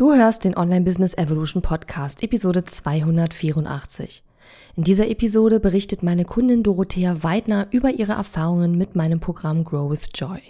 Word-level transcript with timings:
Du 0.00 0.14
hörst 0.14 0.44
den 0.44 0.56
Online 0.56 0.80
Business 0.80 1.12
Evolution 1.12 1.60
Podcast, 1.60 2.22
Episode 2.22 2.64
284. 2.64 4.24
In 4.74 4.84
dieser 4.84 5.10
Episode 5.10 5.60
berichtet 5.60 6.02
meine 6.02 6.24
Kundin 6.24 6.62
Dorothea 6.62 7.22
Weidner 7.22 7.66
über 7.70 7.90
ihre 7.90 8.12
Erfahrungen 8.12 8.78
mit 8.78 8.96
meinem 8.96 9.20
Programm 9.20 9.62
Grow 9.62 9.90
with 9.90 10.06
Joy. 10.14 10.40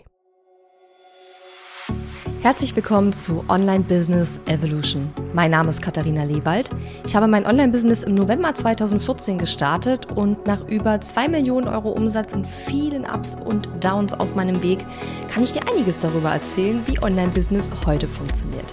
Herzlich 2.43 2.77
willkommen 2.77 3.13
zu 3.13 3.45
Online 3.49 3.83
Business 3.83 4.41
Evolution. 4.47 5.11
Mein 5.35 5.51
Name 5.51 5.71
ist 5.71 5.83
Katharina 5.83 6.23
Lewald. 6.23 6.71
Ich 7.05 7.17
habe 7.17 7.27
mein 7.27 7.45
Online-Business 7.45 8.05
im 8.05 8.15
November 8.15 8.55
2014 8.55 9.37
gestartet 9.37 10.13
und 10.13 10.47
nach 10.47 10.69
über 10.69 11.01
2 11.01 11.27
Millionen 11.27 11.67
Euro 11.67 11.91
Umsatz 11.91 12.35
und 12.35 12.47
vielen 12.47 13.05
Ups 13.05 13.35
und 13.35 13.69
Downs 13.81 14.13
auf 14.13 14.37
meinem 14.37 14.63
Weg 14.63 14.79
kann 15.29 15.43
ich 15.43 15.51
dir 15.51 15.67
einiges 15.69 15.99
darüber 15.99 16.31
erzählen, 16.31 16.81
wie 16.87 17.03
Online-Business 17.03 17.73
heute 17.85 18.07
funktioniert. 18.07 18.73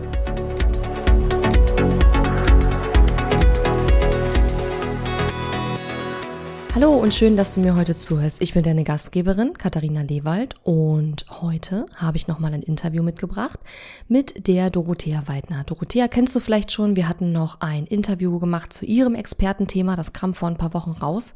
Hallo 6.73 6.91
und 6.93 7.13
schön, 7.13 7.35
dass 7.35 7.55
du 7.55 7.59
mir 7.59 7.75
heute 7.75 7.97
zuhörst. 7.97 8.41
Ich 8.41 8.53
bin 8.53 8.63
deine 8.63 8.85
Gastgeberin 8.85 9.57
Katharina 9.57 10.03
Lewald 10.03 10.55
und 10.63 11.25
heute 11.41 11.85
habe 11.93 12.15
ich 12.15 12.29
nochmal 12.29 12.53
ein 12.53 12.61
Interview 12.61 13.03
mitgebracht 13.03 13.59
mit 14.07 14.47
der 14.47 14.69
Dorothea 14.69 15.23
Weidner. 15.25 15.65
Dorothea 15.65 16.07
kennst 16.07 16.33
du 16.33 16.39
vielleicht 16.39 16.71
schon. 16.71 16.95
Wir 16.95 17.09
hatten 17.09 17.33
noch 17.33 17.59
ein 17.59 17.85
Interview 17.87 18.39
gemacht 18.39 18.71
zu 18.71 18.85
ihrem 18.85 19.15
Expertenthema. 19.15 19.97
Das 19.97 20.13
kam 20.13 20.33
vor 20.33 20.47
ein 20.47 20.57
paar 20.57 20.73
Wochen 20.73 20.91
raus. 20.91 21.35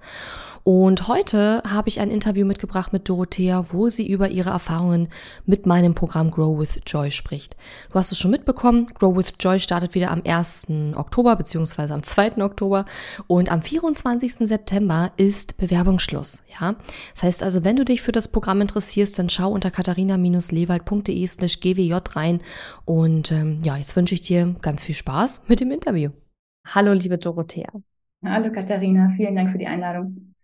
Und 0.68 1.08
heute 1.08 1.62
habe 1.64 1.90
ich 1.90 2.00
ein 2.00 2.10
Interview 2.10 2.44
mitgebracht 2.44 2.92
mit 2.92 3.08
Dorothea, 3.08 3.72
wo 3.72 3.90
sie 3.90 4.10
über 4.10 4.30
ihre 4.30 4.50
Erfahrungen 4.50 5.10
mit 5.46 5.68
meinem 5.68 5.94
Programm 5.94 6.32
Grow 6.32 6.58
with 6.58 6.82
Joy 6.88 7.12
spricht. 7.12 7.56
Du 7.92 8.00
hast 8.00 8.12
es 8.12 8.18
schon 8.18 8.32
mitbekommen, 8.32 8.88
Grow 8.96 9.16
with 9.16 9.34
Joy 9.40 9.60
startet 9.60 9.94
wieder 9.94 10.10
am 10.10 10.24
1. 10.26 10.70
Oktober 10.96 11.36
beziehungsweise 11.36 11.94
am 11.94 12.02
2. 12.02 12.44
Oktober 12.44 12.88
und 13.28 13.52
am 13.52 13.62
24. 13.62 14.48
September 14.48 15.12
ist 15.18 15.58
Bewerbungsschluss. 15.58 16.44
Ja, 16.60 16.74
das 17.14 17.22
heißt 17.22 17.44
also, 17.44 17.64
wenn 17.64 17.76
du 17.76 17.86
dich 17.86 18.02
für 18.02 18.12
das 18.12 18.28
Programm 18.28 18.60
interessierst, 18.60 19.20
dann 19.20 19.30
schau 19.30 19.52
unter 19.52 19.70
katharina-lewald.de 19.70 21.28
slash 21.28 21.60
gwj 21.60 21.94
rein 22.16 22.42
und 22.86 23.32
ähm, 23.32 23.60
ja, 23.64 23.78
jetzt 23.78 23.96
wünsche 23.96 24.16
ich 24.16 24.22
dir 24.22 24.56
ganz 24.64 24.82
viel 24.82 24.96
Spaß 24.96 25.44
mit 25.48 25.60
dem 25.60 25.70
Interview. 25.70 26.10
Hallo, 26.66 26.92
liebe 26.94 27.20
Dorothea. 27.20 27.70
Hallo 28.26 28.52
Katharina, 28.52 29.14
vielen 29.16 29.36
Dank 29.36 29.52
für 29.52 29.60
die 29.60 29.68
Einladung. 29.68 30.35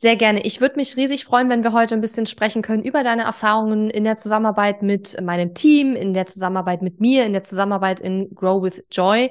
Sehr 0.00 0.16
gerne. 0.16 0.40
Ich 0.46 0.62
würde 0.62 0.76
mich 0.76 0.96
riesig 0.96 1.26
freuen, 1.26 1.50
wenn 1.50 1.62
wir 1.62 1.74
heute 1.74 1.94
ein 1.94 2.00
bisschen 2.00 2.24
sprechen 2.24 2.62
können 2.62 2.82
über 2.82 3.02
deine 3.02 3.24
Erfahrungen 3.24 3.90
in 3.90 4.02
der 4.02 4.16
Zusammenarbeit 4.16 4.80
mit 4.80 5.20
meinem 5.20 5.52
Team, 5.52 5.94
in 5.94 6.14
der 6.14 6.24
Zusammenarbeit 6.24 6.80
mit 6.80 7.00
mir, 7.00 7.26
in 7.26 7.34
der 7.34 7.42
Zusammenarbeit 7.42 8.00
in 8.00 8.34
Grow 8.34 8.62
with 8.62 8.82
Joy. 8.90 9.30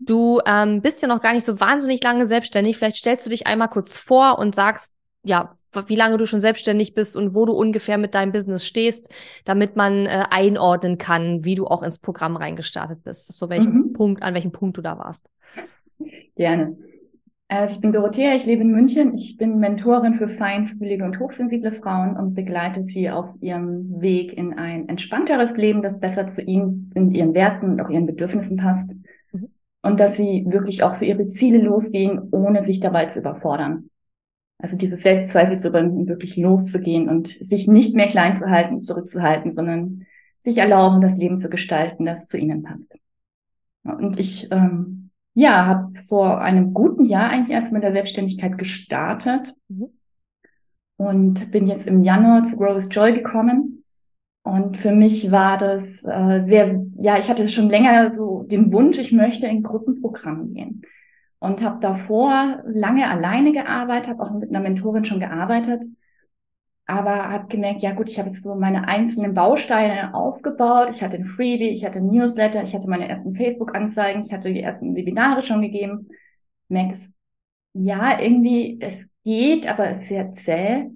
Du 0.00 0.40
ähm, 0.44 0.82
bist 0.82 1.02
ja 1.02 1.06
noch 1.06 1.20
gar 1.20 1.34
nicht 1.34 1.44
so 1.44 1.60
wahnsinnig 1.60 2.02
lange 2.02 2.26
selbstständig. 2.26 2.76
Vielleicht 2.76 2.96
stellst 2.96 3.26
du 3.26 3.30
dich 3.30 3.46
einmal 3.46 3.68
kurz 3.68 3.96
vor 3.96 4.40
und 4.40 4.56
sagst, 4.56 4.92
ja, 5.22 5.54
wie 5.86 5.94
lange 5.94 6.18
du 6.18 6.26
schon 6.26 6.40
selbstständig 6.40 6.94
bist 6.94 7.14
und 7.14 7.32
wo 7.32 7.46
du 7.46 7.52
ungefähr 7.52 7.96
mit 7.96 8.16
deinem 8.16 8.32
Business 8.32 8.66
stehst, 8.66 9.14
damit 9.44 9.76
man 9.76 10.06
äh, 10.06 10.24
einordnen 10.30 10.98
kann, 10.98 11.44
wie 11.44 11.54
du 11.54 11.68
auch 11.68 11.84
ins 11.84 12.00
Programm 12.00 12.34
reingestartet 12.34 13.04
bist. 13.04 13.32
So 13.32 13.50
welchen 13.50 13.72
mhm. 13.72 13.92
Punkt, 13.92 14.24
an 14.24 14.34
welchem 14.34 14.50
Punkt 14.50 14.78
du 14.78 14.82
da 14.82 14.98
warst. 14.98 15.26
Gerne. 16.34 16.76
Also 17.50 17.76
ich 17.76 17.80
bin 17.80 17.92
Dorothea, 17.92 18.34
ich 18.34 18.44
lebe 18.44 18.60
in 18.60 18.70
München. 18.70 19.14
Ich 19.14 19.38
bin 19.38 19.58
Mentorin 19.58 20.12
für 20.12 20.28
feinfühlige 20.28 21.02
und 21.02 21.18
hochsensible 21.18 21.72
Frauen 21.72 22.14
und 22.14 22.34
begleite 22.34 22.84
sie 22.84 23.08
auf 23.08 23.36
ihrem 23.40 24.02
Weg 24.02 24.34
in 24.34 24.58
ein 24.58 24.86
entspannteres 24.90 25.56
Leben, 25.56 25.82
das 25.82 25.98
besser 25.98 26.26
zu 26.26 26.42
ihnen 26.42 26.92
und 26.94 27.12
ihren 27.12 27.32
Werten 27.32 27.70
und 27.70 27.80
auch 27.80 27.88
ihren 27.88 28.04
Bedürfnissen 28.04 28.58
passt. 28.58 28.94
Mhm. 29.32 29.48
Und 29.82 29.98
dass 29.98 30.16
sie 30.16 30.44
wirklich 30.46 30.82
auch 30.82 30.96
für 30.96 31.06
ihre 31.06 31.28
Ziele 31.28 31.58
losgehen, 31.58 32.28
ohne 32.32 32.62
sich 32.62 32.80
dabei 32.80 33.06
zu 33.06 33.20
überfordern. 33.20 33.88
Also 34.58 34.76
dieses 34.76 35.00
Selbstzweifel 35.00 35.58
zu 35.58 35.68
überwinden, 35.68 36.06
wirklich 36.06 36.36
loszugehen 36.36 37.08
und 37.08 37.28
sich 37.28 37.66
nicht 37.66 37.94
mehr 37.94 38.08
klein 38.08 38.34
zu 38.34 38.50
halten, 38.50 38.82
zurückzuhalten, 38.82 39.52
sondern 39.52 40.04
sich 40.36 40.58
erlauben, 40.58 41.00
das 41.00 41.16
Leben 41.16 41.38
zu 41.38 41.48
gestalten, 41.48 42.04
das 42.04 42.26
zu 42.26 42.36
ihnen 42.36 42.62
passt. 42.62 42.92
Und 43.84 44.18
ich 44.18 44.48
ähm, 44.50 45.07
ja, 45.38 45.66
habe 45.66 45.96
vor 46.00 46.40
einem 46.40 46.74
guten 46.74 47.04
Jahr 47.04 47.30
eigentlich 47.30 47.54
erst 47.54 47.72
mit 47.72 47.84
der 47.84 47.92
Selbstständigkeit 47.92 48.58
gestartet 48.58 49.54
mhm. 49.68 49.90
und 50.96 51.52
bin 51.52 51.68
jetzt 51.68 51.86
im 51.86 52.02
Januar 52.02 52.42
zu 52.42 52.56
Grow 52.56 52.74
with 52.74 52.88
Joy 52.90 53.12
gekommen. 53.12 53.84
Und 54.42 54.76
für 54.76 54.90
mich 54.90 55.30
war 55.30 55.56
das 55.56 56.02
äh, 56.04 56.40
sehr, 56.40 56.84
ja, 56.96 57.18
ich 57.18 57.30
hatte 57.30 57.48
schon 57.48 57.70
länger 57.70 58.10
so 58.10 58.42
den 58.44 58.72
Wunsch, 58.72 58.98
ich 58.98 59.12
möchte 59.12 59.46
in 59.46 59.62
Gruppenprogramm 59.62 60.54
gehen. 60.54 60.82
Und 61.38 61.62
habe 61.62 61.78
davor 61.80 62.64
lange 62.66 63.08
alleine 63.08 63.52
gearbeitet, 63.52 64.08
habe 64.08 64.24
auch 64.24 64.32
mit 64.32 64.48
einer 64.48 64.60
Mentorin 64.60 65.04
schon 65.04 65.20
gearbeitet 65.20 65.84
aber 66.88 67.28
habe 67.28 67.48
gemerkt, 67.48 67.82
ja 67.82 67.92
gut, 67.92 68.08
ich 68.08 68.18
habe 68.18 68.30
jetzt 68.30 68.42
so 68.42 68.54
meine 68.54 68.88
einzelnen 68.88 69.34
Bausteine 69.34 70.14
aufgebaut. 70.14 70.88
Ich 70.90 71.02
hatte 71.02 71.18
ein 71.18 71.26
Freebie, 71.26 71.68
ich 71.68 71.84
hatte 71.84 71.98
ein 71.98 72.06
Newsletter, 72.06 72.62
ich 72.62 72.74
hatte 72.74 72.88
meine 72.88 73.06
ersten 73.06 73.34
Facebook-Anzeigen, 73.34 74.22
ich 74.22 74.32
hatte 74.32 74.50
die 74.50 74.62
ersten 74.62 74.96
Webinare 74.96 75.42
schon 75.42 75.60
gegeben. 75.60 76.08
Merke 76.68 76.92
es, 76.92 77.14
ja, 77.74 78.18
irgendwie, 78.18 78.78
es 78.80 79.10
geht, 79.22 79.70
aber 79.70 79.90
es 79.90 79.98
ist 79.98 80.08
sehr 80.08 80.30
zäh. 80.32 80.90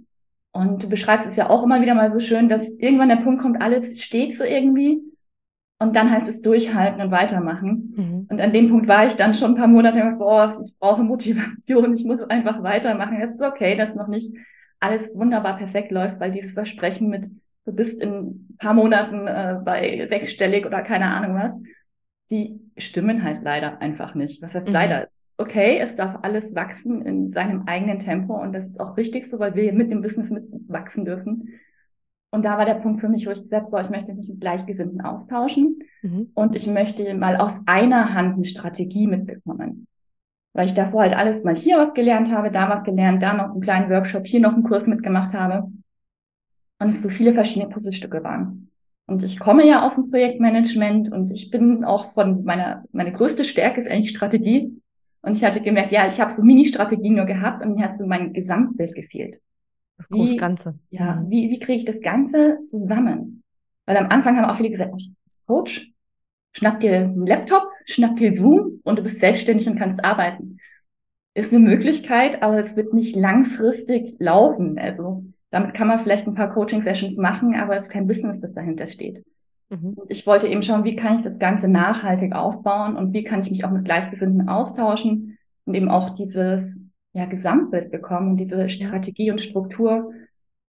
Und 0.53 0.82
du 0.82 0.88
beschreibst 0.88 1.26
es 1.26 1.36
ja 1.36 1.50
auch 1.50 1.62
immer 1.62 1.82
wieder 1.82 1.94
mal 1.94 2.09
so 2.09 2.20
schön, 2.20 2.48
dass 2.48 2.72
irgendwann 2.78 3.10
der 3.10 3.16
Punkt 3.16 3.42
kommt, 3.42 3.60
alles 3.60 4.03
steht 4.03 4.34
so 4.34 4.44
irgendwie. 4.44 4.98
Und 5.78 5.94
dann 5.94 6.10
heißt 6.10 6.28
es 6.28 6.41
durchhalten 6.41 7.03
und 7.03 7.10
weitermachen. 7.10 7.94
Mhm. 7.97 8.26
Und 8.30 8.41
an 8.41 8.54
dem 8.54 8.70
Punkt 8.70 8.88
war 8.88 9.06
ich 9.06 9.16
dann 9.16 9.34
schon 9.34 9.50
ein 9.50 9.56
paar 9.56 9.69
Monate, 9.69 10.14
boah, 10.16 10.59
ich 10.64 10.74
brauche 10.78 11.03
Motivation, 11.03 11.92
ich 11.92 12.04
muss 12.06 12.20
einfach 12.22 12.62
weitermachen. 12.62 13.20
Es 13.20 13.32
ist 13.32 13.42
okay, 13.42 13.76
das 13.76 13.94
noch 13.94 14.09
nicht 14.09 14.32
alles 14.82 15.15
wunderbar 15.15 15.56
perfekt 15.56 15.93
läuft, 15.93 16.20
weil 16.20 16.32
dieses 16.32 16.53
Versprechen 16.53 17.09
mit, 17.09 17.26
du 17.65 17.72
bist 17.72 18.00
in 18.00 18.12
ein 18.12 18.56
paar 18.59 18.75
Monaten 18.75 19.26
äh, 19.26 19.59
bei 19.65 20.04
sechsstellig 20.06 20.66
oder 20.66 20.82
keine 20.82 21.06
Ahnung 21.06 21.37
was, 21.37 21.60
die 22.31 22.60
stimmen 22.76 23.22
halt 23.22 23.42
leider 23.42 23.81
einfach 23.81 24.15
nicht. 24.15 24.42
Was 24.42 24.54
heißt 24.54 24.69
mhm. 24.69 24.75
leider? 24.75 25.04
Es 25.04 25.15
ist 25.15 25.34
okay, 25.38 25.78
es 25.78 25.97
darf 25.97 26.19
alles 26.22 26.54
wachsen 26.54 27.03
in 27.03 27.28
seinem 27.31 27.65
eigenen 27.66 27.98
Tempo 27.98 28.34
und 28.34 28.53
das 28.53 28.66
ist 28.66 28.81
auch 28.81 28.97
richtig 28.97 29.26
so, 29.26 29.38
weil 29.38 29.54
wir 29.54 29.72
mit 29.72 29.91
dem 29.91 30.03
Business 30.03 30.31
mitwachsen 30.31 31.04
dürfen. 31.04 31.48
Und 32.31 32.44
da 32.47 32.56
war 32.56 32.65
der 32.65 32.75
Punkt 32.75 33.00
für 33.00 33.10
mich, 33.10 33.26
wo 33.26 33.31
ich 33.31 33.42
gesagt 33.42 33.65
habe, 33.65 33.71
boah, 33.71 33.81
ich 33.82 33.91
möchte 33.91 34.15
mich 34.15 34.26
mit 34.26 34.41
Gleichgesinnten 34.41 35.03
austauschen 35.03 35.81
mhm. 36.00 36.31
und 36.34 36.56
ich 36.56 36.66
möchte 36.66 37.15
mal 37.15 37.37
aus 37.37 37.60
einer 37.66 38.15
Hand 38.15 38.37
eine 38.37 38.47
Strategie 38.47 39.06
mitbekommen 39.06 39.87
weil 40.52 40.66
ich 40.66 40.74
davor 40.74 41.02
halt 41.02 41.16
alles 41.16 41.44
mal 41.44 41.56
hier 41.56 41.78
was 41.78 41.94
gelernt 41.94 42.30
habe, 42.32 42.50
da 42.50 42.68
was 42.68 42.84
gelernt, 42.84 43.22
da 43.22 43.32
noch 43.32 43.52
einen 43.52 43.60
kleinen 43.60 43.90
Workshop, 43.90 44.26
hier 44.26 44.40
noch 44.40 44.52
einen 44.52 44.64
Kurs 44.64 44.86
mitgemacht 44.86 45.32
habe. 45.32 45.70
Und 46.78 46.88
es 46.88 47.02
so 47.02 47.08
viele 47.08 47.32
verschiedene 47.32 47.70
Puzzlestücke 47.70 48.22
waren. 48.24 48.70
Und 49.06 49.22
ich 49.22 49.38
komme 49.38 49.66
ja 49.66 49.84
aus 49.84 49.96
dem 49.96 50.10
Projektmanagement 50.10 51.12
und 51.12 51.30
ich 51.30 51.50
bin 51.50 51.84
auch 51.84 52.12
von 52.12 52.44
meiner, 52.44 52.84
meine 52.92 53.12
größte 53.12 53.44
Stärke 53.44 53.80
ist 53.80 53.91
eigentlich 53.91 54.10
Strategie. 54.10 54.80
Und 55.22 55.36
ich 55.36 55.44
hatte 55.44 55.60
gemerkt, 55.60 55.92
ja, 55.92 56.06
ich 56.06 56.20
habe 56.20 56.32
so 56.32 56.42
Mini-Strategien 56.42 57.14
nur 57.14 57.26
gehabt 57.26 57.64
und 57.64 57.74
mir 57.74 57.84
hat 57.84 57.94
so 57.94 58.06
mein 58.06 58.32
Gesamtbild 58.32 58.94
gefehlt. 58.94 59.41
Das 59.96 60.08
große 60.08 60.36
Ganze. 60.36 60.78
Ja, 60.91 61.16
mhm. 61.16 61.30
wie, 61.30 61.50
wie 61.50 61.58
kriege 61.60 61.78
ich 61.78 61.84
das 61.84 62.00
Ganze 62.00 62.59
zusammen? 62.62 63.42
Weil 63.86 63.97
am 63.97 64.09
Anfang 64.09 64.36
haben 64.36 64.50
auch 64.50 64.56
viele 64.56 64.71
gesagt, 64.71 64.92
ich 64.97 65.09
bin 65.09 65.16
Coach, 65.47 65.91
schnapp 66.53 66.81
dir 66.81 66.95
einen 66.97 67.27
Laptop, 67.27 67.65
schnapp 67.84 68.16
dir 68.16 68.31
Zoom 68.31 68.81
und 68.84 68.99
du 68.99 69.03
bist 69.03 69.19
selbstständig 69.19 69.69
und 69.69 69.78
kannst 69.78 70.04
arbeiten. 70.04 70.59
Ist 71.34 71.53
eine 71.53 71.65
Möglichkeit, 71.65 72.43
aber 72.43 72.59
es 72.59 72.77
wird 72.77 72.93
nicht 72.93 73.16
langfristig 73.16 74.16
laufen. 74.19 74.78
Also 74.78 75.25
damit 75.51 75.75
kann 75.75 75.89
man 75.89 75.99
vielleicht 75.99 76.27
ein 76.27 76.34
paar 76.34 76.53
Coaching-Sessions 76.53 77.16
machen, 77.19 77.54
aber 77.54 77.77
es 77.77 77.84
ist 77.84 77.91
kein 77.91 78.07
Business, 78.07 78.41
das 78.41 78.54
dahinter 78.54 78.87
steht. 78.87 79.25
Mhm. 79.71 79.97
Ich 80.09 80.27
wollte 80.27 80.47
eben 80.47 80.63
schauen, 80.63 80.84
wie 80.84 80.97
kann 80.97 81.16
ich 81.16 81.22
das 81.22 81.39
Ganze 81.39 81.69
nachhaltig 81.69 82.34
aufbauen 82.34 82.97
und 82.97 83.13
wie 83.13 83.25
kann 83.25 83.41
ich 83.41 83.51
mich 83.51 83.65
auch 83.65 83.71
mit 83.71 83.84
Gleichgesinnten 83.84 84.49
austauschen 84.49 85.39
und 85.65 85.75
eben 85.75 85.91
auch 85.91 86.10
dieses 86.10 86.87
ja, 87.15 87.27
Gesamtbild 87.27 87.91
bekommen 87.91 88.33
und 88.33 88.37
diese 88.37 88.69
Strategie 88.69 89.31
und 89.31 89.41
Struktur, 89.41 90.13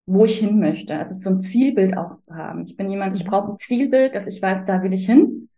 wo 0.05 0.25
ich 0.25 0.39
hin 0.39 0.59
möchte. 0.59 0.95
Also 0.95 1.13
so 1.13 1.29
ein 1.29 1.39
Zielbild 1.39 1.97
auch 1.97 2.17
zu 2.17 2.35
haben. 2.35 2.61
Ich 2.61 2.75
bin 2.77 2.89
jemand, 2.89 3.15
ich 3.15 3.25
mhm. 3.25 3.29
brauche 3.29 3.51
ein 3.53 3.59
Zielbild, 3.59 4.15
dass 4.15 4.27
ich 4.27 4.41
weiß, 4.41 4.65
da 4.65 4.83
will 4.83 4.93
ich 4.93 5.05
hin. 5.05 5.49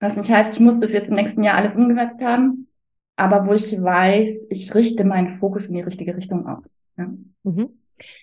Was 0.00 0.16
nicht 0.16 0.30
heißt, 0.30 0.54
ich 0.54 0.60
muss 0.60 0.80
das 0.80 0.92
jetzt 0.92 1.08
im 1.08 1.14
nächsten 1.14 1.42
Jahr 1.42 1.56
alles 1.56 1.76
umgesetzt 1.76 2.20
haben, 2.20 2.68
aber 3.16 3.46
wo 3.46 3.52
ich 3.54 3.72
weiß, 3.80 4.48
ich 4.50 4.74
richte 4.74 5.04
meinen 5.04 5.30
Fokus 5.38 5.66
in 5.66 5.74
die 5.74 5.80
richtige 5.80 6.16
Richtung 6.16 6.46
aus. 6.46 6.76
Ja. 6.98 7.08
Mhm. 7.44 7.70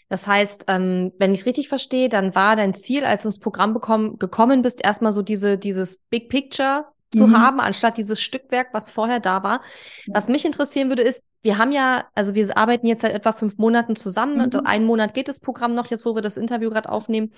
Das 0.07 0.27
heißt, 0.27 0.65
ähm, 0.67 1.13
wenn 1.17 1.33
ich 1.33 1.41
es 1.41 1.45
richtig 1.47 1.67
verstehe, 1.67 2.09
dann 2.09 2.35
war 2.35 2.55
dein 2.55 2.73
Ziel, 2.73 3.03
als 3.03 3.23
du 3.23 3.29
ins 3.29 3.39
Programm 3.39 3.73
bekommen, 3.73 4.19
gekommen 4.19 4.61
bist, 4.61 4.85
erstmal 4.85 5.13
so 5.13 5.23
diese, 5.23 5.57
dieses 5.57 5.97
Big 6.09 6.29
Picture 6.29 6.85
zu 7.11 7.27
mhm. 7.27 7.39
haben, 7.39 7.59
anstatt 7.59 7.97
dieses 7.97 8.21
Stückwerk, 8.21 8.69
was 8.73 8.91
vorher 8.91 9.19
da 9.19 9.43
war. 9.43 9.61
Was 10.07 10.27
mich 10.27 10.45
interessieren 10.45 10.89
würde, 10.89 11.01
ist, 11.01 11.23
wir 11.43 11.57
haben 11.57 11.73
ja, 11.73 12.05
also 12.15 12.35
wir 12.35 12.57
arbeiten 12.57 12.87
jetzt 12.87 13.01
seit 13.01 13.13
etwa 13.13 13.33
fünf 13.33 13.57
Monaten 13.57 13.97
zusammen 13.97 14.37
mhm. 14.37 14.41
und 14.43 14.55
einen 14.65 14.85
Monat 14.85 15.13
geht 15.13 15.27
das 15.27 15.41
Programm 15.41 15.75
noch, 15.75 15.87
jetzt 15.87 16.05
wo 16.05 16.15
wir 16.15 16.21
das 16.21 16.37
Interview 16.37 16.69
gerade 16.69 16.89
aufnehmen. 16.89 17.33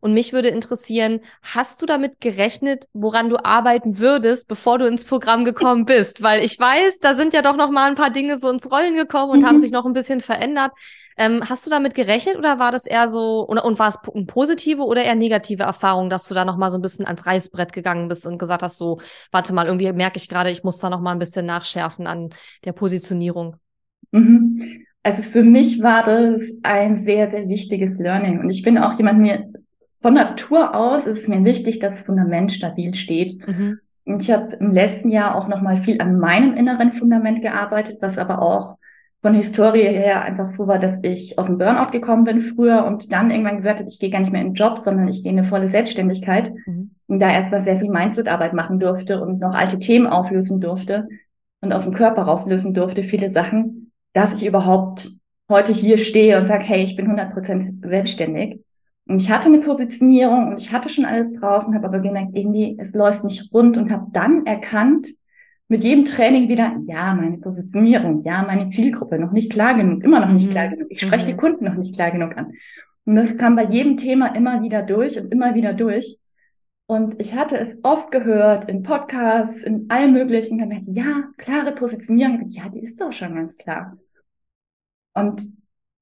Und 0.00 0.14
mich 0.14 0.32
würde 0.32 0.48
interessieren, 0.48 1.20
hast 1.42 1.82
du 1.82 1.86
damit 1.86 2.20
gerechnet, 2.20 2.86
woran 2.94 3.28
du 3.28 3.36
arbeiten 3.44 3.98
würdest, 3.98 4.48
bevor 4.48 4.78
du 4.78 4.86
ins 4.86 5.04
Programm 5.04 5.44
gekommen 5.44 5.84
bist? 5.84 6.22
Weil 6.22 6.42
ich 6.42 6.58
weiß, 6.58 7.00
da 7.00 7.14
sind 7.14 7.34
ja 7.34 7.42
doch 7.42 7.56
noch 7.56 7.70
mal 7.70 7.88
ein 7.88 7.96
paar 7.96 8.10
Dinge 8.10 8.38
so 8.38 8.48
ins 8.48 8.70
Rollen 8.70 8.94
gekommen 8.94 9.30
und 9.30 9.42
mhm. 9.42 9.46
haben 9.46 9.60
sich 9.60 9.72
noch 9.72 9.84
ein 9.84 9.92
bisschen 9.92 10.20
verändert. 10.20 10.72
Ähm, 11.20 11.42
hast 11.46 11.66
du 11.66 11.70
damit 11.70 11.94
gerechnet 11.94 12.38
oder 12.38 12.58
war 12.58 12.72
das 12.72 12.86
eher 12.86 13.10
so, 13.10 13.42
und, 13.42 13.58
und 13.58 13.78
war 13.78 13.88
es 13.88 13.98
eine 14.14 14.24
positive 14.24 14.82
oder 14.82 15.04
eher 15.04 15.14
negative 15.14 15.64
Erfahrung, 15.64 16.08
dass 16.08 16.26
du 16.26 16.34
da 16.34 16.46
noch 16.46 16.56
mal 16.56 16.70
so 16.70 16.78
ein 16.78 16.80
bisschen 16.80 17.04
ans 17.04 17.26
Reißbrett 17.26 17.74
gegangen 17.74 18.08
bist 18.08 18.26
und 18.26 18.38
gesagt 18.38 18.62
hast, 18.62 18.78
so, 18.78 19.00
warte 19.30 19.52
mal, 19.52 19.66
irgendwie 19.66 19.92
merke 19.92 20.16
ich 20.16 20.30
gerade, 20.30 20.50
ich 20.50 20.64
muss 20.64 20.78
da 20.78 20.88
noch 20.88 21.02
mal 21.02 21.12
ein 21.12 21.18
bisschen 21.18 21.44
nachschärfen 21.44 22.06
an 22.06 22.30
der 22.64 22.72
Positionierung? 22.72 23.56
Mhm. 24.12 24.86
Also 25.02 25.20
für 25.20 25.42
mich 25.42 25.82
war 25.82 26.06
das 26.06 26.58
ein 26.62 26.96
sehr, 26.96 27.26
sehr 27.26 27.46
wichtiges 27.50 27.98
Learning. 27.98 28.40
Und 28.40 28.48
ich 28.48 28.62
bin 28.62 28.78
auch 28.78 28.96
jemand, 28.96 29.18
mir 29.18 29.52
von 29.92 30.14
Natur 30.14 30.74
aus 30.74 31.06
ist 31.06 31.22
es 31.22 31.28
mir 31.28 31.44
wichtig, 31.44 31.80
dass 31.80 31.96
das 31.96 32.06
Fundament 32.06 32.50
stabil 32.50 32.94
steht. 32.94 33.46
Mhm. 33.46 33.78
Und 34.06 34.22
ich 34.22 34.30
habe 34.30 34.54
im 34.54 34.72
letzten 34.72 35.10
Jahr 35.10 35.34
auch 35.34 35.48
noch 35.48 35.60
mal 35.60 35.76
viel 35.76 36.00
an 36.00 36.18
meinem 36.18 36.56
inneren 36.56 36.92
Fundament 36.92 37.42
gearbeitet, 37.42 37.98
was 38.00 38.16
aber 38.16 38.40
auch 38.40 38.78
von 39.20 39.34
der 39.34 39.42
Historie 39.42 39.82
her 39.82 40.22
einfach 40.22 40.48
so 40.48 40.66
war, 40.66 40.78
dass 40.78 41.02
ich 41.02 41.38
aus 41.38 41.46
dem 41.46 41.58
Burnout 41.58 41.90
gekommen 41.90 42.24
bin 42.24 42.40
früher 42.40 42.84
und 42.86 43.12
dann 43.12 43.30
irgendwann 43.30 43.56
gesagt 43.56 43.80
habe, 43.80 43.88
ich 43.88 43.98
gehe 43.98 44.10
gar 44.10 44.20
nicht 44.20 44.32
mehr 44.32 44.40
in 44.40 44.48
den 44.48 44.54
Job, 44.54 44.78
sondern 44.78 45.08
ich 45.08 45.22
gehe 45.22 45.32
in 45.32 45.38
eine 45.38 45.46
volle 45.46 45.68
Selbstständigkeit 45.68 46.52
mhm. 46.66 46.92
und 47.06 47.20
da 47.20 47.30
erstmal 47.30 47.60
sehr 47.60 47.76
viel 47.76 47.90
Mindset-Arbeit 47.90 48.54
machen 48.54 48.80
durfte 48.80 49.20
und 49.20 49.40
noch 49.40 49.54
alte 49.54 49.78
Themen 49.78 50.06
auflösen 50.06 50.60
durfte 50.60 51.06
und 51.60 51.72
aus 51.72 51.84
dem 51.84 51.92
Körper 51.92 52.22
rauslösen 52.22 52.72
durfte, 52.72 53.02
viele 53.02 53.28
Sachen, 53.28 53.92
dass 54.14 54.34
ich 54.34 54.46
überhaupt 54.46 55.10
heute 55.50 55.72
hier 55.72 55.98
stehe 55.98 56.38
und 56.38 56.46
sage, 56.46 56.64
hey, 56.64 56.82
ich 56.82 56.96
bin 56.96 57.10
100% 57.10 57.86
selbstständig. 57.86 58.60
Und 59.06 59.20
ich 59.20 59.30
hatte 59.30 59.46
eine 59.46 59.58
Positionierung 59.58 60.48
und 60.48 60.60
ich 60.60 60.72
hatte 60.72 60.88
schon 60.88 61.04
alles 61.04 61.34
draußen, 61.34 61.74
habe 61.74 61.88
aber 61.88 61.98
gemerkt, 61.98 62.30
irgendwie, 62.34 62.76
es 62.78 62.94
läuft 62.94 63.24
nicht 63.24 63.52
rund 63.52 63.76
und 63.76 63.90
habe 63.90 64.06
dann 64.12 64.46
erkannt, 64.46 65.08
mit 65.70 65.84
jedem 65.84 66.04
Training 66.04 66.48
wieder, 66.48 66.76
ja, 66.82 67.14
meine 67.14 67.38
Positionierung, 67.38 68.18
ja, 68.18 68.42
meine 68.42 68.66
Zielgruppe, 68.66 69.20
noch 69.20 69.30
nicht 69.30 69.52
klar 69.52 69.74
genug, 69.74 70.02
immer 70.02 70.18
noch 70.18 70.32
nicht 70.32 70.48
mhm. 70.48 70.50
klar 70.50 70.68
genug. 70.68 70.88
Ich 70.90 71.00
spreche 71.00 71.26
mhm. 71.26 71.30
die 71.30 71.36
Kunden 71.36 71.64
noch 71.64 71.74
nicht 71.74 71.94
klar 71.94 72.10
genug 72.10 72.36
an. 72.36 72.54
Und 73.04 73.14
das 73.14 73.36
kam 73.36 73.54
bei 73.54 73.64
jedem 73.64 73.96
Thema 73.96 74.34
immer 74.34 74.62
wieder 74.62 74.82
durch 74.82 75.16
und 75.16 75.32
immer 75.32 75.54
wieder 75.54 75.72
durch. 75.72 76.18
Und 76.86 77.20
ich 77.20 77.36
hatte 77.36 77.56
es 77.56 77.78
oft 77.84 78.10
gehört 78.10 78.68
in 78.68 78.82
Podcasts, 78.82 79.62
in 79.62 79.86
allen 79.90 80.12
möglichen, 80.12 80.58
dann 80.58 80.70
dachte, 80.70 80.90
ja, 80.90 81.28
klare 81.36 81.70
Positionierung. 81.70 82.48
Ja, 82.48 82.68
die 82.68 82.80
ist 82.80 83.00
doch 83.00 83.12
schon 83.12 83.36
ganz 83.36 83.56
klar. 83.56 83.96
Und 85.14 85.40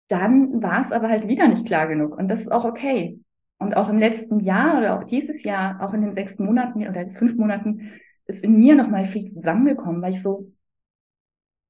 dann 0.08 0.62
war 0.62 0.80
es 0.80 0.92
aber 0.92 1.10
halt 1.10 1.28
wieder 1.28 1.46
nicht 1.46 1.66
klar 1.66 1.88
genug. 1.88 2.16
Und 2.16 2.28
das 2.28 2.40
ist 2.40 2.50
auch 2.50 2.64
okay. 2.64 3.20
Und 3.58 3.76
auch 3.76 3.90
im 3.90 3.98
letzten 3.98 4.40
Jahr 4.40 4.78
oder 4.78 4.98
auch 4.98 5.04
dieses 5.04 5.42
Jahr, 5.42 5.82
auch 5.82 5.92
in 5.92 6.00
den 6.00 6.14
sechs 6.14 6.38
Monaten 6.38 6.88
oder 6.88 7.10
fünf 7.10 7.36
Monaten, 7.36 7.92
ist 8.28 8.44
in 8.44 8.58
mir 8.58 8.76
nochmal 8.76 9.04
viel 9.04 9.24
zusammengekommen, 9.24 10.00
weil 10.02 10.12
ich 10.12 10.22
so 10.22 10.52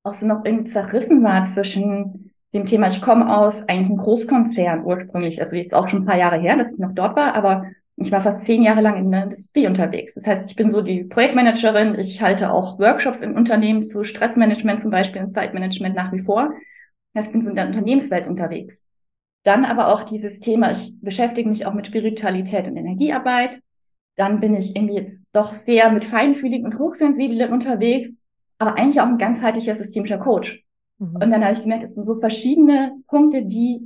auch 0.02 0.14
so 0.14 0.26
noch 0.26 0.44
irgendwie 0.44 0.64
zerrissen 0.64 1.22
war 1.22 1.44
zwischen 1.44 2.32
dem 2.54 2.64
Thema, 2.64 2.88
ich 2.88 3.02
komme 3.02 3.34
aus 3.36 3.68
eigentlich 3.68 3.88
einem 3.88 3.98
Großkonzern 3.98 4.84
ursprünglich, 4.84 5.40
also 5.40 5.56
jetzt 5.56 5.74
auch 5.74 5.88
schon 5.88 6.02
ein 6.02 6.06
paar 6.06 6.18
Jahre 6.18 6.38
her, 6.38 6.56
dass 6.56 6.72
ich 6.72 6.78
noch 6.78 6.92
dort 6.94 7.16
war, 7.16 7.34
aber 7.34 7.66
ich 7.96 8.12
war 8.12 8.20
fast 8.20 8.44
zehn 8.44 8.62
Jahre 8.62 8.80
lang 8.80 8.96
in 8.96 9.10
der 9.10 9.24
Industrie 9.24 9.66
unterwegs. 9.66 10.14
Das 10.14 10.26
heißt, 10.26 10.48
ich 10.48 10.56
bin 10.56 10.70
so 10.70 10.82
die 10.82 11.04
Projektmanagerin, 11.04 11.98
ich 11.98 12.22
halte 12.22 12.52
auch 12.52 12.78
Workshops 12.78 13.20
in 13.20 13.36
Unternehmen 13.36 13.82
zu 13.82 14.04
Stressmanagement 14.04 14.80
zum 14.80 14.90
Beispiel 14.90 15.20
und 15.20 15.30
Zeitmanagement 15.30 15.96
nach 15.96 16.12
wie 16.12 16.20
vor. 16.20 16.52
Das 17.12 17.22
heißt, 17.22 17.28
ich 17.28 17.32
bin 17.32 17.42
so 17.42 17.50
in 17.50 17.56
der 17.56 17.66
Unternehmenswelt 17.66 18.28
unterwegs. 18.28 18.86
Dann 19.42 19.64
aber 19.64 19.88
auch 19.88 20.04
dieses 20.04 20.40
Thema, 20.40 20.70
ich 20.70 20.94
beschäftige 21.00 21.48
mich 21.48 21.66
auch 21.66 21.74
mit 21.74 21.86
Spiritualität 21.86 22.66
und 22.66 22.76
Energiearbeit 22.76 23.60
dann 24.18 24.40
bin 24.40 24.56
ich 24.56 24.74
irgendwie 24.74 24.96
jetzt 24.96 25.24
doch 25.32 25.52
sehr 25.52 25.92
mit 25.92 26.04
feinfühlig 26.04 26.64
und 26.64 26.76
hochsensibel 26.76 27.52
unterwegs, 27.52 28.20
aber 28.58 28.74
eigentlich 28.74 29.00
auch 29.00 29.06
ein 29.06 29.16
ganzheitlicher 29.16 29.76
systemischer 29.76 30.18
Coach. 30.18 30.64
Mhm. 30.98 31.14
Und 31.14 31.30
dann 31.30 31.44
habe 31.44 31.54
ich 31.54 31.62
gemerkt, 31.62 31.84
es 31.84 31.94
sind 31.94 32.02
so 32.02 32.18
verschiedene 32.18 33.00
Punkte, 33.06 33.44
die, 33.44 33.80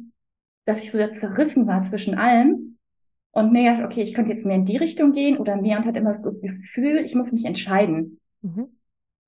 dass 0.64 0.82
ich 0.82 0.90
so 0.90 1.06
zerrissen 1.08 1.66
war 1.66 1.82
zwischen 1.82 2.14
allen 2.14 2.78
und 3.32 3.52
mir 3.52 3.72
gedacht, 3.72 3.84
okay, 3.84 4.02
ich 4.02 4.14
könnte 4.14 4.30
jetzt 4.30 4.46
mehr 4.46 4.56
in 4.56 4.64
die 4.64 4.78
Richtung 4.78 5.12
gehen 5.12 5.36
oder 5.36 5.56
mehr 5.56 5.76
und 5.76 5.84
hatte 5.84 5.98
immer 5.98 6.14
so 6.14 6.24
das 6.24 6.40
Gefühl, 6.40 7.04
ich 7.04 7.14
muss 7.14 7.32
mich 7.32 7.44
entscheiden. 7.44 8.18
Mhm. 8.40 8.68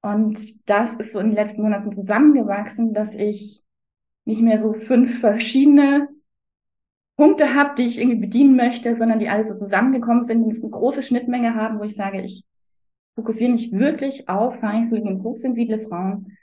Und 0.01 0.69
das 0.71 0.95
ist 0.97 1.13
so 1.13 1.19
in 1.19 1.29
den 1.29 1.37
letzten 1.37 1.63
Monaten 1.63 1.93
zusammengewachsen, 1.93 2.95
dass 2.95 3.15
ich 3.15 3.63
nicht 4.25 4.41
mehr 4.41 4.59
so 4.59 4.73
fünf 4.73 5.21
verschiedene 5.21 6.09
Punkte 7.17 7.55
habe, 7.55 7.75
die 7.77 7.87
ich 7.87 8.01
irgendwie 8.01 8.21
bedienen 8.21 8.57
möchte, 8.57 8.95
sondern 8.97 9.19
die 9.19 9.29
alle 9.29 9.45
so 9.45 9.55
zusammengekommen 9.55 10.25
sind, 10.25 10.45
die 10.45 10.61
eine 10.61 10.71
große 10.71 11.03
Schnittmenge 11.03 11.55
haben, 11.55 11.79
wo 11.79 11.85
ich 11.85 11.95
sage, 11.95 12.21
ich 12.21 12.45
fokussiere 13.15 13.53
mich 13.53 13.73
wirklich 13.73 14.29
auf 14.29 14.59
feinfühlige 14.59 15.09
und 15.09 15.23
hochsensible 15.23 15.79
Frauen. 15.79 16.37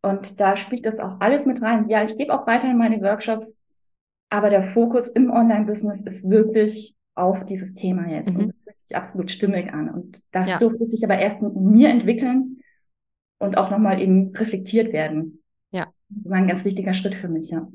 Und 0.00 0.40
da 0.40 0.56
spielt 0.56 0.86
das 0.86 1.00
auch 1.00 1.20
alles 1.20 1.44
mit 1.44 1.60
rein. 1.60 1.88
Ja, 1.88 2.02
ich 2.02 2.16
gebe 2.16 2.32
auch 2.32 2.46
weiterhin 2.46 2.78
meine 2.78 3.02
Workshops, 3.02 3.60
aber 4.30 4.48
der 4.48 4.62
Fokus 4.62 5.08
im 5.08 5.30
Online-Business 5.30 6.00
ist 6.02 6.30
wirklich 6.30 6.94
auf 7.14 7.44
dieses 7.44 7.74
Thema 7.74 8.08
jetzt. 8.08 8.32
Mhm. 8.32 8.40
Und 8.40 8.48
das 8.48 8.62
fühlt 8.62 8.78
sich 8.78 8.96
absolut 8.96 9.30
stimmig 9.30 9.74
an. 9.74 9.90
Und 9.90 10.22
das 10.32 10.48
ja. 10.48 10.58
durfte 10.58 10.86
sich 10.86 11.04
aber 11.04 11.18
erst 11.18 11.42
mit 11.42 11.54
mir 11.54 11.90
entwickeln 11.90 12.60
und 13.38 13.58
auch 13.58 13.70
nochmal 13.70 14.00
eben 14.00 14.34
reflektiert 14.34 14.92
werden. 14.94 15.42
Ja. 15.72 15.92
Das 16.08 16.30
war 16.30 16.38
ein 16.38 16.48
ganz 16.48 16.64
wichtiger 16.64 16.94
Schritt 16.94 17.14
für 17.14 17.28
mich, 17.28 17.50
ja 17.50 17.68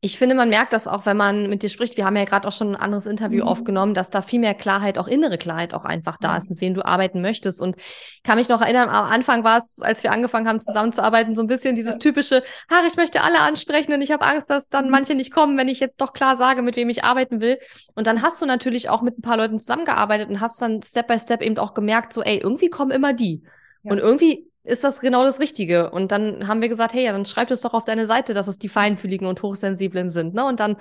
ich 0.00 0.16
finde, 0.16 0.36
man 0.36 0.48
merkt 0.48 0.72
das 0.72 0.86
auch, 0.86 1.06
wenn 1.06 1.16
man 1.16 1.48
mit 1.48 1.64
dir 1.64 1.68
spricht. 1.68 1.96
Wir 1.96 2.04
haben 2.04 2.14
ja 2.14 2.24
gerade 2.24 2.46
auch 2.46 2.52
schon 2.52 2.70
ein 2.70 2.76
anderes 2.76 3.06
Interview 3.06 3.42
mhm. 3.42 3.48
aufgenommen, 3.48 3.94
dass 3.94 4.10
da 4.10 4.22
viel 4.22 4.38
mehr 4.38 4.54
Klarheit, 4.54 4.96
auch 4.96 5.08
innere 5.08 5.38
Klarheit 5.38 5.74
auch 5.74 5.84
einfach 5.84 6.18
da 6.18 6.36
ist, 6.36 6.48
mit 6.48 6.60
wem 6.60 6.74
du 6.74 6.84
arbeiten 6.84 7.20
möchtest. 7.20 7.60
Und 7.60 7.74
kann 8.22 8.38
mich 8.38 8.48
noch 8.48 8.60
erinnern, 8.60 8.90
am 8.90 9.06
Anfang 9.06 9.42
war 9.42 9.56
es, 9.56 9.80
als 9.80 10.04
wir 10.04 10.12
angefangen 10.12 10.46
haben 10.46 10.60
zusammenzuarbeiten, 10.60 11.34
so 11.34 11.42
ein 11.42 11.48
bisschen 11.48 11.74
dieses 11.74 11.98
typische, 11.98 12.44
ha, 12.70 12.84
ich 12.86 12.94
möchte 12.94 13.22
alle 13.22 13.40
ansprechen 13.40 13.92
und 13.92 14.00
ich 14.00 14.12
habe 14.12 14.24
Angst, 14.24 14.50
dass 14.50 14.68
dann 14.68 14.84
mhm. 14.84 14.92
manche 14.92 15.16
nicht 15.16 15.32
kommen, 15.32 15.58
wenn 15.58 15.66
ich 15.66 15.80
jetzt 15.80 16.00
doch 16.00 16.12
klar 16.12 16.36
sage, 16.36 16.62
mit 16.62 16.76
wem 16.76 16.88
ich 16.90 17.02
arbeiten 17.02 17.40
will. 17.40 17.58
Und 17.96 18.06
dann 18.06 18.22
hast 18.22 18.40
du 18.40 18.46
natürlich 18.46 18.90
auch 18.90 19.02
mit 19.02 19.18
ein 19.18 19.22
paar 19.22 19.36
Leuten 19.36 19.58
zusammengearbeitet 19.58 20.28
und 20.28 20.40
hast 20.40 20.62
dann 20.62 20.80
Step 20.80 21.08
by 21.08 21.18
Step 21.18 21.42
eben 21.42 21.58
auch 21.58 21.74
gemerkt, 21.74 22.12
so, 22.12 22.22
ey, 22.22 22.38
irgendwie 22.38 22.70
kommen 22.70 22.92
immer 22.92 23.14
die. 23.14 23.42
Ja. 23.82 23.90
Und 23.90 23.98
irgendwie 23.98 24.47
ist 24.68 24.84
das 24.84 25.00
genau 25.00 25.24
das 25.24 25.40
Richtige. 25.40 25.90
Und 25.90 26.12
dann 26.12 26.46
haben 26.46 26.60
wir 26.60 26.68
gesagt, 26.68 26.92
hey, 26.92 27.04
ja, 27.04 27.12
dann 27.12 27.24
schreib 27.24 27.50
es 27.50 27.62
doch 27.62 27.74
auf 27.74 27.84
deine 27.84 28.06
Seite, 28.06 28.34
dass 28.34 28.48
es 28.48 28.58
die 28.58 28.68
Feinfühligen 28.68 29.26
und 29.26 29.42
Hochsensiblen 29.42 30.10
sind. 30.10 30.34
Ne? 30.34 30.44
Und 30.44 30.60
dann 30.60 30.76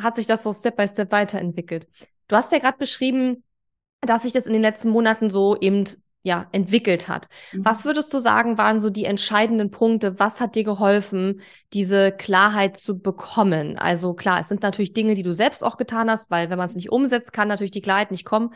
hat 0.00 0.16
sich 0.16 0.26
das 0.26 0.42
so 0.42 0.52
Step 0.52 0.76
by 0.76 0.88
Step 0.88 1.12
weiterentwickelt. 1.12 1.88
Du 2.28 2.36
hast 2.36 2.52
ja 2.52 2.58
gerade 2.58 2.78
beschrieben, 2.78 3.44
dass 4.00 4.22
sich 4.22 4.32
das 4.32 4.46
in 4.46 4.52
den 4.52 4.62
letzten 4.62 4.90
Monaten 4.90 5.30
so 5.30 5.56
eben 5.60 5.84
ja, 6.22 6.46
entwickelt 6.52 7.08
hat. 7.08 7.28
Mhm. 7.52 7.64
Was 7.64 7.84
würdest 7.84 8.12
du 8.12 8.18
sagen, 8.18 8.58
waren 8.58 8.80
so 8.80 8.90
die 8.90 9.04
entscheidenden 9.04 9.70
Punkte? 9.70 10.18
Was 10.18 10.40
hat 10.40 10.56
dir 10.56 10.64
geholfen, 10.64 11.40
diese 11.72 12.12
Klarheit 12.12 12.76
zu 12.76 12.98
bekommen? 12.98 13.78
Also 13.78 14.14
klar, 14.14 14.40
es 14.40 14.48
sind 14.48 14.62
natürlich 14.62 14.92
Dinge, 14.92 15.14
die 15.14 15.22
du 15.22 15.32
selbst 15.32 15.64
auch 15.64 15.76
getan 15.76 16.10
hast, 16.10 16.30
weil 16.30 16.50
wenn 16.50 16.58
man 16.58 16.66
es 16.66 16.74
nicht 16.74 16.90
umsetzt, 16.90 17.32
kann 17.32 17.48
natürlich 17.48 17.70
die 17.70 17.82
Klarheit 17.82 18.10
nicht 18.10 18.24
kommen. 18.24 18.52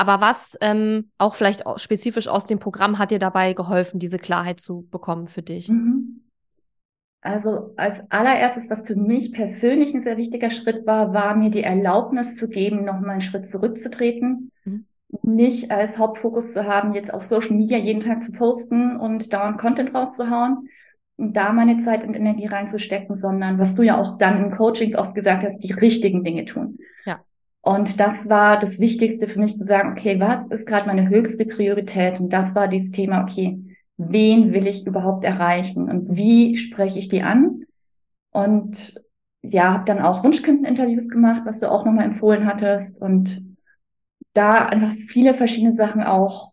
Aber 0.00 0.22
was 0.22 0.56
ähm, 0.62 1.10
auch 1.18 1.34
vielleicht 1.34 1.62
spezifisch 1.76 2.26
aus 2.26 2.46
dem 2.46 2.58
Programm 2.58 2.98
hat 2.98 3.10
dir 3.10 3.18
dabei 3.18 3.52
geholfen, 3.52 3.98
diese 3.98 4.18
Klarheit 4.18 4.58
zu 4.58 4.88
bekommen 4.90 5.26
für 5.26 5.42
dich? 5.42 5.68
Mhm. 5.68 6.22
Also 7.20 7.74
als 7.76 8.00
allererstes, 8.10 8.70
was 8.70 8.86
für 8.86 8.96
mich 8.96 9.30
persönlich 9.30 9.92
ein 9.92 10.00
sehr 10.00 10.16
wichtiger 10.16 10.48
Schritt 10.48 10.86
war, 10.86 11.12
war 11.12 11.36
mir 11.36 11.50
die 11.50 11.64
Erlaubnis 11.64 12.36
zu 12.36 12.48
geben, 12.48 12.86
nochmal 12.86 13.10
einen 13.10 13.20
Schritt 13.20 13.46
zurückzutreten. 13.46 14.50
Mhm. 14.64 14.86
Nicht 15.22 15.70
als 15.70 15.98
Hauptfokus 15.98 16.54
zu 16.54 16.64
haben, 16.64 16.94
jetzt 16.94 17.12
auf 17.12 17.22
Social 17.22 17.54
Media 17.54 17.76
jeden 17.76 18.00
Tag 18.00 18.24
zu 18.24 18.32
posten 18.32 18.96
und 18.96 19.30
dauernd 19.34 19.58
Content 19.58 19.94
rauszuhauen 19.94 20.70
und 21.18 21.36
da 21.36 21.52
meine 21.52 21.76
Zeit 21.76 22.04
und 22.04 22.14
Energie 22.14 22.46
reinzustecken, 22.46 23.14
sondern 23.14 23.58
was 23.58 23.74
du 23.74 23.82
ja 23.82 24.00
auch 24.00 24.16
dann 24.16 24.42
in 24.42 24.56
Coachings 24.56 24.96
oft 24.96 25.14
gesagt 25.14 25.44
hast, 25.44 25.58
die 25.58 25.74
richtigen 25.74 26.24
Dinge 26.24 26.46
tun. 26.46 26.78
Ja. 27.04 27.20
Und 27.62 28.00
das 28.00 28.28
war 28.30 28.58
das 28.58 28.78
Wichtigste 28.78 29.28
für 29.28 29.38
mich 29.38 29.54
zu 29.54 29.64
sagen, 29.64 29.92
okay, 29.92 30.18
was 30.18 30.46
ist 30.46 30.66
gerade 30.66 30.86
meine 30.86 31.08
höchste 31.08 31.44
Priorität? 31.44 32.18
Und 32.18 32.32
das 32.32 32.54
war 32.54 32.68
dieses 32.68 32.90
Thema, 32.90 33.22
okay, 33.22 33.58
wen 33.98 34.52
will 34.52 34.66
ich 34.66 34.86
überhaupt 34.86 35.24
erreichen 35.24 35.90
und 35.90 36.16
wie 36.16 36.56
spreche 36.56 36.98
ich 36.98 37.08
die 37.08 37.22
an? 37.22 37.64
Und 38.30 38.94
ja, 39.42 39.74
habe 39.74 39.84
dann 39.84 40.00
auch 40.00 40.24
Wunschkundeninterviews 40.24 41.08
gemacht, 41.08 41.42
was 41.44 41.60
du 41.60 41.70
auch 41.70 41.84
nochmal 41.84 42.06
empfohlen 42.06 42.46
hattest 42.46 43.00
und 43.00 43.42
da 44.32 44.66
einfach 44.66 44.92
viele 44.92 45.34
verschiedene 45.34 45.72
Sachen 45.72 46.02
auch 46.02 46.52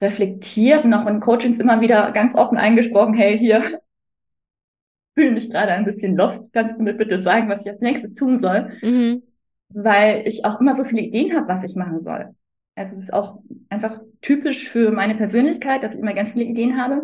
reflektiert 0.00 0.84
und 0.84 0.94
auch 0.94 1.06
in 1.06 1.20
Coachings 1.20 1.58
immer 1.58 1.80
wieder 1.80 2.12
ganz 2.12 2.34
offen 2.34 2.56
eingesprochen, 2.56 3.14
hey, 3.14 3.38
hier, 3.38 3.62
fühle 5.14 5.32
mich 5.32 5.50
gerade 5.50 5.72
ein 5.72 5.84
bisschen 5.84 6.16
lost. 6.16 6.50
Kannst 6.52 6.78
du 6.78 6.82
mir 6.82 6.94
bitte 6.94 7.18
sagen, 7.18 7.48
was 7.48 7.62
ich 7.62 7.68
als 7.68 7.82
nächstes 7.82 8.14
tun 8.14 8.38
soll? 8.38 8.72
Mhm. 8.80 9.22
Weil 9.72 10.26
ich 10.26 10.44
auch 10.44 10.60
immer 10.60 10.74
so 10.74 10.84
viele 10.84 11.02
Ideen 11.02 11.36
habe, 11.36 11.48
was 11.48 11.64
ich 11.64 11.76
machen 11.76 12.00
soll. 12.00 12.34
Also 12.74 12.96
es 12.96 13.04
ist 13.04 13.12
auch 13.12 13.40
einfach 13.68 14.00
typisch 14.20 14.68
für 14.68 14.90
meine 14.90 15.14
Persönlichkeit, 15.14 15.82
dass 15.82 15.94
ich 15.94 16.00
immer 16.00 16.14
ganz 16.14 16.32
viele 16.32 16.44
Ideen 16.44 16.80
habe. 16.80 17.02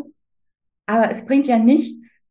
Aber 0.87 1.11
es 1.11 1.27
bringt 1.27 1.47
ja 1.47 1.59
nichts, 1.59 2.25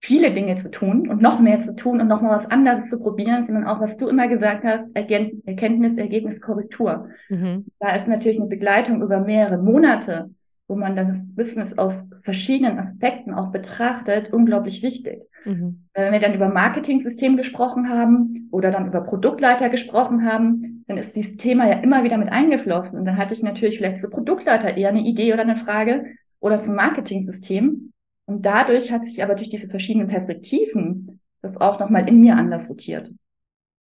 viele 0.00 0.32
Dinge 0.32 0.54
zu 0.54 0.70
tun 0.70 1.08
und 1.08 1.20
noch 1.20 1.40
mehr 1.40 1.58
zu 1.58 1.74
tun 1.74 2.00
und 2.00 2.06
noch 2.06 2.20
mal 2.20 2.30
was 2.30 2.50
anderes 2.50 2.88
zu 2.88 3.00
probieren, 3.00 3.42
sondern 3.42 3.66
auch, 3.66 3.80
was 3.80 3.96
du 3.96 4.08
immer 4.08 4.28
gesagt 4.28 4.62
hast, 4.64 4.94
Erkenntnis, 4.94 5.96
Ergebnis, 5.96 6.40
Korrektur. 6.40 7.08
Mhm. 7.28 7.66
Da 7.80 7.96
ist 7.96 8.06
natürlich 8.06 8.38
eine 8.38 8.48
Begleitung 8.48 9.02
über 9.02 9.20
mehrere 9.20 9.58
Monate, 9.58 10.30
wo 10.68 10.76
man 10.76 10.96
dann 10.96 11.08
das 11.08 11.34
Business 11.34 11.78
aus 11.78 12.04
verschiedenen 12.22 12.78
Aspekten 12.78 13.32
auch 13.32 13.50
betrachtet, 13.52 14.32
unglaublich 14.32 14.82
wichtig. 14.82 15.22
Mhm. 15.44 15.86
Wenn 15.94 16.12
wir 16.12 16.20
dann 16.20 16.34
über 16.34 16.48
Marketing-System 16.48 17.36
gesprochen 17.36 17.88
haben 17.88 18.48
oder 18.50 18.70
dann 18.70 18.88
über 18.88 19.00
Produktleiter 19.02 19.68
gesprochen 19.68 20.30
haben, 20.30 20.84
dann 20.88 20.98
ist 20.98 21.14
dieses 21.14 21.36
Thema 21.36 21.68
ja 21.68 21.78
immer 21.80 22.04
wieder 22.04 22.18
mit 22.18 22.30
eingeflossen. 22.30 22.98
Und 22.98 23.04
dann 23.04 23.16
hatte 23.16 23.34
ich 23.34 23.42
natürlich 23.42 23.78
vielleicht 23.78 23.98
zu 23.98 24.10
Produktleiter 24.10 24.76
eher 24.76 24.88
eine 24.88 25.02
Idee 25.02 25.32
oder 25.32 25.42
eine 25.42 25.56
Frage 25.56 26.06
oder 26.40 26.58
zum 26.58 26.74
Marketing-System. 26.74 27.92
Und 28.26 28.44
dadurch 28.44 28.92
hat 28.92 29.04
sich 29.04 29.22
aber 29.22 29.36
durch 29.36 29.50
diese 29.50 29.68
verschiedenen 29.68 30.08
Perspektiven 30.08 31.20
das 31.42 31.60
auch 31.60 31.78
nochmal 31.78 32.08
in 32.08 32.20
mir 32.20 32.36
anders 32.36 32.66
sortiert. 32.66 33.12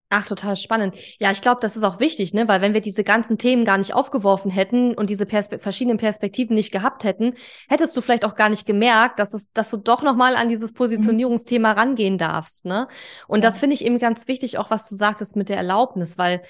Ach, 0.09 0.23
total 0.23 0.55
spannend. 0.55 0.95
Ja, 1.19 1.31
ich 1.31 1.41
glaube, 1.41 1.61
das 1.61 1.75
ist 1.75 1.83
auch 1.83 1.99
wichtig, 1.99 2.33
ne? 2.33 2.47
Weil 2.47 2.61
wenn 2.61 2.75
wir 2.75 2.81
diese 2.81 3.03
ganzen 3.03 3.39
Themen 3.39 3.65
gar 3.65 3.79
nicht 3.79 3.95
aufgeworfen 3.95 4.51
hätten 4.51 4.93
und 4.93 5.09
diese 5.09 5.25
Perspe 5.25 5.57
verschiedenen 5.57 5.97
Perspektiven 5.97 6.53
nicht 6.53 6.71
gehabt 6.71 7.03
hätten, 7.03 7.33
hättest 7.67 7.97
du 7.97 8.01
vielleicht 8.01 8.23
auch 8.23 8.35
gar 8.35 8.49
nicht 8.49 8.67
gemerkt, 8.67 9.19
dass 9.19 9.33
es, 9.33 9.51
dass 9.51 9.71
du 9.71 9.77
doch 9.77 10.03
nochmal 10.03 10.35
an 10.35 10.47
dieses 10.47 10.73
Positionierungsthema 10.73 11.71
rangehen 11.71 12.19
darfst, 12.19 12.65
ne? 12.65 12.87
Und 13.27 13.43
das 13.43 13.59
finde 13.59 13.73
ich 13.73 13.83
eben 13.83 13.97
ganz 13.97 14.27
wichtig, 14.27 14.59
auch 14.59 14.69
was 14.69 14.87
du 14.87 14.95
sagtest 14.95 15.35
mit 15.35 15.49
der 15.49 15.57
Erlaubnis, 15.57 16.17
weil 16.17 16.41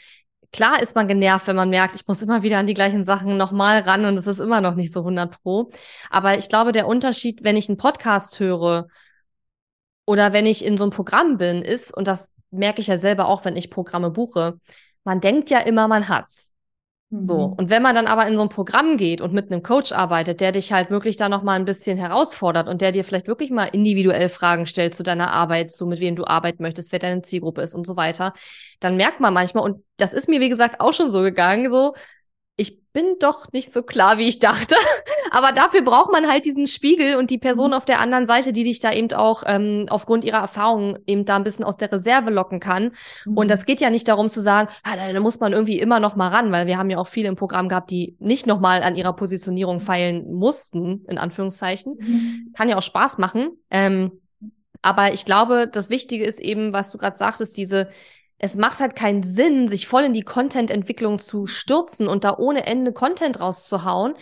Klar 0.51 0.81
ist 0.81 0.95
man 0.95 1.09
genervt, 1.09 1.47
wenn 1.47 1.57
man 1.57 1.69
merkt, 1.69 1.95
ich 1.95 2.07
muss 2.07 2.21
immer 2.21 2.41
wieder 2.41 2.59
an 2.59 2.67
die 2.67 2.73
gleichen 2.73 3.03
Sachen 3.03 3.35
nochmal 3.35 3.79
ran 3.79 4.05
und 4.05 4.17
es 4.17 4.25
ist 4.25 4.39
immer 4.39 4.61
noch 4.61 4.75
nicht 4.75 4.93
so 4.93 5.01
100 5.01 5.41
pro. 5.41 5.69
Aber 6.09 6.37
ich 6.37 6.47
glaube, 6.47 6.71
der 6.71 6.87
Unterschied, 6.87 7.43
wenn 7.43 7.57
ich 7.57 7.67
einen 7.67 7.77
Podcast 7.77 8.39
höre 8.39 8.87
oder 10.05 10.33
wenn 10.33 10.45
ich 10.45 10.63
in 10.63 10.77
so 10.77 10.83
einem 10.83 10.91
Programm 10.91 11.37
bin, 11.37 11.61
ist, 11.61 11.95
und 11.95 12.07
das 12.07 12.35
merke 12.51 12.81
ich 12.81 12.87
ja 12.87 12.97
selber 12.97 13.27
auch, 13.27 13.45
wenn 13.45 13.55
ich 13.55 13.69
Programme 13.69 14.11
buche, 14.11 14.59
man 15.03 15.19
denkt 15.19 15.49
ja 15.49 15.59
immer, 15.59 15.87
man 15.87 16.09
hat's. 16.09 16.55
So. 17.21 17.49
Mhm. 17.49 17.53
Und 17.53 17.69
wenn 17.69 17.83
man 17.83 17.95
dann 17.95 18.07
aber 18.07 18.27
in 18.27 18.35
so 18.35 18.41
ein 18.41 18.49
Programm 18.49 18.97
geht 18.97 19.21
und 19.21 19.33
mit 19.33 19.51
einem 19.51 19.63
Coach 19.63 19.91
arbeitet, 19.91 20.41
der 20.41 20.51
dich 20.51 20.73
halt 20.73 20.89
wirklich 20.89 21.15
da 21.15 21.29
nochmal 21.29 21.57
ein 21.57 21.65
bisschen 21.65 21.97
herausfordert 21.97 22.67
und 22.67 22.81
der 22.81 22.91
dir 22.91 23.03
vielleicht 23.03 23.27
wirklich 23.27 23.51
mal 23.51 23.65
individuell 23.65 24.27
Fragen 24.27 24.65
stellt 24.65 24.95
zu 24.95 25.03
deiner 25.03 25.31
Arbeit, 25.31 25.71
zu 25.71 25.85
mit 25.85 25.99
wem 25.99 26.15
du 26.15 26.25
arbeiten 26.25 26.63
möchtest, 26.63 26.91
wer 26.91 26.99
deine 26.99 27.21
Zielgruppe 27.21 27.61
ist 27.61 27.75
und 27.75 27.85
so 27.85 27.95
weiter, 27.95 28.33
dann 28.79 28.97
merkt 28.97 29.19
man 29.19 29.33
manchmal, 29.33 29.63
und 29.63 29.83
das 29.97 30.13
ist 30.13 30.27
mir, 30.27 30.41
wie 30.41 30.49
gesagt, 30.49 30.81
auch 30.81 30.93
schon 30.93 31.09
so 31.09 31.21
gegangen, 31.21 31.69
so, 31.69 31.93
bin 32.95 33.17
doch 33.19 33.51
nicht 33.51 33.73
so 33.73 33.83
klar, 33.83 34.17
wie 34.17 34.27
ich 34.27 34.39
dachte. 34.39 34.73
Aber 35.31 35.51
dafür 35.51 35.81
braucht 35.81 36.13
man 36.13 36.27
halt 36.27 36.45
diesen 36.45 36.65
Spiegel 36.65 37.17
und 37.17 37.29
die 37.29 37.37
Person 37.37 37.71
mhm. 37.71 37.73
auf 37.73 37.83
der 37.83 37.99
anderen 37.99 38.25
Seite, 38.25 38.53
die 38.53 38.63
dich 38.63 38.79
da 38.79 38.91
eben 38.93 39.11
auch 39.11 39.43
ähm, 39.45 39.85
aufgrund 39.89 40.23
ihrer 40.23 40.37
Erfahrungen 40.37 40.97
eben 41.05 41.25
da 41.25 41.35
ein 41.35 41.43
bisschen 41.43 41.65
aus 41.65 41.75
der 41.75 41.91
Reserve 41.91 42.31
locken 42.31 42.61
kann. 42.61 42.93
Mhm. 43.25 43.37
Und 43.37 43.51
das 43.51 43.65
geht 43.65 43.81
ja 43.81 43.89
nicht 43.89 44.07
darum 44.07 44.29
zu 44.29 44.39
sagen, 44.39 44.69
ah, 44.83 44.95
da, 44.95 45.11
da, 45.11 45.19
muss 45.19 45.41
man 45.41 45.51
irgendwie 45.51 45.77
immer 45.77 45.99
noch 45.99 46.15
mal 46.15 46.29
ran, 46.29 46.53
weil 46.53 46.67
wir 46.67 46.77
haben 46.77 46.89
ja 46.89 46.97
auch 46.97 47.07
viele 47.07 47.27
im 47.27 47.35
Programm 47.35 47.67
gehabt, 47.67 47.91
die 47.91 48.15
nicht 48.19 48.47
noch 48.47 48.61
mal 48.61 48.81
an 48.81 48.95
ihrer 48.95 49.13
Positionierung 49.13 49.81
feilen 49.81 50.33
mussten, 50.33 51.03
in 51.09 51.17
Anführungszeichen. 51.17 51.97
Mhm. 51.99 52.53
Kann 52.55 52.69
ja 52.69 52.77
auch 52.77 52.83
Spaß 52.83 53.17
machen. 53.17 53.49
Ähm, 53.69 54.21
aber 54.81 55.13
ich 55.13 55.25
glaube, 55.25 55.67
das 55.67 55.89
Wichtige 55.89 56.23
ist 56.23 56.39
eben, 56.39 56.71
was 56.71 56.91
du 56.91 56.97
gerade 56.97 57.17
sagtest, 57.17 57.57
diese 57.57 57.89
es 58.37 58.57
macht 58.57 58.79
halt 58.79 58.95
keinen 58.95 59.23
Sinn, 59.23 59.67
sich 59.67 59.87
voll 59.87 60.03
in 60.03 60.13
die 60.13 60.23
Content-Entwicklung 60.23 61.19
zu 61.19 61.47
stürzen 61.47 62.07
und 62.07 62.23
da 62.23 62.35
ohne 62.37 62.65
Ende 62.65 62.91
Content 62.91 63.39
rauszuhauen, 63.39 64.15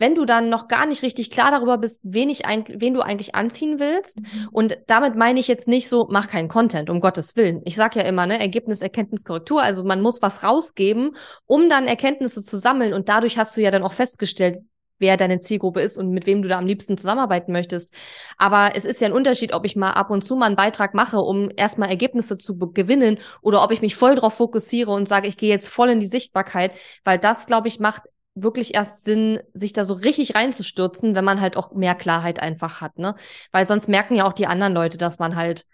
wenn 0.00 0.14
du 0.14 0.24
dann 0.24 0.48
noch 0.48 0.66
gar 0.66 0.86
nicht 0.86 1.02
richtig 1.02 1.30
klar 1.30 1.50
darüber 1.50 1.76
bist, 1.76 2.00
wen, 2.02 2.30
ich 2.30 2.40
wen 2.40 2.94
du 2.94 3.02
eigentlich 3.02 3.34
anziehen 3.34 3.78
willst. 3.78 4.20
Mhm. 4.20 4.48
Und 4.50 4.78
damit 4.86 5.14
meine 5.14 5.38
ich 5.38 5.46
jetzt 5.46 5.68
nicht 5.68 5.88
so, 5.88 6.08
mach 6.10 6.26
keinen 6.26 6.48
Content, 6.48 6.88
um 6.88 7.00
Gottes 7.00 7.36
Willen. 7.36 7.60
Ich 7.66 7.76
sage 7.76 8.00
ja 8.00 8.06
immer, 8.06 8.26
ne, 8.26 8.40
Ergebnis, 8.40 8.80
Erkenntnis, 8.80 9.24
Korrektur. 9.24 9.62
Also 9.62 9.84
man 9.84 10.00
muss 10.00 10.22
was 10.22 10.42
rausgeben, 10.42 11.16
um 11.44 11.68
dann 11.68 11.86
Erkenntnisse 11.86 12.42
zu 12.42 12.56
sammeln. 12.56 12.94
Und 12.94 13.10
dadurch 13.10 13.36
hast 13.36 13.56
du 13.56 13.60
ja 13.60 13.70
dann 13.70 13.82
auch 13.82 13.92
festgestellt, 13.92 14.60
wer 15.00 15.16
deine 15.16 15.40
Zielgruppe 15.40 15.80
ist 15.80 15.98
und 15.98 16.10
mit 16.10 16.26
wem 16.26 16.42
du 16.42 16.48
da 16.48 16.58
am 16.58 16.66
liebsten 16.66 16.96
zusammenarbeiten 16.96 17.52
möchtest. 17.52 17.92
Aber 18.38 18.72
es 18.74 18.84
ist 18.84 19.00
ja 19.00 19.08
ein 19.08 19.12
Unterschied, 19.12 19.52
ob 19.54 19.64
ich 19.64 19.76
mal 19.76 19.90
ab 19.92 20.10
und 20.10 20.22
zu 20.22 20.36
mal 20.36 20.46
einen 20.46 20.56
Beitrag 20.56 20.94
mache, 20.94 21.18
um 21.18 21.48
erstmal 21.56 21.88
Ergebnisse 21.90 22.38
zu 22.38 22.56
gewinnen 22.58 23.18
oder 23.42 23.64
ob 23.64 23.72
ich 23.72 23.82
mich 23.82 23.96
voll 23.96 24.14
drauf 24.14 24.34
fokussiere 24.34 24.92
und 24.92 25.08
sage, 25.08 25.28
ich 25.28 25.36
gehe 25.36 25.50
jetzt 25.50 25.68
voll 25.68 25.90
in 25.90 26.00
die 26.00 26.06
Sichtbarkeit, 26.06 26.72
weil 27.04 27.18
das, 27.18 27.46
glaube 27.46 27.68
ich, 27.68 27.80
macht 27.80 28.02
wirklich 28.34 28.74
erst 28.74 29.04
Sinn, 29.04 29.40
sich 29.54 29.72
da 29.72 29.84
so 29.84 29.94
richtig 29.94 30.34
reinzustürzen, 30.34 31.14
wenn 31.14 31.24
man 31.24 31.40
halt 31.40 31.56
auch 31.56 31.72
mehr 31.72 31.94
Klarheit 31.94 32.40
einfach 32.40 32.80
hat, 32.80 32.98
ne? 32.98 33.16
Weil 33.52 33.66
sonst 33.66 33.88
merken 33.88 34.14
ja 34.14 34.26
auch 34.26 34.32
die 34.32 34.46
anderen 34.46 34.72
Leute, 34.72 34.98
dass 34.98 35.18
man 35.18 35.36
halt 35.36 35.66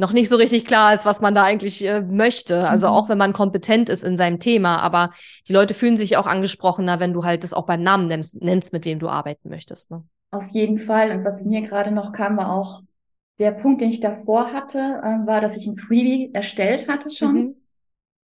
noch 0.00 0.14
nicht 0.14 0.30
so 0.30 0.36
richtig 0.36 0.64
klar 0.64 0.94
ist, 0.94 1.04
was 1.04 1.20
man 1.20 1.34
da 1.34 1.44
eigentlich 1.44 1.86
äh, 1.86 2.00
möchte. 2.00 2.66
Also 2.66 2.88
mhm. 2.88 2.94
auch 2.94 3.08
wenn 3.10 3.18
man 3.18 3.34
kompetent 3.34 3.90
ist 3.90 4.02
in 4.02 4.16
seinem 4.16 4.40
Thema, 4.40 4.80
aber 4.80 5.10
die 5.46 5.52
Leute 5.52 5.74
fühlen 5.74 5.98
sich 5.98 6.16
auch 6.16 6.26
angesprochener, 6.26 7.00
wenn 7.00 7.12
du 7.12 7.22
halt 7.22 7.44
das 7.44 7.52
auch 7.52 7.66
beim 7.66 7.82
Namen 7.82 8.08
nennst, 8.08 8.40
nennst 8.40 8.72
mit 8.72 8.86
wem 8.86 8.98
du 8.98 9.10
arbeiten 9.10 9.50
möchtest. 9.50 9.90
Ne? 9.90 10.02
Auf 10.30 10.48
jeden 10.52 10.78
Fall. 10.78 11.10
Und 11.10 11.24
was 11.24 11.44
mir 11.44 11.60
gerade 11.60 11.92
noch 11.92 12.12
kam, 12.12 12.38
war 12.38 12.50
auch 12.50 12.80
der 13.38 13.52
Punkt, 13.52 13.82
den 13.82 13.90
ich 13.90 14.00
davor 14.00 14.52
hatte, 14.54 14.78
äh, 14.78 15.26
war, 15.26 15.42
dass 15.42 15.56
ich 15.56 15.66
ein 15.66 15.76
Freebie 15.76 16.30
erstellt 16.32 16.88
hatte 16.88 17.10
schon. 17.10 17.34
Mhm. 17.34 17.54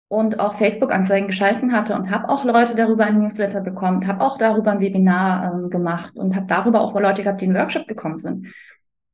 Und 0.07 0.39
auch 0.39 0.53
Facebook-Anzeigen 0.53 1.27
geschalten 1.27 1.73
hatte 1.73 1.95
und 1.95 2.11
habe 2.11 2.29
auch 2.29 2.45
Leute 2.45 2.75
darüber 2.75 3.05
ein 3.05 3.19
Newsletter 3.19 3.59
bekommen, 3.59 4.07
habe 4.07 4.23
auch 4.23 4.37
darüber 4.37 4.71
ein 4.71 4.79
Webinar 4.79 5.51
ähm, 5.51 5.69
gemacht 5.71 6.15
und 6.15 6.35
habe 6.35 6.45
darüber 6.45 6.81
auch 6.81 6.93
Leute 6.93 7.23
gehabt, 7.23 7.41
die 7.41 7.45
in 7.45 7.53
den 7.53 7.59
Workshop 7.59 7.87
gekommen 7.87 8.19
sind. 8.19 8.47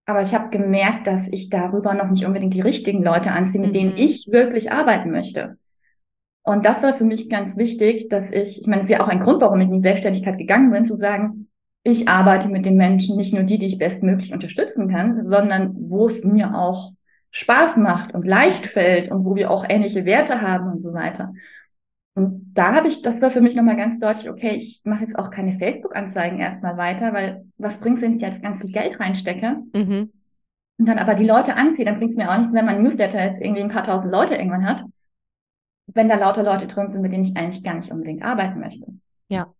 Aber 0.06 0.22
ich 0.22 0.34
habe 0.34 0.50
gemerkt, 0.50 1.08
dass 1.08 1.28
ich 1.28 1.50
darüber 1.50 1.94
noch 1.94 2.10
nicht 2.10 2.26
unbedingt 2.26 2.54
die 2.54 2.62
richtigen 2.62 3.04
Leute 3.04 3.32
anziehe, 3.32 3.62
mit 3.62 3.72
mhm. 3.72 3.74
denen 3.74 3.98
ich 3.98 4.28
wirklich 4.32 4.72
arbeiten 4.72 5.12
möchte. 5.12 5.58
Und 6.44 6.66
das 6.66 6.82
war 6.82 6.94
für 6.94 7.04
mich 7.04 7.30
ganz 7.30 7.56
wichtig, 7.58 8.10
dass 8.10 8.32
ich, 8.32 8.62
ich 8.62 8.68
meine, 8.68 8.78
das 8.78 8.90
ist 8.90 8.92
ja 8.92 9.04
auch 9.04 9.08
ein 9.08 9.20
Grund, 9.20 9.42
warum 9.42 9.62
ich 9.62 9.68
in 9.68 9.74
die 9.74 9.80
Selbstständigkeit 9.80 10.38
gegangen 10.38 10.72
bin, 10.72 10.86
zu 10.86 10.96
sagen, 10.96 11.48
ich 11.84 12.08
arbeite 12.08 12.50
mit 12.50 12.66
den 12.66 12.78
Menschen, 12.78 13.18
nicht 13.18 13.34
nur 13.34 13.44
die, 13.44 13.58
die 13.58 13.68
ich 13.68 13.78
bestmöglich 13.78 14.34
unterstützen 14.34 14.90
kann, 14.90 15.24
sondern 15.24 15.76
wo 15.90 16.06
es 16.06 16.24
mir 16.24 16.56
auch 16.56 16.92
Spaß 17.32 17.78
macht 17.78 18.14
und 18.14 18.26
leicht 18.26 18.66
fällt 18.66 19.10
und 19.10 19.26
wo 19.26 19.36
wir 19.36 19.50
auch 19.50 19.66
ähnliche 19.68 20.06
Werte 20.06 20.42
haben 20.42 20.72
und 20.72 20.82
so 20.82 20.94
weiter. 20.94 21.34
Und 22.14 22.52
da 22.54 22.76
habe 22.76 22.88
ich, 22.88 23.02
das 23.02 23.22
war 23.22 23.32
für 23.32 23.42
mich 23.42 23.56
nochmal 23.56 23.78
ganz 23.78 24.00
deutlich, 24.00 24.30
okay, 24.30 24.56
ich 24.56 24.82
mache 24.84 25.02
jetzt 25.02 25.18
auch 25.18 25.30
keine 25.30 25.58
Facebook-Anzeigen 25.58 26.40
erstmal 26.40 26.78
weiter, 26.78 27.14
weil 27.14 27.46
was 27.58 27.80
bringt 27.80 27.98
es, 27.98 28.04
wenn 28.04 28.16
ich 28.18 28.22
jetzt 28.22 28.44
ganz 28.44 28.60
viel 28.60 28.72
Geld 28.72 29.00
reinstecke? 29.00 29.58
Mhm. 29.74 30.12
Und 30.78 30.86
dann 30.88 30.98
aber 30.98 31.16
die 31.16 31.26
Leute 31.26 31.56
anziehe, 31.56 31.86
dann 31.86 31.98
bringt 31.98 32.12
es 32.12 32.18
mir 32.18 32.30
auch 32.30 32.38
nichts, 32.38 32.54
wenn 32.54 32.66
mein 32.66 32.82
Newsletter 32.82 33.24
jetzt 33.24 33.42
irgendwie 33.42 33.62
ein 33.62 33.70
paar 33.70 33.84
tausend 33.84 34.12
Leute 34.12 34.36
irgendwann 34.36 34.66
hat, 34.66 34.84
wenn 35.88 36.10
da 36.10 36.16
lauter 36.16 36.44
Leute 36.44 36.68
drin 36.68 36.90
sind, 36.90 37.02
mit 37.02 37.14
denen 37.14 37.24
ich 37.24 37.38
eigentlich 37.38 37.64
gar 37.64 37.76
nicht 37.76 37.92
unbedingt 37.92 38.24
arbeiten 38.24 38.60
möchte. 38.60 38.88
Ja. 39.30 39.54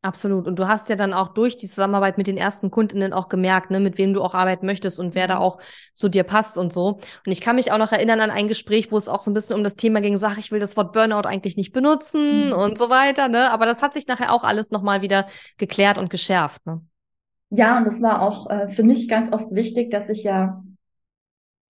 Absolut. 0.00 0.46
Und 0.46 0.56
du 0.56 0.68
hast 0.68 0.88
ja 0.88 0.94
dann 0.94 1.12
auch 1.12 1.34
durch 1.34 1.56
die 1.56 1.66
Zusammenarbeit 1.66 2.18
mit 2.18 2.28
den 2.28 2.36
ersten 2.36 2.70
Kundinnen 2.70 3.12
auch 3.12 3.28
gemerkt, 3.28 3.70
ne, 3.70 3.80
mit 3.80 3.98
wem 3.98 4.14
du 4.14 4.22
auch 4.22 4.32
arbeiten 4.32 4.64
möchtest 4.64 5.00
und 5.00 5.16
wer 5.16 5.26
da 5.26 5.36
mhm. 5.36 5.42
auch 5.42 5.58
zu 5.94 6.08
dir 6.08 6.22
passt 6.22 6.56
und 6.56 6.72
so. 6.72 7.00
Und 7.26 7.32
ich 7.32 7.40
kann 7.40 7.56
mich 7.56 7.72
auch 7.72 7.78
noch 7.78 7.90
erinnern 7.90 8.20
an 8.20 8.30
ein 8.30 8.46
Gespräch, 8.46 8.92
wo 8.92 8.96
es 8.96 9.08
auch 9.08 9.18
so 9.18 9.30
ein 9.30 9.34
bisschen 9.34 9.56
um 9.56 9.64
das 9.64 9.74
Thema 9.74 10.00
ging, 10.00 10.16
so, 10.16 10.26
ach, 10.26 10.38
ich 10.38 10.52
will 10.52 10.60
das 10.60 10.76
Wort 10.76 10.92
Burnout 10.92 11.26
eigentlich 11.26 11.56
nicht 11.56 11.72
benutzen 11.72 12.48
mhm. 12.48 12.52
und 12.52 12.78
so 12.78 12.90
weiter, 12.90 13.26
ne? 13.26 13.50
Aber 13.50 13.66
das 13.66 13.82
hat 13.82 13.94
sich 13.94 14.06
nachher 14.06 14.32
auch 14.32 14.44
alles 14.44 14.70
nochmal 14.70 15.02
wieder 15.02 15.26
geklärt 15.56 15.98
und 15.98 16.10
geschärft, 16.10 16.64
ne? 16.64 16.80
Ja, 17.50 17.78
und 17.78 17.84
das 17.84 18.00
war 18.00 18.22
auch 18.22 18.48
äh, 18.50 18.68
für 18.68 18.84
mich 18.84 19.08
ganz 19.08 19.32
oft 19.32 19.52
wichtig, 19.52 19.90
dass 19.90 20.10
ich 20.10 20.22
ja 20.22 20.62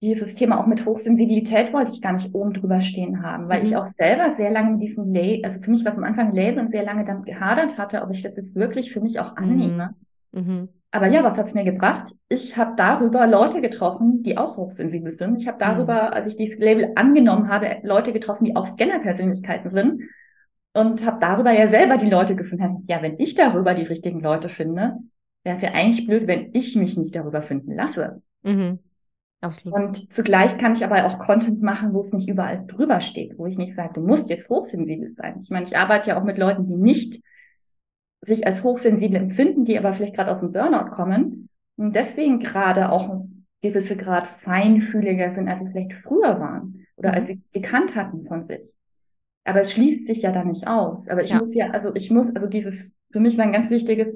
dieses 0.01 0.35
Thema 0.35 0.61
auch 0.61 0.67
mit 0.67 0.87
Hochsensibilität 0.87 1.73
wollte 1.73 1.91
ich 1.93 2.01
gar 2.01 2.13
nicht 2.13 2.35
oben 2.35 2.53
drüber 2.53 2.81
stehen 2.81 3.23
haben, 3.23 3.49
weil 3.49 3.61
mhm. 3.61 3.67
ich 3.67 3.77
auch 3.77 3.87
selber 3.87 4.31
sehr 4.31 4.51
lange 4.51 4.73
mit 4.73 4.83
diesem 4.83 5.13
Label, 5.13 5.45
also 5.45 5.61
für 5.61 5.71
mich 5.71 5.85
war 5.85 5.93
es 5.93 5.99
am 5.99 6.05
Anfang 6.05 6.33
Label 6.33 6.61
und 6.61 6.69
sehr 6.69 6.85
lange 6.85 7.05
damit 7.05 7.27
gehadert 7.27 7.79
hatte, 7.79 8.03
ob 8.03 8.11
ich 8.13 8.23
das 8.23 8.37
jetzt 8.37 8.55
wirklich 8.55 8.93
für 8.93 9.01
mich 9.01 9.19
auch 9.19 9.37
annehme. 9.37 9.95
Mhm. 10.33 10.43
mhm. 10.43 10.69
Aber 10.91 11.07
ja, 11.09 11.23
was 11.23 11.37
hat's 11.37 11.53
mir 11.53 11.65
gebracht? 11.65 12.15
Ich 12.31 12.57
habe 12.57 12.73
darüber 12.75 13.27
Leute 13.27 13.61
getroffen, 13.61 14.23
die 14.23 14.39
auch 14.39 14.57
hochsensibel 14.57 15.13
sind. 15.13 15.37
Ich 15.37 15.47
habe 15.47 15.59
darüber, 15.59 16.05
mhm. 16.05 16.13
als 16.15 16.27
ich 16.27 16.37
dieses 16.37 16.59
Label 16.59 16.93
angenommen 16.95 17.51
habe, 17.51 17.77
Leute 17.83 18.15
getroffen, 18.15 18.47
die 18.47 18.57
auch 18.57 18.67
Scanner-Persönlichkeiten 18.67 19.69
sind. 19.69 20.01
Und 20.73 21.05
habe 21.05 21.19
darüber 21.21 21.53
ja 21.53 21.69
selber 21.69 21.99
die 21.99 22.09
Leute 22.09 22.37
gefunden. 22.37 22.85
Ja, 22.87 23.03
wenn 23.03 23.19
ich 23.19 23.35
darüber 23.35 23.75
die 23.75 23.83
richtigen 23.83 24.21
Leute 24.21 24.49
finde, 24.49 24.97
wäre 25.45 25.57
es 25.57 25.63
ja 25.63 25.73
eigentlich 25.73 26.07
blöd, 26.07 26.27
wenn 26.27 26.51
ich 26.55 26.75
mich 26.75 26.97
nicht 26.97 27.15
darüber 27.15 27.43
finden 27.43 27.75
lasse. 27.75 28.23
Mhm. 28.43 28.79
Absolut. 29.41 29.79
Und 29.79 30.13
zugleich 30.13 30.59
kann 30.59 30.73
ich 30.73 30.85
aber 30.85 31.07
auch 31.07 31.19
Content 31.21 31.63
machen, 31.63 31.93
wo 31.93 32.01
es 32.01 32.13
nicht 32.13 32.29
überall 32.29 32.65
drüber 32.67 33.01
steht, 33.01 33.39
wo 33.39 33.47
ich 33.47 33.57
nicht 33.57 33.75
sage, 33.75 33.95
du 33.95 34.01
musst 34.01 34.29
jetzt 34.31 34.51
hochsensibel 34.51 35.09
sein. 35.09 35.39
Ich 35.43 35.51
meine, 35.51 35.67
ich 35.67 35.77
arbeite 35.77 36.11
ja 36.11 36.21
auch 36.21 36.25
mit 36.25 36.39
Leuten, 36.39 36.67
die 36.67 36.75
nicht 36.75 37.23
sich 38.21 38.47
als 38.47 38.65
hochsensibel 38.65 39.17
empfinden, 39.17 39.65
die 39.65 39.79
aber 39.79 39.93
vielleicht 39.93 40.17
gerade 40.17 40.31
aus 40.31 40.41
dem 40.41 40.53
Burnout 40.53 40.91
kommen 40.91 41.49
und 41.77 41.95
deswegen 41.95 42.41
gerade 42.41 42.91
auch 42.91 43.25
gewisse 43.63 43.97
Grad 43.97 44.27
feinfühliger 44.27 45.31
sind, 45.31 45.49
als 45.49 45.61
sie 45.61 45.71
vielleicht 45.71 45.95
früher 45.95 46.41
waren 46.41 46.87
oder 46.97 47.11
mhm. 47.11 47.15
als 47.15 47.27
sie 47.27 47.43
gekannt 47.53 47.95
hatten 47.95 48.27
von 48.27 48.43
sich. 48.43 48.75
Aber 49.45 49.61
es 49.61 49.73
schließt 49.73 50.07
sich 50.07 50.23
ja 50.23 50.33
dann 50.33 50.49
nicht 50.49 50.67
aus. 50.67 51.09
Aber 51.09 51.23
ich 51.23 51.31
ja. 51.31 51.39
muss 51.39 51.55
ja, 51.55 51.71
also 51.71 51.95
ich 51.95 52.11
muss, 52.11 52.35
also 52.35 52.49
dieses, 52.49 52.97
für 53.11 53.21
mich 53.21 53.39
war 53.39 53.45
ein 53.45 53.53
ganz 53.53 53.71
wichtiges, 53.71 54.15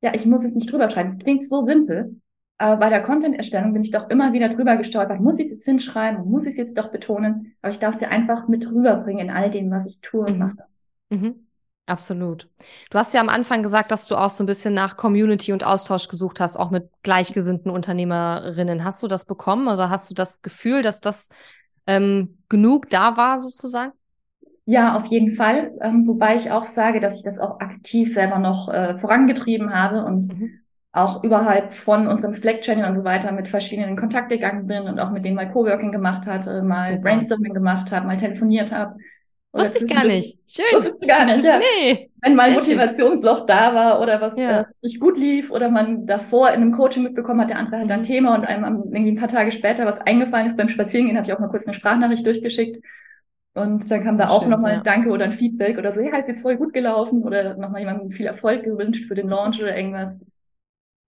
ja, 0.00 0.12
ich 0.14 0.26
muss 0.26 0.44
es 0.44 0.54
nicht 0.54 0.72
drüber 0.72 0.90
schreiben. 0.90 1.08
Es 1.08 1.18
klingt 1.18 1.46
so 1.46 1.62
simpel, 1.62 2.16
aber 2.58 2.76
bei 2.76 2.88
der 2.90 3.02
Content-Erstellung 3.02 3.72
bin 3.72 3.82
ich 3.82 3.90
doch 3.90 4.08
immer 4.08 4.32
wieder 4.32 4.48
drüber 4.48 4.76
gestolpert. 4.76 5.20
Muss 5.20 5.38
ich 5.38 5.46
es 5.46 5.50
jetzt 5.50 5.64
hinschreiben? 5.64 6.30
Muss 6.30 6.44
ich 6.44 6.50
es 6.50 6.56
jetzt 6.56 6.78
doch 6.78 6.92
betonen? 6.92 7.54
Aber 7.60 7.72
ich 7.72 7.78
darf 7.78 7.96
es 7.96 8.00
ja 8.00 8.08
einfach 8.08 8.46
mit 8.48 8.70
rüberbringen 8.70 9.28
in 9.28 9.34
all 9.34 9.50
dem, 9.50 9.70
was 9.70 9.86
ich 9.86 10.00
tue 10.00 10.26
und 10.26 10.34
mhm. 10.34 10.38
mache. 10.38 10.64
Mhm. 11.10 11.46
Absolut. 11.86 12.48
Du 12.90 12.98
hast 12.98 13.12
ja 13.12 13.20
am 13.20 13.28
Anfang 13.28 13.62
gesagt, 13.62 13.90
dass 13.90 14.06
du 14.06 14.16
auch 14.16 14.30
so 14.30 14.44
ein 14.44 14.46
bisschen 14.46 14.72
nach 14.72 14.96
Community 14.96 15.52
und 15.52 15.64
Austausch 15.64 16.06
gesucht 16.06 16.38
hast, 16.38 16.56
auch 16.56 16.70
mit 16.70 16.88
gleichgesinnten 17.02 17.70
Unternehmerinnen. 17.70 18.84
Hast 18.84 19.02
du 19.02 19.08
das 19.08 19.24
bekommen? 19.24 19.66
Also 19.68 19.88
hast 19.88 20.08
du 20.08 20.14
das 20.14 20.42
Gefühl, 20.42 20.82
dass 20.82 21.00
das 21.00 21.28
ähm, 21.88 22.38
genug 22.48 22.88
da 22.90 23.16
war 23.16 23.40
sozusagen? 23.40 23.92
Ja, 24.64 24.96
auf 24.96 25.06
jeden 25.06 25.32
Fall. 25.32 25.72
Ähm, 25.80 26.06
wobei 26.06 26.36
ich 26.36 26.52
auch 26.52 26.66
sage, 26.66 27.00
dass 27.00 27.16
ich 27.16 27.24
das 27.24 27.40
auch 27.40 27.58
aktiv 27.58 28.12
selber 28.12 28.38
noch 28.38 28.68
äh, 28.68 28.96
vorangetrieben 28.96 29.74
habe 29.74 30.04
und 30.04 30.38
mhm. 30.38 30.61
Auch 30.92 31.24
überhalb 31.24 31.74
von 31.74 32.06
unserem 32.06 32.34
Slack-Channel 32.34 32.84
und 32.84 32.92
so 32.92 33.02
weiter 33.02 33.32
mit 33.32 33.48
verschiedenen 33.48 33.90
in 33.90 33.96
Kontakt 33.96 34.28
gegangen 34.28 34.66
bin 34.66 34.82
und 34.82 35.00
auch 35.00 35.10
mit 35.10 35.24
denen 35.24 35.36
mal 35.36 35.50
Coworking 35.50 35.90
gemacht 35.90 36.26
hatte, 36.26 36.62
mal 36.62 36.84
Super. 36.84 36.98
Brainstorming 36.98 37.54
gemacht 37.54 37.90
habe, 37.92 38.06
mal 38.06 38.18
telefoniert 38.18 38.72
habe. 38.72 38.96
Wusste 39.52 39.84
ich 39.84 39.94
gar 39.94 40.04
nicht. 40.04 40.38
Schön. 40.46 40.64
Wusstest 40.72 41.02
du 41.02 41.06
gar 41.06 41.26
nicht, 41.26 41.44
ja. 41.44 41.58
Nee. 41.58 42.10
Wenn 42.22 42.34
mal 42.34 42.48
ein 42.48 42.54
Motivationsloch 42.54 43.44
da 43.46 43.74
war 43.74 44.00
oder 44.00 44.20
was 44.20 44.36
ja. 44.38 44.60
äh, 44.60 44.64
nicht 44.82 45.00
gut 45.00 45.18
lief 45.18 45.50
oder 45.50 45.70
man 45.70 46.06
davor 46.06 46.48
in 46.48 46.62
einem 46.62 46.72
Coaching 46.72 47.02
mitbekommen 47.02 47.40
hat, 47.40 47.50
der 47.50 47.58
andere 47.58 47.80
hat 47.80 47.86
mhm. 47.86 47.92
ein 47.92 48.02
Thema 48.02 48.34
und 48.34 48.44
einem 48.46 48.82
irgendwie 48.92 49.12
ein 49.12 49.16
paar 49.16 49.28
Tage 49.28 49.52
später 49.52 49.84
was 49.84 50.00
eingefallen 50.00 50.46
ist 50.46 50.56
beim 50.56 50.68
Spazierengehen, 50.68 51.16
habe 51.16 51.26
ich 51.26 51.32
auch 51.34 51.38
mal 51.38 51.48
kurz 51.48 51.66
eine 51.66 51.74
Sprachnachricht 51.74 52.24
durchgeschickt. 52.24 52.82
Und 53.54 53.90
dann 53.90 54.04
kam 54.04 54.16
da 54.16 54.28
auch 54.28 54.46
nochmal 54.46 54.72
ja. 54.72 54.78
ein 54.78 54.84
Danke 54.84 55.10
oder 55.10 55.26
ein 55.26 55.32
Feedback 55.32 55.76
oder 55.76 55.92
so, 55.92 56.00
ja, 56.00 56.16
ist 56.16 56.28
jetzt 56.28 56.40
voll 56.40 56.56
gut 56.56 56.72
gelaufen 56.72 57.22
oder 57.22 57.54
nochmal 57.56 57.80
jemandem 57.80 58.10
viel 58.10 58.26
Erfolg 58.26 58.62
gewünscht 58.64 59.04
für 59.04 59.14
den 59.14 59.28
Launch 59.28 59.60
oder 59.60 59.76
irgendwas. 59.76 60.20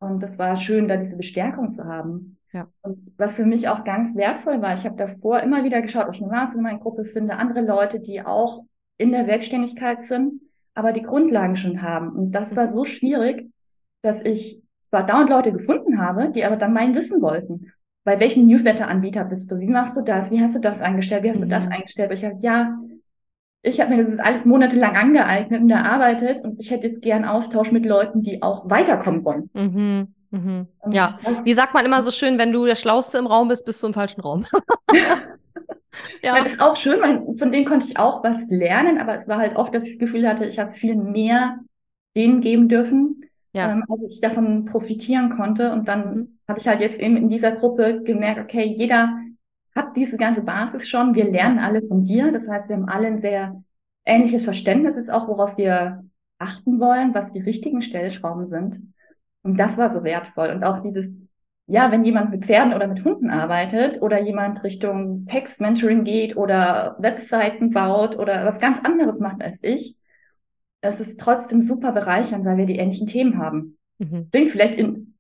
Und 0.05 0.23
das 0.23 0.39
war 0.39 0.57
schön, 0.57 0.89
da 0.89 0.97
diese 0.97 1.17
Bestärkung 1.17 1.71
zu 1.71 1.85
haben. 1.85 2.39
Ja. 2.53 2.69
Und 2.83 3.13
was 3.17 3.37
für 3.37 3.45
mich 3.45 3.69
auch 3.69 3.85
ganz 3.85 4.17
wertvoll 4.17 4.63
war, 4.63 4.75
ich 4.75 4.85
habe 4.85 4.97
davor 4.97 5.41
immer 5.41 5.65
wieder 5.65 5.83
geschaut, 5.83 6.07
ob 6.07 6.15
ich 6.15 6.23
eine 6.23 6.31
Mastermind-Gruppe 6.31 7.05
finde, 7.05 7.37
andere 7.37 7.63
Leute, 7.63 8.01
die 8.01 8.23
auch 8.23 8.65
in 8.97 9.11
der 9.11 9.25
Selbstständigkeit 9.25 10.03
sind, 10.03 10.41
aber 10.75 10.93
die 10.93 11.03
Grundlagen 11.03 11.57
schon 11.57 11.83
haben. 11.83 12.11
Und 12.11 12.33
das 12.33 12.55
war 12.57 12.67
so 12.67 12.85
schwierig, 12.85 13.51
dass 14.03 14.23
ich 14.23 14.63
zwar 14.81 15.05
dauernd 15.05 15.31
Leute 15.31 15.53
gefunden 15.53 16.01
habe, 16.01 16.31
die 16.31 16.45
aber 16.45 16.57
dann 16.57 16.73
mein 16.73 16.95
Wissen 16.95 17.23
wollten. 17.23 17.73
Bei 18.05 18.21
welchem 18.21 18.47
Newsletter-Anbieter 18.47 19.25
bist 19.25 19.51
du? 19.51 19.59
Wie 19.59 19.67
machst 19.67 19.97
du 19.97 20.03
das? 20.03 20.31
Wie 20.31 20.41
hast 20.41 20.55
du 20.55 20.61
das 20.61 20.81
eingestellt? 20.81 21.23
Wie 21.23 21.31
hast 21.31 21.39
mhm. 21.39 21.45
du 21.45 21.49
das 21.49 21.67
mhm. 21.67 21.73
eingestellt? 21.73 22.11
Und 22.11 22.17
ich 22.17 22.25
habe, 22.25 22.37
ja, 22.41 22.79
ich 23.65 23.81
habe 23.81 23.97
mir 23.97 24.03
das 24.03 24.19
alles 24.19 24.45
monatelang 24.45 24.95
angeeignet 24.95 25.63
und 25.63 25.71
erarbeitet 25.71 26.43
und 26.45 26.61
ich 26.61 26.71
hätte 26.71 26.87
jetzt 26.87 27.01
gern 27.01 27.25
Austausch 27.25 27.73
mit 27.73 27.87
Leuten, 27.87 28.21
die 28.21 28.43
auch 28.43 28.69
weiterkommen 28.69 29.25
wollen. 29.25 29.51
Mhm. 29.55 30.15
Mhm. 30.31 30.67
Ja, 30.91 31.19
wie 31.45 31.55
sagt 31.55 31.73
man 31.73 31.87
immer 31.87 32.03
so 32.03 32.11
schön, 32.11 32.39
wenn 32.39 32.53
du 32.53 32.67
der 32.67 32.77
Schlauste 32.77 33.19
im 33.19 33.27
Raum 33.27 33.49
bist, 33.49 33.65
bist 33.65 33.83
du 33.83 33.87
im 33.87 33.95
falschen 33.95 34.21
Raum. 34.21 34.45
ja. 36.23 36.37
Das 36.37 36.53
ist 36.53 36.61
auch 36.61 36.77
schön, 36.77 37.01
man, 37.01 37.39
von 37.39 37.51
denen 37.51 37.65
konnte 37.65 37.87
ich 37.89 37.99
auch 37.99 38.23
was 38.23 38.51
lernen, 38.51 39.01
aber 39.01 39.15
es 39.15 39.29
war 39.29 39.39
halt 39.39 39.57
oft, 39.57 39.75
dass 39.75 39.85
ich 39.85 39.93
das 39.93 39.99
Gefühl 39.99 40.29
hatte, 40.29 40.45
ich 40.45 40.59
habe 40.59 40.73
viel 40.73 40.97
mehr 40.97 41.59
denen 42.15 42.43
geben 42.43 42.69
dürfen, 42.69 43.25
ja. 43.55 43.73
ähm, 43.73 43.85
als 43.89 44.03
ich 44.03 44.21
davon 44.21 44.67
profitieren 44.67 45.31
konnte. 45.31 45.73
Und 45.73 45.89
dann 45.89 46.15
mhm. 46.15 46.39
habe 46.49 46.59
ich 46.59 46.69
halt 46.69 46.81
jetzt 46.81 47.01
eben 47.01 47.17
in 47.17 47.31
dieser 47.31 47.53
Gruppe 47.53 48.03
gemerkt, 48.03 48.41
okay, 48.41 48.65
jeder 48.65 49.17
hat 49.75 49.97
diese 49.97 50.17
ganze 50.17 50.43
Basis 50.43 50.89
schon, 50.89 51.15
wir 51.15 51.25
lernen 51.25 51.59
alle 51.59 51.83
von 51.83 52.05
dir. 52.05 52.31
Das 52.33 52.49
heißt, 52.49 52.69
wir 52.69 52.77
haben 52.77 52.89
alle 52.89 53.09
ein 53.09 53.19
sehr 53.19 53.63
ähnliches 54.05 54.45
Verständnis, 54.45 54.97
ist 54.97 55.11
auch, 55.11 55.29
worauf 55.29 55.57
wir 55.57 56.05
achten 56.39 56.79
wollen, 56.81 57.15
was 57.15 57.33
die 57.33 57.41
richtigen 57.41 57.83
Stellschrauben 57.83 58.47
sind. 58.47 58.83
Und 59.43 59.59
das 59.59 59.77
war 59.77 59.89
so 59.89 60.05
wertvoll. 60.05 60.51
Und 60.51 60.65
auch 60.65 60.83
dieses, 60.83 61.21
ja, 61.67 61.91
wenn 61.91 62.05
jemand 62.05 62.31
mit 62.31 62.45
Pferden 62.45 62.75
oder 62.75 62.87
mit 62.87 63.05
Hunden 63.05 63.31
arbeitet 63.31 64.03
oder 64.03 64.21
jemand 64.21 64.63
Richtung 64.63 65.25
Text-Mentoring 65.27 66.05
geht 66.05 66.37
oder 66.37 66.97
Webseiten 66.99 67.71
baut 67.71 68.19
oder 68.19 68.45
was 68.45 68.61
ganz 68.61 68.81
anderes 68.85 69.21
macht 69.21 69.43
als 69.43 69.63
ich, 69.63 69.97
es 70.83 71.01
ist 71.01 71.19
trotzdem 71.19 71.63
super 71.63 71.93
bereichernd, 71.93 72.45
weil 72.45 72.59
wir 72.59 72.67
die 72.67 72.77
ähnlichen 72.77 73.07
Themen 73.07 73.39
haben. 73.39 73.79
Mhm. 73.99 74.29
Klingt 74.31 74.51
vielleicht 74.51 74.79
in, 74.79 75.15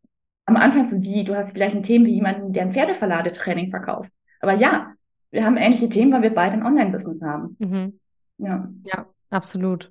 am 0.44 0.56
Anfang 0.56 0.84
so 0.84 1.00
wie, 1.00 1.24
du 1.24 1.34
hast 1.34 1.50
die 1.50 1.54
gleichen 1.54 1.82
Themen 1.82 2.04
wie 2.04 2.14
jemanden, 2.14 2.52
der 2.52 2.64
ein 2.64 2.72
Pferdeverladetraining 2.72 3.70
verkauft. 3.70 4.10
Aber 4.44 4.52
ja, 4.52 4.92
wir 5.30 5.44
haben 5.44 5.56
ähnliche 5.56 5.88
Themen, 5.88 6.12
weil 6.12 6.20
wir 6.20 6.34
beide 6.34 6.52
ein 6.52 6.66
Online-Business 6.66 7.22
haben. 7.22 7.56
Mhm. 7.58 7.98
Ja. 8.36 8.68
Ja. 8.84 9.06
Absolut. 9.30 9.90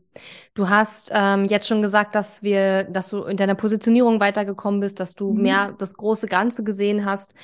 Du 0.54 0.70
hast 0.70 1.12
ähm, 1.14 1.46
jetzt 1.46 1.68
schon 1.68 1.82
gesagt, 1.82 2.16
dass 2.16 2.44
wir, 2.44 2.84
dass 2.86 3.10
du 3.10 3.24
in 3.24 3.36
deiner 3.36 3.56
Positionierung 3.56 4.22
weitergekommen 4.22 4.80
bist, 4.80 5.02
dass 5.02 5.16
du 5.16 5.34
mhm. 5.34 5.42
mehr 5.42 5.76
das 5.78 5.96
große 5.96 6.28
Ganze 6.28 6.64
gesehen 6.64 7.04
hast, 7.04 7.36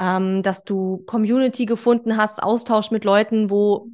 ähm, 0.00 0.42
dass 0.42 0.64
du 0.64 1.04
Community 1.06 1.66
gefunden 1.66 2.16
hast, 2.16 2.42
Austausch 2.42 2.90
mit 2.90 3.04
Leuten, 3.04 3.50
wo 3.50 3.88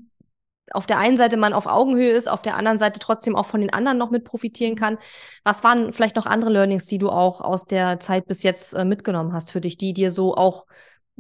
auf 0.71 0.87
der 0.87 0.99
einen 0.99 1.17
Seite 1.17 1.37
man 1.37 1.53
auf 1.53 1.67
Augenhöhe 1.67 2.13
ist, 2.13 2.31
auf 2.31 2.41
der 2.41 2.57
anderen 2.57 2.79
Seite 2.79 2.99
trotzdem 3.01 3.37
auch 3.37 3.47
von 3.47 3.61
den 3.61 3.73
anderen 3.73 3.99
noch 3.99 4.11
mit 4.11 4.25
profitieren 4.25 4.77
kann. 4.77 4.97
Was 5.45 5.63
waren 5.63 5.93
vielleicht 5.93 6.17
noch 6.17 6.27
andere 6.27 6.51
Learnings, 6.51 6.87
die 6.87 6.99
du 6.99 7.11
auch 7.11 7.41
aus 7.41 7.67
der 7.67 8.01
Zeit 8.01 8.27
bis 8.27 8.43
jetzt 8.43 8.73
äh, 8.73 8.85
mitgenommen 8.85 9.35
hast 9.35 9.53
für 9.53 9.61
dich, 9.61 9.77
die 9.77 9.93
dir 9.93 10.11
so 10.11 10.35
auch 10.35 10.67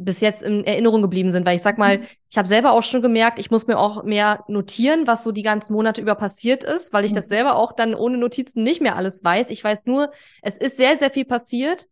bis 0.05 0.21
jetzt 0.21 0.43
in 0.43 0.65
Erinnerung 0.65 1.03
geblieben 1.03 1.31
sind, 1.31 1.47
weil 1.47 1.57
ich 1.57 1.63
sag 1.63 1.79
mal, 1.79 1.99
mhm. 1.99 2.05
ich 2.29 2.39
habe 2.39 2.49
selber 2.49 2.73
auch 2.73 2.83
schon 2.83 3.03
gemerkt, 3.03 3.39
ich 3.39 3.51
muss 3.51 3.67
mir 3.67 3.79
auch 3.79 4.03
mehr 4.03 4.45
notieren, 4.49 5.07
was 5.07 5.23
so 5.23 5.31
die 5.33 5.43
ganzen 5.43 5.75
Monate 5.75 6.01
über 6.01 6.15
passiert 6.15 6.65
ist, 6.65 6.93
weil 6.93 7.05
ich 7.05 7.13
das 7.13 7.27
mhm. 7.27 7.35
selber 7.35 7.57
auch 7.57 7.73
dann 7.73 7.95
ohne 7.95 8.19
Notizen 8.19 8.63
nicht 8.63 8.81
mehr 8.81 8.97
alles 8.97 9.23
weiß. 9.23 9.51
Ich 9.51 9.63
weiß 9.63 9.87
nur, 9.87 10.11
es 10.43 10.57
ist 10.57 10.77
sehr, 10.77 10.97
sehr 10.97 11.11
viel 11.11 11.25
passiert, 11.25 11.89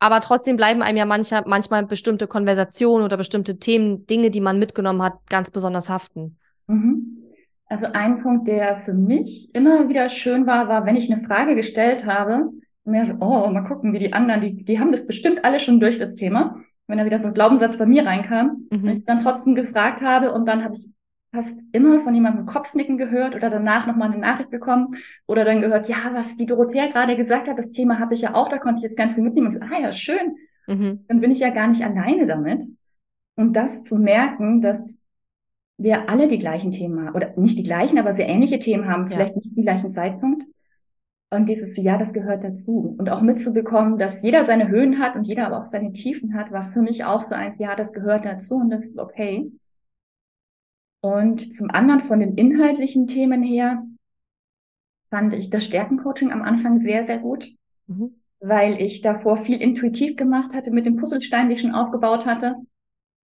aber 0.00 0.20
trotzdem 0.20 0.56
bleiben 0.56 0.82
einem 0.82 0.98
ja 0.98 1.04
mancher, 1.04 1.44
manchmal 1.46 1.86
bestimmte 1.86 2.26
Konversationen 2.26 3.04
oder 3.04 3.16
bestimmte 3.16 3.58
Themen, 3.58 4.06
Dinge, 4.06 4.30
die 4.30 4.40
man 4.40 4.58
mitgenommen 4.58 5.02
hat, 5.02 5.14
ganz 5.28 5.50
besonders 5.50 5.88
haften. 5.88 6.36
Mhm. 6.66 7.18
Also 7.66 7.86
ein 7.92 8.22
Punkt, 8.22 8.46
der 8.46 8.76
für 8.76 8.92
mich 8.92 9.54
immer 9.54 9.88
wieder 9.88 10.08
schön 10.08 10.46
war, 10.46 10.68
war, 10.68 10.84
wenn 10.86 10.96
ich 10.96 11.10
eine 11.10 11.22
Frage 11.22 11.54
gestellt 11.54 12.04
habe, 12.04 12.50
mir 12.84 13.06
so, 13.06 13.14
oh, 13.20 13.48
mal 13.48 13.62
gucken, 13.62 13.94
wie 13.94 13.98
die 13.98 14.12
anderen, 14.12 14.42
die, 14.42 14.64
die 14.64 14.78
haben 14.78 14.92
das 14.92 15.06
bestimmt 15.06 15.44
alle 15.44 15.58
schon 15.58 15.80
durch 15.80 15.98
das 15.98 16.16
Thema 16.16 16.60
wenn 16.86 16.98
da 16.98 17.04
wieder 17.04 17.18
so 17.18 17.28
ein 17.28 17.34
Glaubenssatz 17.34 17.78
bei 17.78 17.86
mir 17.86 18.04
reinkam, 18.06 18.66
mhm. 18.70 18.84
und 18.84 18.88
ich 18.88 18.98
es 18.98 19.04
dann 19.04 19.20
trotzdem 19.20 19.54
gefragt 19.54 20.02
habe 20.02 20.32
und 20.32 20.46
dann 20.46 20.64
habe 20.64 20.74
ich 20.74 20.88
fast 21.34 21.60
immer 21.72 22.00
von 22.00 22.14
jemandem 22.14 22.46
Kopfnicken 22.46 22.96
gehört 22.96 23.34
oder 23.34 23.50
danach 23.50 23.86
nochmal 23.86 24.10
eine 24.10 24.20
Nachricht 24.20 24.50
bekommen 24.50 24.96
oder 25.26 25.44
dann 25.44 25.60
gehört, 25.60 25.88
ja, 25.88 25.96
was 26.12 26.36
die 26.36 26.46
Dorothea 26.46 26.86
gerade 26.86 27.16
gesagt 27.16 27.48
hat, 27.48 27.58
das 27.58 27.72
Thema 27.72 27.98
habe 27.98 28.14
ich 28.14 28.22
ja 28.22 28.34
auch, 28.34 28.48
da 28.48 28.58
konnte 28.58 28.78
ich 28.78 28.82
jetzt 28.84 28.96
ganz 28.96 29.14
viel 29.14 29.24
mitnehmen. 29.24 29.48
Und 29.48 29.54
so, 29.54 29.60
ah 29.60 29.80
ja, 29.80 29.92
schön. 29.92 30.36
Mhm. 30.68 31.04
Dann 31.08 31.20
bin 31.20 31.32
ich 31.32 31.40
ja 31.40 31.50
gar 31.50 31.66
nicht 31.66 31.84
alleine 31.84 32.26
damit. 32.26 32.62
Und 33.36 33.54
das 33.54 33.82
zu 33.82 33.96
merken, 33.96 34.62
dass 34.62 35.02
wir 35.76 36.08
alle 36.08 36.28
die 36.28 36.38
gleichen 36.38 36.70
Themen 36.70 37.04
haben, 37.04 37.16
oder 37.16 37.32
nicht 37.36 37.58
die 37.58 37.64
gleichen, 37.64 37.98
aber 37.98 38.12
sehr 38.12 38.28
ähnliche 38.28 38.60
Themen 38.60 38.88
haben, 38.88 39.08
ja. 39.08 39.16
vielleicht 39.16 39.36
nicht 39.36 39.52
zum 39.52 39.64
gleichen 39.64 39.90
Zeitpunkt. 39.90 40.44
Und 41.34 41.46
dieses, 41.46 41.76
ja, 41.76 41.98
das 41.98 42.12
gehört 42.12 42.44
dazu. 42.44 42.94
Und 42.96 43.10
auch 43.10 43.20
mitzubekommen, 43.20 43.98
dass 43.98 44.22
jeder 44.22 44.44
seine 44.44 44.68
Höhen 44.68 45.00
hat 45.00 45.16
und 45.16 45.26
jeder 45.26 45.46
aber 45.46 45.60
auch 45.60 45.64
seine 45.64 45.92
Tiefen 45.92 46.34
hat, 46.34 46.52
war 46.52 46.64
für 46.64 46.80
mich 46.80 47.04
auch 47.04 47.22
so 47.24 47.34
eins, 47.34 47.58
ja, 47.58 47.74
das 47.74 47.92
gehört 47.92 48.24
dazu 48.24 48.56
und 48.56 48.70
das 48.70 48.86
ist 48.86 48.98
okay. 48.98 49.50
Und 51.00 51.52
zum 51.52 51.70
anderen 51.70 52.00
von 52.00 52.20
den 52.20 52.36
inhaltlichen 52.36 53.06
Themen 53.06 53.42
her 53.42 53.84
fand 55.10 55.34
ich 55.34 55.50
das 55.50 55.64
Stärkencoaching 55.64 56.30
am 56.30 56.42
Anfang 56.42 56.78
sehr, 56.78 57.02
sehr 57.04 57.18
gut, 57.18 57.50
mhm. 57.88 58.14
weil 58.38 58.80
ich 58.80 59.02
davor 59.02 59.36
viel 59.36 59.60
intuitiv 59.60 60.16
gemacht 60.16 60.54
hatte 60.54 60.70
mit 60.70 60.86
dem 60.86 60.96
Puzzlestein, 60.96 61.48
die 61.48 61.54
ich 61.54 61.60
schon 61.60 61.74
aufgebaut 61.74 62.26
hatte. 62.26 62.56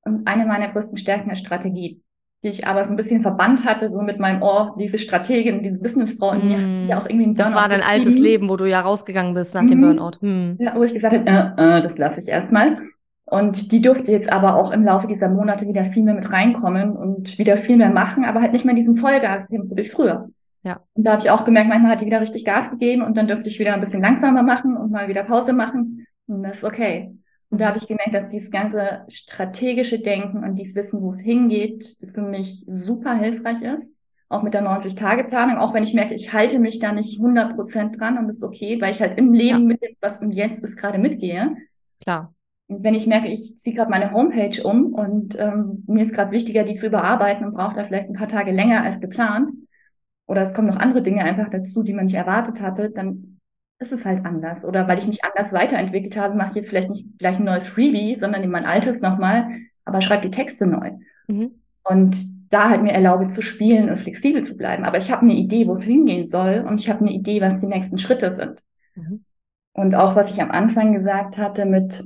Und 0.03 0.27
eine 0.27 0.47
meiner 0.47 0.73
größten 0.73 0.97
Stärken 0.97 1.31
ist 1.31 1.39
Strategie 1.39 2.03
die 2.43 2.49
ich 2.49 2.67
aber 2.67 2.85
so 2.85 2.93
ein 2.93 2.97
bisschen 2.97 3.21
verbannt 3.21 3.67
hatte, 3.67 3.91
so 3.91 4.01
mit 4.01 4.19
meinem 4.19 4.43
Ohr, 4.43 4.75
diese 4.79 4.97
Strategin, 4.97 5.63
diese 5.63 5.81
Businessfrau 5.81 6.33
in 6.33 6.49
mir, 6.49 6.59
mm. 6.59 6.83
ich 6.85 6.95
auch 6.95 7.05
irgendwie 7.05 7.25
einen 7.25 7.35
Das 7.35 7.55
war 7.55 7.69
dein 7.69 7.83
altes 7.83 8.19
Leben, 8.19 8.49
wo 8.49 8.57
du 8.57 8.65
ja 8.65 8.81
rausgegangen 8.81 9.35
bist 9.35 9.55
nach 9.55 9.63
mm. 9.63 9.67
dem 9.67 9.81
Burnout. 9.83 10.13
Mm. 10.21 10.57
Ja, 10.59 10.75
wo 10.75 10.83
ich 10.83 10.95
gesagt 10.95 11.15
habe, 11.15 11.27
äh, 11.27 11.79
äh, 11.79 11.83
das 11.83 11.99
lasse 11.99 12.21
ich 12.21 12.29
erstmal. 12.29 12.79
Und 13.27 13.73
die 13.73 13.83
durfte 13.83 14.11
jetzt 14.11 14.33
aber 14.33 14.57
auch 14.57 14.73
im 14.73 14.85
Laufe 14.85 15.07
dieser 15.07 15.29
Monate 15.29 15.69
wieder 15.69 15.85
viel 15.85 16.03
mehr 16.03 16.15
mit 16.15 16.33
reinkommen 16.33 16.97
und 16.97 17.39
wieder 17.39 17.57
viel 17.57 17.77
mehr 17.77 17.91
machen, 17.91 18.25
aber 18.25 18.41
halt 18.41 18.53
nicht 18.53 18.65
mehr 18.65 18.73
in 18.73 18.79
diesem 18.79 18.97
Vollgas 18.97 19.51
wie 19.51 19.85
früher. 19.85 20.31
Ja. 20.63 20.81
Und 20.95 21.05
da 21.05 21.13
habe 21.13 21.23
ich 21.23 21.31
auch 21.31 21.45
gemerkt, 21.45 21.69
manchmal 21.69 21.93
hat 21.93 22.01
die 22.01 22.07
wieder 22.07 22.21
richtig 22.21 22.45
Gas 22.45 22.71
gegeben 22.71 23.03
und 23.03 23.17
dann 23.17 23.29
dürfte 23.29 23.49
ich 23.49 23.59
wieder 23.59 23.75
ein 23.75 23.81
bisschen 23.81 24.03
langsamer 24.03 24.43
machen 24.43 24.77
und 24.77 24.91
mal 24.91 25.09
wieder 25.09 25.25
Pause 25.25 25.53
machen. 25.53 26.07
Und 26.27 26.43
das 26.43 26.59
ist 26.59 26.65
okay. 26.65 27.13
Und 27.51 27.61
da 27.61 27.67
habe 27.67 27.79
ich 27.79 27.89
gemerkt, 27.89 28.15
dass 28.15 28.29
dieses 28.29 28.51
ganze 28.51 29.03
strategische 29.09 29.99
Denken 29.99 30.45
und 30.45 30.55
dieses 30.55 30.77
Wissen, 30.77 31.03
wo 31.03 31.11
es 31.11 31.21
hingeht, 31.21 31.85
für 32.13 32.23
mich 32.23 32.65
super 32.69 33.15
hilfreich 33.15 33.63
ist. 33.63 33.99
Auch 34.29 34.43
mit 34.43 34.55
der 34.55 34.63
90-Tage-Planung, 34.63 35.57
auch 35.59 35.75
wenn 35.75 35.83
ich 35.83 35.93
merke, 35.93 36.15
ich 36.15 36.33
halte 36.33 36.61
mich 36.61 36.79
da 36.79 36.93
nicht 36.93 37.19
100 37.19 37.57
Prozent 37.57 37.99
dran 37.99 38.17
und 38.17 38.29
das 38.29 38.37
ist 38.37 38.43
okay, 38.45 38.81
weil 38.81 38.93
ich 38.93 39.01
halt 39.01 39.19
im 39.19 39.33
Leben 39.33 39.63
ja. 39.63 39.67
mit 39.67 39.83
dem, 39.83 39.97
was 40.01 40.23
im 40.23 40.31
Jetzt 40.31 40.63
ist, 40.63 40.77
gerade 40.77 40.99
mitgehe. 40.99 41.57
Klar. 42.01 42.33
wenn 42.69 42.95
ich 42.95 43.09
merke, 43.09 43.27
ich 43.27 43.57
ziehe 43.57 43.75
gerade 43.75 43.91
meine 43.91 44.13
Homepage 44.13 44.63
um 44.63 44.95
und 44.95 45.37
ähm, 45.39 45.83
mir 45.89 46.05
ist 46.05 46.15
gerade 46.15 46.31
wichtiger, 46.31 46.63
die 46.63 46.75
zu 46.75 46.87
überarbeiten 46.87 47.45
und 47.45 47.55
brauche 47.55 47.75
da 47.75 47.85
vielleicht 47.85 48.09
ein 48.09 48.15
paar 48.15 48.29
Tage 48.29 48.53
länger 48.53 48.85
als 48.85 49.01
geplant, 49.01 49.51
oder 50.31 50.43
es 50.43 50.55
kommen 50.55 50.69
noch 50.69 50.77
andere 50.77 51.03
Dinge 51.03 51.25
einfach 51.25 51.51
dazu, 51.51 51.83
die 51.83 51.93
man 51.93 52.05
nicht 52.05 52.15
erwartet 52.15 52.61
hatte, 52.61 52.91
dann 52.91 53.30
ist 53.81 53.93
es 53.93 54.05
halt 54.05 54.25
anders. 54.25 54.65
Oder 54.65 54.87
weil 54.87 54.99
ich 54.99 55.07
mich 55.07 55.25
anders 55.25 55.53
weiterentwickelt 55.53 56.17
habe, 56.17 56.37
mache 56.37 56.51
ich 56.51 56.57
jetzt 56.57 56.69
vielleicht 56.69 56.91
nicht 56.91 57.19
gleich 57.19 57.39
ein 57.39 57.45
neues 57.45 57.67
Freebie, 57.67 58.15
sondern 58.15 58.43
in 58.43 58.51
mein 58.51 58.67
altes 58.67 59.01
nochmal, 59.01 59.49
aber 59.85 60.03
schreibe 60.03 60.29
die 60.29 60.31
Texte 60.31 60.67
neu. 60.67 60.93
Mhm. 61.27 61.53
Und 61.83 62.17
da 62.51 62.69
halt 62.69 62.83
mir 62.83 62.93
erlaube 62.93 63.29
zu 63.29 63.43
spielen 63.43 63.89
und 63.89 63.99
flexibel 63.99 64.45
zu 64.45 64.57
bleiben. 64.57 64.85
Aber 64.85 64.99
ich 64.99 65.11
habe 65.11 65.23
eine 65.23 65.35
Idee, 65.35 65.67
wo 65.67 65.75
es 65.75 65.85
hingehen 65.85 66.27
soll 66.27 66.65
und 66.67 66.81
ich 66.81 66.91
habe 66.91 67.01
eine 67.01 67.13
Idee, 67.13 67.41
was 67.41 67.61
die 67.61 67.67
nächsten 67.67 67.99
Schritte 67.99 68.31
sind. 68.31 68.63
Mhm. 68.95 69.25
Und 69.73 69.95
auch 69.95 70.15
was 70.15 70.31
ich 70.31 70.43
am 70.43 70.51
Anfang 70.51 70.93
gesagt 70.93 71.39
hatte 71.39 71.65
mit 71.65 72.05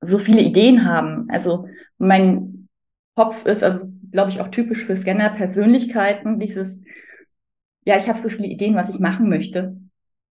so 0.00 0.18
viele 0.18 0.40
Ideen 0.40 0.84
haben. 0.84 1.28
Also 1.30 1.68
mein 1.98 2.68
Kopf 3.14 3.44
ist 3.46 3.62
also, 3.62 3.86
glaube 4.10 4.30
ich, 4.30 4.40
auch 4.40 4.48
typisch 4.48 4.84
für 4.84 4.96
Scanner-Persönlichkeiten, 4.96 6.38
dieses, 6.38 6.82
ja, 7.84 7.96
ich 7.96 8.08
habe 8.08 8.18
so 8.18 8.28
viele 8.28 8.48
Ideen, 8.48 8.74
was 8.74 8.88
ich 8.88 8.98
machen 8.98 9.28
möchte. 9.28 9.76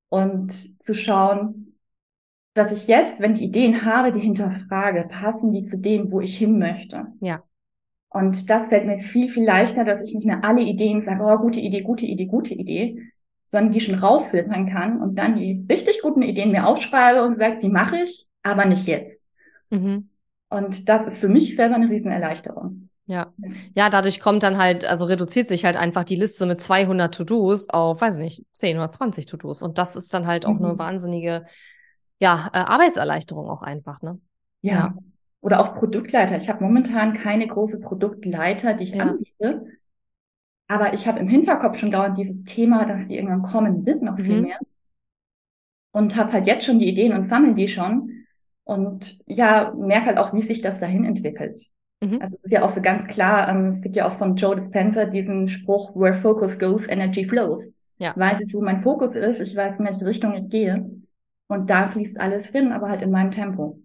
Und 0.09 0.53
zu 0.83 0.95
schauen, 0.95 1.79
dass 2.55 2.73
ich 2.73 2.89
jetzt, 2.89 3.21
wenn 3.21 3.35
ich 3.35 3.43
Ideen 3.43 3.85
habe, 3.85 4.13
die 4.13 4.21
hinterfrage, 4.21 5.09
passen 5.09 5.53
die 5.53 5.63
zu 5.63 5.79
dem, 5.79 6.11
wo 6.11 6.21
ich 6.21 6.39
hin 6.39 6.59
möchte. 6.59 7.07
Ja. 7.21 7.43
Und 8.09 8.49
das 8.49 8.69
fällt 8.69 8.87
mir 8.87 8.93
jetzt 8.93 9.07
viel, 9.07 9.29
viel 9.29 9.45
leichter, 9.45 9.85
dass 9.85 10.01
ich 10.01 10.15
nicht 10.15 10.27
mehr 10.27 10.43
alle 10.43 10.63
Ideen 10.63 11.03
sage, 11.03 11.23
oh, 11.23 11.37
gute 11.37 11.61
Idee, 11.61 11.83
gute 11.83 12.07
Idee, 12.07 12.27
gute 12.27 12.55
Idee, 12.55 13.13
sondern 13.45 13.73
die 13.73 13.81
schon 13.81 13.99
rausfiltern 13.99 14.67
kann 14.67 15.03
und 15.03 15.17
dann 15.17 15.37
die 15.37 15.67
richtig 15.71 16.01
guten 16.03 16.23
Ideen 16.23 16.51
mir 16.51 16.67
aufschreibe 16.67 17.23
und 17.23 17.37
sage, 17.37 17.59
die 17.61 17.69
mache 17.69 17.97
ich, 18.05 18.27
aber 18.43 18.65
nicht 18.65 18.87
jetzt. 18.87 19.27
Mhm. 19.69 20.09
Und 20.49 20.89
das 20.89 21.07
ist 21.07 21.19
für 21.19 21.29
mich 21.29 21.57
selber 21.57 21.75
eine 21.75 21.91
Riesenerleichterung. 21.91 22.89
Ja. 23.07 23.33
Ja, 23.75 23.89
dadurch 23.89 24.21
kommt 24.21 24.43
dann 24.43 24.59
halt, 24.59 24.85
also 24.85 25.05
reduziert 25.05 25.47
sich 25.47 25.65
halt 25.65 25.77
einfach 25.77 26.05
die 26.05 26.17
Liste 26.17 26.45
mit 26.45 26.61
200 26.61 27.15
To-Dos 27.15 27.69
auf, 27.69 28.01
weiß 28.01 28.19
ich 28.19 28.25
nicht, 28.25 28.45
10 28.53 28.77
oder 28.79 28.89
20 28.89 29.27
To-Dos. 29.27 29.63
Und 29.63 29.79
das 29.79 29.95
ist 29.95 30.13
dann 30.13 30.27
halt 30.27 30.45
auch 30.45 30.55
mhm. 30.55 30.65
eine 30.65 30.79
wahnsinnige, 30.79 31.47
ja, 32.19 32.51
äh, 32.53 32.59
Arbeitserleichterung 32.59 33.49
auch 33.49 33.63
einfach, 33.63 34.03
ne? 34.03 34.19
Ja. 34.63 34.73
ja. 34.73 34.95
Oder 35.41 35.61
auch 35.61 35.77
Produktleiter. 35.77 36.37
Ich 36.37 36.49
habe 36.49 36.65
momentan 36.65 37.13
keine 37.13 37.47
große 37.47 37.81
Produktleiter, 37.81 38.75
die 38.75 38.85
ich 38.85 38.91
ja. 38.91 39.05
anbiete. 39.05 39.67
Aber 40.67 40.93
ich 40.93 41.07
habe 41.07 41.21
im 41.21 41.29
Hinterkopf 41.29 41.79
schon 41.79 41.93
dauernd 41.93 42.19
dieses 42.19 42.43
Thema, 42.43 42.87
dass 42.87 43.07
sie 43.07 43.17
irgendwann 43.17 43.43
kommen 43.43 43.87
wird, 43.87 44.03
noch 44.03 44.17
viel 44.17 44.39
mhm. 44.39 44.43
mehr. 44.43 44.59
Und 45.93 46.17
habe 46.17 46.33
halt 46.33 46.49
jetzt 46.49 46.67
schon 46.67 46.81
die 46.81 46.89
Ideen 46.89 47.13
und 47.13 47.23
sammle 47.23 47.55
die 47.55 47.69
schon. 47.69 48.25
Und 48.65 49.21
ja, 49.27 49.73
merke 49.77 50.07
halt 50.07 50.19
auch, 50.19 50.35
wie 50.35 50.43
sich 50.43 50.61
das 50.61 50.81
dahin 50.81 51.05
entwickelt. 51.05 51.71
Mhm. 52.01 52.21
Also 52.21 52.35
es 52.35 52.45
ist 52.45 52.51
ja 52.51 52.63
auch 52.63 52.71
so 52.71 52.83
ganz 52.83 53.07
klar, 53.07 53.49
ähm, 53.49 53.67
es 53.67 53.81
gibt 53.81 53.97
ja 53.97 54.07
auch 54.07 54.13
von 54.13 54.37
Joe 54.37 54.55
Dispenza 54.55 55.07
diesen 55.07 55.49
Spruch, 55.49 55.95
where 55.95 56.15
focus 56.15 56.59
goes, 56.59 56.89
energy 56.89 57.25
flows. 57.25 57.73
Ja. 57.99 58.11
Ich 58.11 58.17
weiß 58.17 58.39
jetzt, 58.41 58.55
wo 58.55 58.61
mein 58.61 58.81
Fokus 58.81 59.15
ist, 59.15 59.41
ich 59.41 59.57
weiß, 59.57 59.81
in 59.81 59.87
welche 59.87 60.05
Richtung 60.05 60.35
ich 60.35 60.51
gehe. 60.51 60.91
Und 61.49 61.71
da 61.71 61.87
fließt 61.87 62.21
alles 62.21 62.47
hin, 62.49 62.73
aber 62.73 62.89
halt 62.89 63.03
in 63.03 63.11
meinem 63.11 63.31
Tempo. 63.31 63.79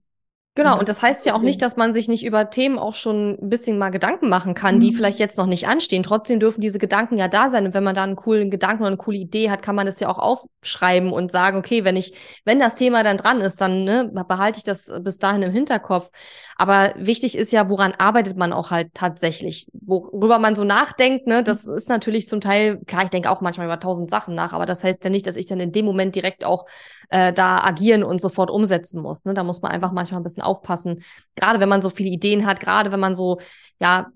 Genau, 0.53 0.77
und 0.77 0.89
das 0.89 1.01
heißt 1.01 1.25
ja 1.25 1.33
auch 1.33 1.41
nicht, 1.41 1.61
dass 1.61 1.77
man 1.77 1.93
sich 1.93 2.09
nicht 2.09 2.25
über 2.25 2.49
Themen 2.49 2.77
auch 2.77 2.93
schon 2.93 3.37
ein 3.41 3.49
bisschen 3.49 3.77
mal 3.77 3.89
Gedanken 3.89 4.27
machen 4.27 4.53
kann, 4.53 4.75
mhm. 4.75 4.79
die 4.81 4.93
vielleicht 4.93 5.17
jetzt 5.17 5.37
noch 5.37 5.45
nicht 5.45 5.65
anstehen. 5.65 6.03
Trotzdem 6.03 6.41
dürfen 6.41 6.59
diese 6.59 6.77
Gedanken 6.77 7.17
ja 7.17 7.29
da 7.29 7.47
sein. 7.47 7.65
Und 7.65 7.73
wenn 7.73 7.85
man 7.85 7.95
da 7.95 8.03
einen 8.03 8.17
coolen 8.17 8.51
Gedanken 8.51 8.83
oder 8.83 8.87
eine 8.87 8.97
coole 8.97 9.17
Idee 9.17 9.49
hat, 9.49 9.61
kann 9.61 9.75
man 9.75 9.85
das 9.85 10.01
ja 10.01 10.09
auch 10.09 10.19
aufschreiben 10.19 11.13
und 11.13 11.31
sagen, 11.31 11.57
okay, 11.57 11.85
wenn 11.85 11.95
ich, 11.95 12.15
wenn 12.43 12.59
das 12.59 12.75
Thema 12.75 13.01
dann 13.01 13.15
dran 13.15 13.39
ist, 13.39 13.61
dann 13.61 13.85
ne, 13.85 14.11
behalte 14.27 14.57
ich 14.57 14.65
das 14.65 14.93
bis 14.99 15.19
dahin 15.19 15.41
im 15.41 15.53
Hinterkopf. 15.53 16.11
Aber 16.57 16.93
wichtig 16.97 17.37
ist 17.37 17.53
ja, 17.53 17.69
woran 17.69 17.93
arbeitet 17.93 18.35
man 18.35 18.51
auch 18.51 18.71
halt 18.71 18.93
tatsächlich, 18.93 19.67
worüber 19.71 20.37
man 20.37 20.57
so 20.57 20.65
nachdenkt. 20.65 21.27
Ne, 21.27 21.43
das 21.43 21.65
ist 21.65 21.87
natürlich 21.87 22.27
zum 22.27 22.41
Teil, 22.41 22.81
klar, 22.87 23.03
ich 23.05 23.09
denke 23.09 23.31
auch 23.31 23.39
manchmal 23.39 23.67
über 23.67 23.79
tausend 23.79 24.09
Sachen 24.09 24.35
nach, 24.35 24.51
aber 24.51 24.65
das 24.65 24.83
heißt 24.83 25.01
ja 25.01 25.09
nicht, 25.09 25.27
dass 25.27 25.37
ich 25.37 25.45
dann 25.45 25.61
in 25.61 25.71
dem 25.71 25.85
Moment 25.85 26.13
direkt 26.13 26.43
auch 26.43 26.65
äh, 27.11 27.31
da 27.31 27.59
agieren 27.59 28.03
und 28.03 28.19
sofort 28.19 28.49
umsetzen 28.49 29.01
muss. 29.01 29.25
Ne? 29.25 29.33
Da 29.33 29.43
muss 29.43 29.61
man 29.61 29.71
einfach 29.71 29.91
manchmal 29.91 30.19
ein 30.19 30.23
bisschen 30.23 30.43
aufpassen. 30.43 31.03
Gerade 31.35 31.59
wenn 31.59 31.69
man 31.69 31.81
so 31.81 31.89
viele 31.89 32.09
Ideen 32.09 32.45
hat, 32.45 32.59
gerade 32.59 32.91
wenn 32.91 32.99
man 32.99 33.13
so, 33.13 33.39
ja, 33.79 34.07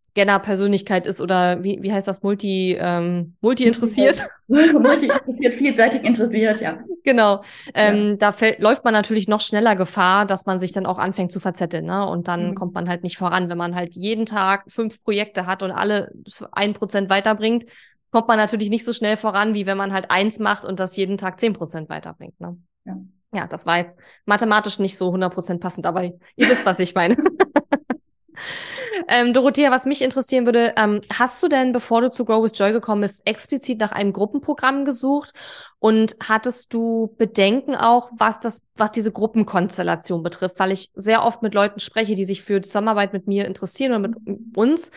Scanner-Persönlichkeit 0.00 1.06
ist 1.06 1.20
oder 1.20 1.62
wie, 1.62 1.80
wie 1.82 1.92
heißt 1.92 2.08
das, 2.08 2.22
Multi, 2.22 2.76
ähm, 2.80 3.34
Multi-interessiert? 3.40 4.22
Multi-interessiert, 4.46 5.54
vielseitig 5.54 6.04
interessiert, 6.04 6.60
ja. 6.60 6.78
Genau. 7.04 7.42
Ähm, 7.74 8.10
ja. 8.10 8.16
Da 8.16 8.32
fällt, 8.32 8.60
läuft 8.60 8.84
man 8.84 8.94
natürlich 8.94 9.28
noch 9.28 9.40
schneller 9.40 9.76
Gefahr, 9.76 10.24
dass 10.24 10.46
man 10.46 10.58
sich 10.58 10.72
dann 10.72 10.86
auch 10.86 10.98
anfängt 10.98 11.32
zu 11.32 11.40
verzetteln. 11.40 11.86
Ne? 11.86 12.08
Und 12.08 12.28
dann 12.28 12.50
mhm. 12.50 12.54
kommt 12.54 12.74
man 12.74 12.88
halt 12.88 13.02
nicht 13.02 13.18
voran. 13.18 13.50
Wenn 13.50 13.58
man 13.58 13.74
halt 13.74 13.96
jeden 13.96 14.24
Tag 14.24 14.64
fünf 14.68 15.02
Projekte 15.02 15.46
hat 15.46 15.62
und 15.62 15.72
alle 15.72 16.12
ein 16.52 16.74
Prozent 16.74 17.10
weiterbringt, 17.10 17.64
kommt 18.10 18.28
man 18.28 18.38
natürlich 18.38 18.70
nicht 18.70 18.84
so 18.84 18.92
schnell 18.92 19.16
voran, 19.16 19.54
wie 19.54 19.66
wenn 19.66 19.76
man 19.76 19.92
halt 19.92 20.10
eins 20.10 20.38
macht 20.38 20.64
und 20.64 20.80
das 20.80 20.96
jeden 20.96 21.18
Tag 21.18 21.40
zehn 21.40 21.52
Prozent 21.52 21.88
weiterbringt. 21.88 22.40
Ne? 22.40 22.56
Ja. 22.84 22.96
ja, 23.32 23.46
das 23.46 23.66
war 23.66 23.78
jetzt 23.78 23.98
mathematisch 24.24 24.78
nicht 24.78 24.96
so 24.96 25.06
100 25.06 25.32
Prozent 25.32 25.60
passend, 25.60 25.86
aber 25.86 26.04
ihr 26.04 26.14
wisst, 26.36 26.66
was 26.66 26.78
ich 26.78 26.94
meine. 26.94 27.16
ähm, 29.08 29.32
Dorothea, 29.32 29.70
was 29.70 29.84
mich 29.84 30.02
interessieren 30.02 30.46
würde, 30.46 30.74
ähm, 30.76 31.00
hast 31.12 31.42
du 31.42 31.48
denn, 31.48 31.72
bevor 31.72 32.00
du 32.00 32.10
zu 32.10 32.24
Grow 32.24 32.42
with 32.42 32.58
Joy 32.58 32.72
gekommen 32.72 33.02
bist, 33.02 33.26
explizit 33.26 33.78
nach 33.80 33.92
einem 33.92 34.12
Gruppenprogramm 34.12 34.84
gesucht 34.84 35.32
und 35.78 36.16
hattest 36.26 36.72
du 36.72 37.14
Bedenken 37.18 37.74
auch, 37.74 38.10
was 38.16 38.40
das, 38.40 38.64
was 38.76 38.92
diese 38.92 39.12
Gruppenkonstellation 39.12 40.22
betrifft? 40.22 40.58
Weil 40.58 40.72
ich 40.72 40.90
sehr 40.94 41.24
oft 41.24 41.42
mit 41.42 41.54
Leuten 41.54 41.80
spreche, 41.80 42.14
die 42.14 42.24
sich 42.24 42.42
für 42.42 42.60
die 42.60 42.68
Zusammenarbeit 42.68 43.12
mit 43.12 43.26
mir 43.26 43.46
interessieren 43.46 43.92
oder 43.92 44.08
mit 44.08 44.56
uns 44.56 44.90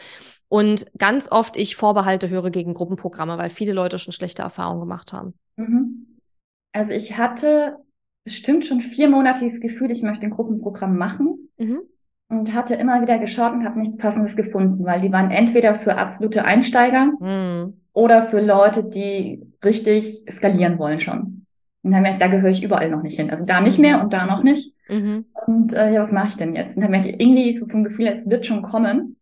und 0.52 0.86
ganz 0.98 1.32
oft 1.32 1.56
ich 1.56 1.78
Vorbehalte 1.78 2.28
höre 2.28 2.50
gegen 2.50 2.74
Gruppenprogramme, 2.74 3.38
weil 3.38 3.50
viele 3.50 3.72
Leute 3.72 3.98
schon 4.00 4.12
schlechte 4.12 4.42
Erfahrungen 4.42 4.82
gemacht 4.82 5.14
haben. 5.14 5.34
Mhm. 5.56 6.18
Also 6.74 6.92
ich 6.92 7.18
hatte 7.18 7.78
bestimmt 8.26 8.66
schon 8.66 8.82
vier 8.82 9.10
Monate 9.10 9.46
das 9.46 9.62
Gefühl, 9.62 9.92
ich 9.92 10.04
möchte 10.04 10.26
ein 10.26 10.32
Gruppenprogramm 10.32 10.98
machen. 10.98 11.50
Mhm. 11.58 11.80
Und 12.28 12.54
hatte 12.54 12.76
immer 12.76 13.02
wieder 13.02 13.18
geschaut 13.18 13.54
und 13.54 13.64
habe 13.64 13.80
nichts 13.80 13.98
Passendes 13.98 14.36
gefunden, 14.36 14.84
weil 14.84 15.00
die 15.00 15.12
waren 15.14 15.32
entweder 15.32 15.76
für 15.76 15.96
absolute 15.96 16.44
Einsteiger 16.44 17.12
mhm. 17.20 17.82
oder 17.94 18.22
für 18.22 18.42
Leute, 18.42 18.84
die 18.84 19.42
richtig 19.64 20.26
skalieren 20.30 20.78
wollen 20.78 21.00
schon. 21.00 21.46
Und 21.82 21.92
dann 21.92 22.02
merkt, 22.02 22.22
da 22.22 22.28
gehöre 22.28 22.52
ich 22.52 22.62
überall 22.62 22.90
noch 22.90 23.04
nicht 23.04 23.16
hin. 23.16 23.30
Also 23.30 23.46
da 23.46 23.62
nicht 23.62 23.80
mehr 23.80 24.02
und 24.02 24.12
da 24.12 24.26
noch 24.26 24.44
nicht. 24.44 24.76
Mhm. 24.90 25.26
Und 25.48 25.72
äh, 25.72 25.94
ja, 25.94 26.02
was 26.02 26.12
mache 26.12 26.28
ich 26.28 26.36
denn 26.36 26.56
jetzt? 26.56 26.76
Und 26.76 26.84
dann 26.84 26.92
merke 26.92 27.10
ich 27.10 27.22
irgendwie 27.22 27.54
so 27.54 27.68
vom 27.68 27.86
Gefühl, 27.86 28.08
es 28.08 28.30
wird 28.30 28.46
schon 28.46 28.64
kommen. 28.64 29.16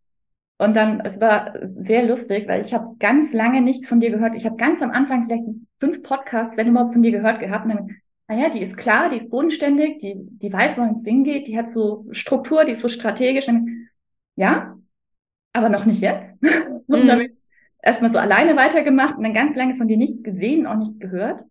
Und 0.62 0.76
dann, 0.76 1.00
es 1.06 1.22
war 1.22 1.54
sehr 1.64 2.06
lustig, 2.06 2.50
weil 2.50 2.60
ich 2.60 2.74
habe 2.74 2.98
ganz 3.00 3.32
lange 3.32 3.62
nichts 3.62 3.88
von 3.88 4.02
dir 4.02 4.12
gehört. 4.12 4.36
Ich 4.36 4.46
habe 4.46 4.58
ganz 4.58 4.82
am 4.82 4.92
Anfang 4.92 5.24
vielleicht 5.24 5.46
fünf 5.80 6.04
Podcasts, 6.04 6.58
wenn 6.58 6.68
überhaupt, 6.68 6.92
von 6.92 7.02
dir 7.02 7.14
gehört 7.14 7.40
gehabt. 7.40 7.64
Und 7.64 7.72
dann, 7.72 7.96
naja, 8.28 8.50
die 8.50 8.62
ist 8.62 8.76
klar, 8.76 9.10
die 9.10 9.16
ist 9.16 9.30
bodenständig, 9.30 10.00
die, 10.00 10.16
die 10.18 10.52
weiß, 10.52 10.78
wohin 10.78 10.92
es 10.92 11.06
hingeht, 11.06 11.48
die 11.48 11.58
hat 11.58 11.70
so 11.70 12.06
Struktur, 12.12 12.66
die 12.66 12.74
ist 12.74 12.82
so 12.82 12.90
strategisch. 12.90 13.48
Und, 13.48 13.88
ja, 14.36 14.78
aber 15.54 15.70
noch 15.70 15.86
nicht 15.86 16.02
jetzt. 16.02 16.44
Mhm. 16.44 16.50
Und 16.88 17.08
dann 17.08 17.30
erstmal 17.82 18.12
so 18.12 18.18
alleine 18.18 18.58
weitergemacht 18.58 19.16
und 19.16 19.24
dann 19.24 19.34
ganz 19.34 19.56
lange 19.56 19.76
von 19.76 19.88
dir 19.88 19.96
nichts 19.96 20.24
gesehen, 20.24 20.66
auch 20.66 20.76
nichts 20.76 21.00
gehört. 21.00 21.46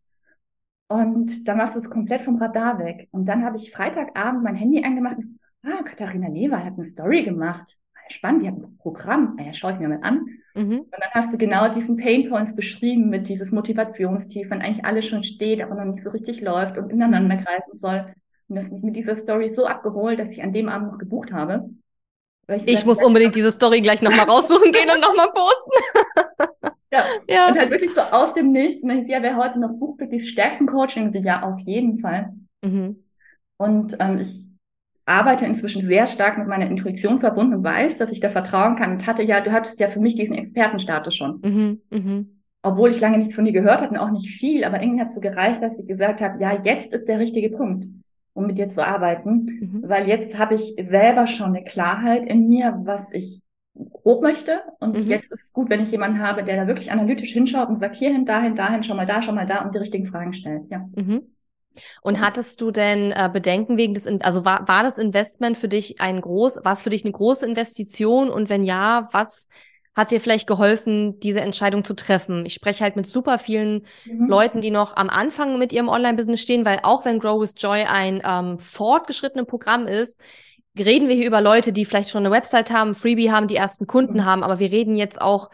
Und 0.89 1.47
dann 1.47 1.59
warst 1.59 1.77
du 1.77 1.81
so 1.81 1.89
komplett 1.89 2.23
vom 2.23 2.37
Radar 2.37 2.79
weg. 2.81 3.09
Und 3.13 3.27
dann 3.27 3.45
habe 3.45 3.57
ich 3.57 3.71
Freitagabend 3.71 4.43
mein 4.43 4.57
Handy 4.57 4.85
angemacht 4.85 5.17
und 5.17 5.39
ah, 5.63 5.83
Katharina 5.85 6.29
Lever 6.29 6.65
hat 6.65 6.75
eine 6.75 6.85
Story 6.85 7.23
gemacht 7.23 7.79
spannend, 8.13 8.43
die 8.43 8.49
haben 8.49 8.63
ein 8.63 8.79
Programm, 8.79 9.37
ja, 9.39 9.53
schaue 9.53 9.73
ich 9.73 9.79
mir 9.79 9.89
mal 9.89 10.01
an. 10.03 10.27
Mhm. 10.55 10.81
Und 10.81 10.93
dann 10.93 11.11
hast 11.13 11.33
du 11.33 11.39
genau 11.39 11.73
diesen 11.73 11.97
Pain 11.97 12.29
Points 12.29 12.57
beschrieben 12.57 13.09
mit 13.09 13.29
dieses 13.29 13.53
Motivationstief, 13.53 14.51
wenn 14.51 14.63
eigentlich 14.63 14.85
alles 14.85 15.07
schon 15.07 15.25
steht, 15.25 15.63
aber 15.63 15.75
noch 15.75 15.85
nicht 15.85 16.03
so 16.03 16.11
richtig 16.11 16.41
läuft 16.41 16.79
und 16.79 16.91
ineinander 16.91 17.37
mhm. 17.37 17.45
greifen 17.45 17.75
soll. 17.75 18.15
Und 18.49 18.57
das 18.57 18.71
mich 18.71 18.83
mit 18.83 18.97
dieser 18.97 19.15
Story 19.15 19.49
so 19.49 19.67
abgeholt, 19.67 20.19
dass 20.19 20.33
ich 20.33 20.43
an 20.43 20.53
dem 20.53 20.69
Abend 20.69 20.93
noch 20.93 20.99
gebucht 20.99 21.33
habe. 21.33 21.69
Ich, 22.49 22.67
ich 22.67 22.87
muss 22.87 23.03
unbedingt 23.03 23.35
diese 23.35 23.53
Story 23.53 23.83
gleich 23.83 24.01
nochmal 24.01 24.27
raussuchen 24.29 24.73
gehen 24.73 24.89
und 24.91 25.01
nochmal 25.01 25.31
posten. 25.33 26.73
ja. 26.91 27.05
ja. 27.29 27.49
Und 27.49 27.59
halt 27.59 27.71
wirklich 27.71 27.93
so 27.93 28.01
aus 28.01 28.35
dem 28.35 28.53
Nichts. 28.53 28.83
Und 28.83 28.89
dann 28.89 28.99
ist 28.99 29.09
ja, 29.09 29.23
wer 29.23 29.37
heute 29.37 29.61
noch 29.61 29.73
bucht, 29.73 30.01
wirklich 30.01 30.29
Stärkencoaching? 30.29 31.15
Ich, 31.15 31.25
ja, 31.25 31.43
auf 31.43 31.61
jeden 31.61 31.99
Fall. 31.99 32.33
Mhm. 32.63 33.05
Und 33.59 33.97
ähm, 34.01 34.19
ich 34.19 34.49
arbeite 35.09 35.47
inzwischen 35.47 35.83
sehr 35.83 36.07
stark 36.07 36.39
mit 36.39 36.47
meiner 36.47 36.67
Intuition 36.67 37.19
verbunden 37.19 37.55
und 37.55 37.65
weiß, 37.65 37.99
dass 37.99 38.13
ich 38.13 38.21
da 38.21 38.29
vertrauen 38.29 38.77
kann. 38.77 38.93
Und 38.93 39.07
hatte 39.07 39.23
ja, 39.23 39.41
du 39.41 39.53
hattest 39.53 39.81
ja 39.81 39.89
für 39.89 40.01
mich 40.01 40.15
diesen 40.15 40.37
Expertenstatus 40.37 41.17
schon. 41.17 41.41
Mhm, 41.43 41.81
mh. 41.91 42.25
Obwohl 42.63 42.91
ich 42.91 43.01
lange 43.01 43.19
nichts 43.19 43.35
von 43.35 43.45
dir 43.45 43.53
gehört 43.53 43.81
hatte 43.81 43.91
und 43.91 43.99
auch 43.99 44.11
nicht 44.11 44.29
viel, 44.29 44.65
aber 44.65 44.83
irgendwie 44.83 45.01
hat 45.01 45.09
es 45.09 45.15
so 45.15 45.21
gereicht, 45.21 45.63
dass 45.63 45.79
ich 45.79 45.87
gesagt 45.87 46.21
habe, 46.21 46.43
ja, 46.43 46.59
jetzt 46.63 46.93
ist 46.93 47.07
der 47.07 47.19
richtige 47.19 47.51
Punkt, 47.51 47.87
um 48.35 48.47
mit 48.47 48.59
dir 48.59 48.69
zu 48.69 48.85
arbeiten, 48.85 49.31
mhm. 49.31 49.83
weil 49.87 50.09
jetzt 50.09 50.39
habe 50.39 50.55
ich 50.55 50.75
selber 50.83 51.27
schon 51.27 51.55
eine 51.55 51.65
Klarheit 51.65 52.27
in 52.27 52.49
mir, 52.49 52.81
was 52.85 53.13
ich 53.13 53.41
grob 53.75 54.23
möchte. 54.23 54.61
Und 54.81 54.97
mhm. 54.97 55.05
jetzt 55.05 55.31
ist 55.31 55.45
es 55.45 55.53
gut, 55.53 55.71
wenn 55.71 55.81
ich 55.81 55.91
jemanden 55.91 56.21
habe, 56.21 56.43
der 56.43 56.57
da 56.57 56.67
wirklich 56.67 56.91
analytisch 56.91 57.33
hinschaut 57.33 57.69
und 57.69 57.79
sagt, 57.79 57.95
hierhin, 57.95 58.27
dahin, 58.27 58.57
dahin, 58.57 58.83
schau 58.83 58.95
mal 58.95 59.07
da, 59.07 59.23
schau 59.23 59.33
mal 59.33 59.47
da 59.47 59.63
und 59.65 59.75
die 59.75 59.79
richtigen 59.79 60.07
Fragen 60.07 60.33
stellt. 60.33 60.65
Ja. 60.71 60.89
Mhm. 61.79 62.01
Und 62.03 62.21
hattest 62.21 62.61
du 62.61 62.71
denn 62.71 63.13
äh, 63.13 63.31
Bedenken 63.33 63.77
wegen 63.77 63.95
des, 63.95 64.07
also 64.23 64.45
war, 64.45 64.67
war 64.69 64.83
das 64.83 64.99
Investment 64.99 65.59
für 65.59 65.69
dich 65.69 66.01
ein 66.01 66.21
groß, 66.21 66.61
war 66.65 66.73
es 66.73 66.83
für 66.83 66.91
dich 66.91 67.05
eine 67.05 67.13
große 67.13 67.47
Investition? 67.47 68.31
Und 68.31 68.49
wenn 68.49 68.63
ja, 68.63 69.09
was 69.13 69.49
hat 69.95 70.13
dir 70.13 70.21
vielleicht 70.21 70.47
geholfen, 70.47 71.19
diese 71.21 71.41
Entscheidung 71.41 71.83
zu 71.85 71.95
treffen? 71.95 72.47
Ich 72.47 72.55
spreche 72.55 72.85
halt 72.85 72.95
mit 72.95 73.07
super 73.07 73.39
vielen 73.39 73.85
mhm. 74.05 74.29
Leuten, 74.29 74.61
die 74.61 74.71
noch 74.71 74.97
am 74.97 75.11
Anfang 75.11 75.59
mit 75.59 75.73
ihrem 75.73 75.89
Online-Business 75.89 76.41
stehen, 76.41 76.65
weil 76.65 76.81
auch 76.83 77.05
wenn 77.05 77.19
Grow 77.19 77.41
with 77.41 77.55
Joy 77.57 77.83
ein 77.83 78.23
ähm, 78.25 78.59
fortgeschrittenes 78.59 79.47
Programm 79.47 79.87
ist, 79.87 80.21
reden 80.79 81.09
wir 81.09 81.17
hier 81.17 81.27
über 81.27 81.41
Leute, 81.41 81.73
die 81.73 81.85
vielleicht 81.85 82.11
schon 82.11 82.25
eine 82.25 82.35
Website 82.35 82.71
haben, 82.71 82.95
Freebie 82.95 83.33
haben, 83.33 83.49
die 83.49 83.57
ersten 83.57 83.87
Kunden 83.87 84.19
mhm. 84.19 84.25
haben, 84.25 84.43
aber 84.45 84.59
wir 84.59 84.71
reden 84.71 84.95
jetzt 84.95 85.21
auch 85.21 85.51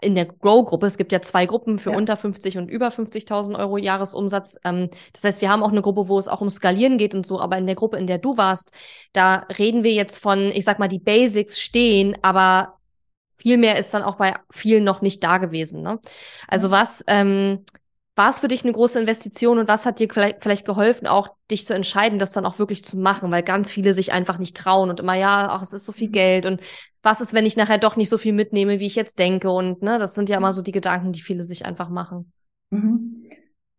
in 0.00 0.14
der 0.14 0.26
Grow-Gruppe, 0.26 0.86
es 0.86 0.98
gibt 0.98 1.12
ja 1.12 1.22
zwei 1.22 1.46
Gruppen 1.46 1.78
für 1.78 1.92
ja. 1.92 1.96
unter 1.96 2.16
50 2.16 2.58
und 2.58 2.68
über 2.68 2.88
50.000 2.88 3.58
Euro 3.58 3.78
Jahresumsatz. 3.78 4.58
Ähm, 4.64 4.90
das 5.12 5.24
heißt, 5.24 5.40
wir 5.40 5.48
haben 5.48 5.62
auch 5.62 5.70
eine 5.70 5.82
Gruppe, 5.82 6.08
wo 6.08 6.18
es 6.18 6.28
auch 6.28 6.40
um 6.40 6.50
Skalieren 6.50 6.98
geht 6.98 7.14
und 7.14 7.24
so, 7.24 7.40
aber 7.40 7.56
in 7.58 7.66
der 7.66 7.74
Gruppe, 7.74 7.96
in 7.96 8.06
der 8.06 8.18
du 8.18 8.36
warst, 8.36 8.72
da 9.12 9.46
reden 9.58 9.84
wir 9.84 9.92
jetzt 9.92 10.18
von, 10.18 10.50
ich 10.52 10.64
sag 10.64 10.78
mal, 10.78 10.88
die 10.88 10.98
Basics 10.98 11.60
stehen, 11.60 12.16
aber 12.22 12.78
viel 13.26 13.56
mehr 13.56 13.78
ist 13.78 13.92
dann 13.94 14.02
auch 14.02 14.16
bei 14.16 14.34
vielen 14.50 14.84
noch 14.84 15.00
nicht 15.00 15.22
da 15.24 15.38
gewesen. 15.38 15.82
Ne? 15.82 15.98
Also 16.48 16.70
was, 16.70 17.04
ähm, 17.06 17.64
war 18.16 18.30
es 18.30 18.38
für 18.38 18.48
dich 18.48 18.62
eine 18.62 18.72
große 18.72 19.00
Investition 19.00 19.58
und 19.58 19.68
was 19.68 19.86
hat 19.86 19.98
dir 19.98 20.08
vielleicht 20.08 20.66
geholfen, 20.66 21.06
auch 21.06 21.30
dich 21.50 21.66
zu 21.66 21.74
entscheiden, 21.74 22.18
das 22.18 22.32
dann 22.32 22.46
auch 22.46 22.58
wirklich 22.58 22.84
zu 22.84 22.96
machen, 22.96 23.30
weil 23.30 23.42
ganz 23.42 23.72
viele 23.72 23.92
sich 23.92 24.12
einfach 24.12 24.38
nicht 24.38 24.56
trauen 24.56 24.88
und 24.88 25.00
immer, 25.00 25.14
ja, 25.14 25.48
ach, 25.50 25.62
es 25.62 25.72
ist 25.72 25.84
so 25.84 25.92
viel 25.92 26.08
mhm. 26.08 26.12
Geld 26.12 26.46
und 26.46 26.60
was 27.02 27.20
ist, 27.20 27.34
wenn 27.34 27.44
ich 27.44 27.56
nachher 27.56 27.78
doch 27.78 27.96
nicht 27.96 28.08
so 28.08 28.16
viel 28.16 28.32
mitnehme, 28.32 28.78
wie 28.78 28.86
ich 28.86 28.94
jetzt 28.94 29.18
denke 29.18 29.50
und 29.50 29.82
ne, 29.82 29.98
das 29.98 30.14
sind 30.14 30.28
ja 30.28 30.36
immer 30.36 30.52
so 30.52 30.62
die 30.62 30.72
Gedanken, 30.72 31.12
die 31.12 31.22
viele 31.22 31.42
sich 31.42 31.66
einfach 31.66 31.88
machen. 31.88 32.32
Mhm. 32.70 33.24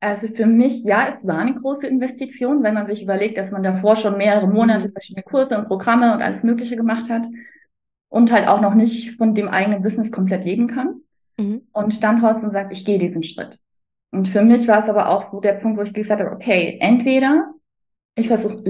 Also 0.01 0.27
für 0.27 0.45
mich, 0.45 0.83
ja, 0.83 1.07
es 1.07 1.25
war 1.25 1.39
eine 1.39 1.55
große 1.55 1.87
Investition, 1.87 2.61
wenn 2.61 2.73
man 2.73 2.85
sich 2.85 3.01
überlegt, 3.01 3.37
dass 3.37 3.51
man 3.51 3.63
davor 3.63 3.95
schon 3.95 4.17
mehrere 4.17 4.47
Monate 4.47 4.91
verschiedene 4.91 5.23
Kurse 5.23 5.57
und 5.57 5.67
Programme 5.67 6.13
und 6.13 6.21
alles 6.21 6.43
Mögliche 6.43 6.75
gemacht 6.75 7.09
hat 7.09 7.25
und 8.09 8.31
halt 8.31 8.47
auch 8.47 8.61
noch 8.61 8.75
nicht 8.75 9.17
von 9.17 9.33
dem 9.33 9.47
eigenen 9.47 9.81
Business 9.81 10.11
komplett 10.11 10.45
leben 10.45 10.67
kann. 10.67 11.01
Mhm. 11.39 11.61
Und 11.71 12.03
dann 12.03 12.19
trotzdem 12.19 12.51
sagt, 12.51 12.71
ich 12.71 12.85
gehe 12.85 12.99
diesen 12.99 13.23
Schritt. 13.23 13.59
Und 14.15 14.29
für 14.29 14.43
mich 14.43 14.65
war 14.69 14.79
es 14.79 14.87
aber 14.87 15.09
auch 15.09 15.21
so 15.21 15.41
der 15.41 15.53
Punkt, 15.53 15.77
wo 15.77 15.81
ich 15.81 15.93
gesagt 15.93 16.21
habe, 16.21 16.31
okay, 16.31 16.77
entweder 16.79 17.51
ich 18.15 18.29
versuche 18.29 18.63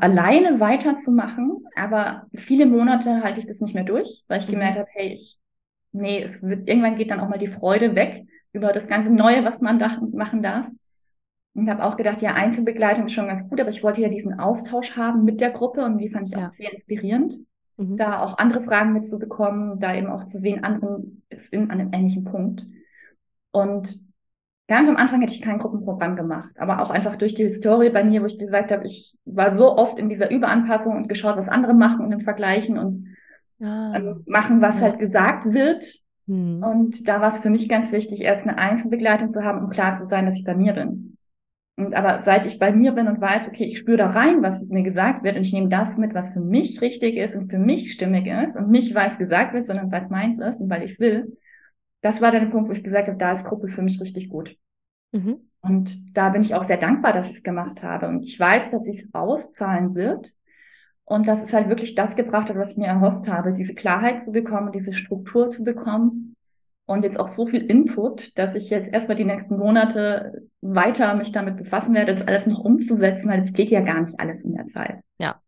alleine 0.00 0.60
weiterzumachen, 0.60 1.66
aber 1.76 2.26
viele 2.34 2.64
Monate 2.64 3.22
halte 3.22 3.40
ich 3.40 3.46
das 3.46 3.60
nicht 3.60 3.74
mehr 3.74 3.84
durch, 3.84 4.24
weil 4.28 4.40
ich 4.40 4.48
mhm. 4.48 4.52
gemerkt 4.52 4.78
habe, 4.78 4.88
hey, 4.92 5.12
ich, 5.12 5.38
nee, 5.92 6.22
es 6.22 6.42
wird, 6.42 6.66
irgendwann 6.66 6.96
geht 6.96 7.10
dann 7.10 7.20
auch 7.20 7.28
mal 7.28 7.38
die 7.38 7.48
Freude 7.48 7.94
weg 7.96 8.24
über 8.52 8.72
das 8.72 8.88
ganze 8.88 9.12
Neue, 9.12 9.44
was 9.44 9.60
man 9.60 9.78
da 9.78 10.00
machen 10.10 10.42
darf. 10.42 10.66
Und 11.52 11.68
habe 11.68 11.84
auch 11.84 11.98
gedacht, 11.98 12.22
ja, 12.22 12.32
Einzelbegleitung 12.32 13.06
ist 13.06 13.12
schon 13.12 13.26
ganz 13.26 13.46
gut, 13.50 13.60
aber 13.60 13.68
ich 13.68 13.82
wollte 13.82 14.00
ja 14.00 14.08
diesen 14.08 14.40
Austausch 14.40 14.96
haben 14.96 15.24
mit 15.24 15.42
der 15.42 15.50
Gruppe 15.50 15.84
und 15.84 15.98
die 15.98 16.08
fand 16.08 16.28
ich 16.28 16.32
ja. 16.32 16.46
auch 16.46 16.48
sehr 16.48 16.72
inspirierend, 16.72 17.34
mhm. 17.76 17.98
da 17.98 18.22
auch 18.22 18.38
andere 18.38 18.62
Fragen 18.62 18.94
mitzubekommen, 18.94 19.80
da 19.80 19.94
eben 19.94 20.06
auch 20.06 20.24
zu 20.24 20.38
sehen, 20.38 20.64
anderen 20.64 21.22
ist 21.28 21.52
in 21.52 21.70
an 21.70 21.78
einem 21.78 21.92
ähnlichen 21.92 22.24
Punkt. 22.24 22.64
Und 23.50 24.07
Ganz 24.68 24.86
am 24.86 24.96
Anfang 24.96 25.22
hätte 25.22 25.32
ich 25.32 25.40
kein 25.40 25.56
Gruppenprogramm 25.56 26.14
gemacht, 26.14 26.50
aber 26.58 26.82
auch 26.82 26.90
einfach 26.90 27.16
durch 27.16 27.34
die 27.34 27.42
Historie 27.42 27.88
bei 27.88 28.04
mir, 28.04 28.20
wo 28.20 28.26
ich 28.26 28.38
gesagt 28.38 28.70
habe, 28.70 28.84
ich 28.84 29.16
war 29.24 29.50
so 29.50 29.74
oft 29.74 29.98
in 29.98 30.10
dieser 30.10 30.30
Überanpassung 30.30 30.94
und 30.94 31.08
geschaut, 31.08 31.38
was 31.38 31.48
andere 31.48 31.72
machen 31.72 32.04
und 32.04 32.12
im 32.12 32.20
Vergleichen 32.20 32.76
und 32.76 33.16
ah, 33.62 33.94
ähm, 33.96 34.24
machen, 34.26 34.60
was 34.60 34.76
ja. 34.76 34.86
halt 34.86 34.98
gesagt 34.98 35.54
wird. 35.54 35.86
Hm. 36.26 36.62
Und 36.62 37.08
da 37.08 37.22
war 37.22 37.28
es 37.28 37.38
für 37.38 37.48
mich 37.48 37.66
ganz 37.66 37.92
wichtig, 37.92 38.20
erst 38.20 38.46
eine 38.46 38.58
Einzelbegleitung 38.58 39.32
zu 39.32 39.42
haben, 39.42 39.64
um 39.64 39.70
klar 39.70 39.94
zu 39.94 40.04
sein, 40.04 40.26
dass 40.26 40.36
ich 40.36 40.44
bei 40.44 40.54
mir 40.54 40.74
bin. 40.74 41.16
Und 41.76 41.94
aber 41.94 42.20
seit 42.20 42.44
ich 42.44 42.58
bei 42.58 42.70
mir 42.70 42.92
bin 42.92 43.08
und 43.08 43.22
weiß, 43.22 43.48
okay, 43.48 43.64
ich 43.64 43.78
spüre 43.78 43.96
da 43.96 44.08
rein, 44.08 44.42
was 44.42 44.66
mir 44.66 44.82
gesagt 44.82 45.24
wird 45.24 45.36
und 45.36 45.42
ich 45.42 45.52
nehme 45.54 45.70
das 45.70 45.96
mit, 45.96 46.12
was 46.12 46.30
für 46.30 46.40
mich 46.40 46.82
richtig 46.82 47.16
ist 47.16 47.36
und 47.36 47.50
für 47.50 47.58
mich 47.58 47.92
stimmig 47.92 48.26
ist 48.26 48.56
und 48.56 48.68
nicht 48.68 48.94
weiß 48.94 49.16
gesagt 49.16 49.54
wird, 49.54 49.64
sondern 49.64 49.90
was 49.90 50.10
meins 50.10 50.38
ist 50.38 50.60
und 50.60 50.68
weil 50.68 50.82
ich 50.82 50.90
es 50.90 51.00
will, 51.00 51.38
das 52.00 52.20
war 52.20 52.30
dann 52.30 52.44
der 52.44 52.50
Punkt, 52.50 52.68
wo 52.68 52.72
ich 52.72 52.84
gesagt 52.84 53.08
habe, 53.08 53.18
da 53.18 53.32
ist 53.32 53.44
Gruppe 53.44 53.68
für 53.68 53.82
mich 53.82 54.00
richtig 54.00 54.28
gut. 54.28 54.56
Mhm. 55.12 55.48
Und 55.60 56.16
da 56.16 56.28
bin 56.28 56.42
ich 56.42 56.54
auch 56.54 56.62
sehr 56.62 56.76
dankbar, 56.76 57.12
dass 57.12 57.30
ich 57.30 57.36
es 57.36 57.42
gemacht 57.42 57.82
habe. 57.82 58.08
Und 58.08 58.24
ich 58.24 58.38
weiß, 58.38 58.70
dass 58.70 58.86
ich 58.86 58.98
es 59.00 59.14
auszahlen 59.14 59.94
wird. 59.94 60.32
Und 61.04 61.26
dass 61.26 61.42
es 61.42 61.54
halt 61.54 61.70
wirklich 61.70 61.94
das 61.94 62.16
gebracht 62.16 62.50
hat, 62.50 62.56
was 62.56 62.72
ich 62.72 62.76
mir 62.76 62.86
erhofft 62.86 63.26
habe, 63.28 63.54
diese 63.54 63.74
Klarheit 63.74 64.20
zu 64.20 64.30
bekommen, 64.30 64.72
diese 64.72 64.92
Struktur 64.92 65.50
zu 65.50 65.64
bekommen. 65.64 66.36
Und 66.84 67.02
jetzt 67.02 67.18
auch 67.18 67.28
so 67.28 67.46
viel 67.46 67.62
Input, 67.62 68.36
dass 68.38 68.54
ich 68.54 68.70
jetzt 68.70 68.92
erstmal 68.92 69.16
die 69.16 69.24
nächsten 69.24 69.58
Monate 69.58 70.48
weiter 70.60 71.14
mich 71.14 71.32
damit 71.32 71.56
befassen 71.56 71.94
werde, 71.94 72.12
das 72.12 72.26
alles 72.26 72.46
noch 72.46 72.60
umzusetzen, 72.60 73.30
weil 73.30 73.40
es 73.40 73.52
geht 73.52 73.70
ja 73.70 73.80
gar 73.80 74.00
nicht 74.00 74.20
alles 74.20 74.42
in 74.42 74.54
der 74.54 74.66
Zeit. 74.66 75.00
Ja. 75.18 75.40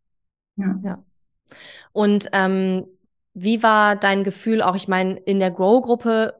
Ja. 0.56 0.80
ja. 0.82 1.04
Und 1.92 2.28
ähm, 2.32 2.86
wie 3.34 3.62
war 3.62 3.96
dein 3.96 4.24
Gefühl 4.24 4.62
auch, 4.62 4.76
ich 4.76 4.88
meine, 4.88 5.18
in 5.18 5.40
der 5.40 5.50
Grow-Gruppe 5.50 6.39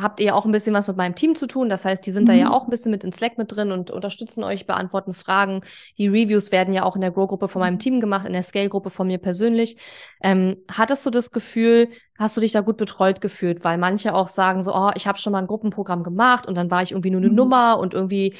habt 0.00 0.20
ihr 0.20 0.34
auch 0.34 0.44
ein 0.44 0.52
bisschen 0.52 0.74
was 0.74 0.88
mit 0.88 0.96
meinem 0.96 1.14
Team 1.14 1.34
zu 1.34 1.46
tun. 1.46 1.68
Das 1.68 1.84
heißt, 1.84 2.04
die 2.04 2.10
sind 2.10 2.24
mhm. 2.24 2.26
da 2.26 2.32
ja 2.34 2.46
mhm. 2.46 2.52
auch 2.52 2.64
ein 2.64 2.70
bisschen 2.70 2.90
mit 2.90 3.04
in 3.04 3.12
Slack 3.12 3.38
mit 3.38 3.54
drin 3.54 3.72
und 3.72 3.90
unterstützen 3.90 4.44
euch, 4.44 4.66
beantworten 4.66 5.14
Fragen. 5.14 5.62
Die 5.98 6.08
Reviews 6.08 6.52
werden 6.52 6.74
ja 6.74 6.84
auch 6.84 6.94
in 6.94 7.00
der 7.00 7.10
Grow-Gruppe 7.10 7.48
von 7.48 7.60
meinem 7.60 7.78
Team 7.78 8.00
gemacht, 8.00 8.26
in 8.26 8.32
der 8.32 8.42
Scale-Gruppe 8.42 8.90
von 8.90 9.06
mir 9.06 9.18
persönlich. 9.18 9.76
Ähm, 10.22 10.56
hattest 10.70 11.04
du 11.06 11.10
das 11.10 11.30
Gefühl, 11.30 11.88
hast 12.18 12.36
du 12.36 12.40
dich 12.42 12.52
da 12.52 12.60
gut 12.60 12.76
betreut 12.76 13.20
gefühlt? 13.20 13.64
Weil 13.64 13.78
manche 13.78 14.14
auch 14.14 14.28
sagen 14.28 14.62
so, 14.62 14.74
oh, 14.74 14.90
ich 14.94 15.06
habe 15.06 15.18
schon 15.18 15.32
mal 15.32 15.38
ein 15.38 15.46
Gruppenprogramm 15.46 16.02
gemacht 16.02 16.46
und 16.46 16.54
dann 16.54 16.70
war 16.70 16.82
ich 16.82 16.92
irgendwie 16.92 17.10
nur 17.10 17.20
eine 17.20 17.30
mhm. 17.30 17.36
Nummer 17.36 17.78
und 17.78 17.94
irgendwie 17.94 18.34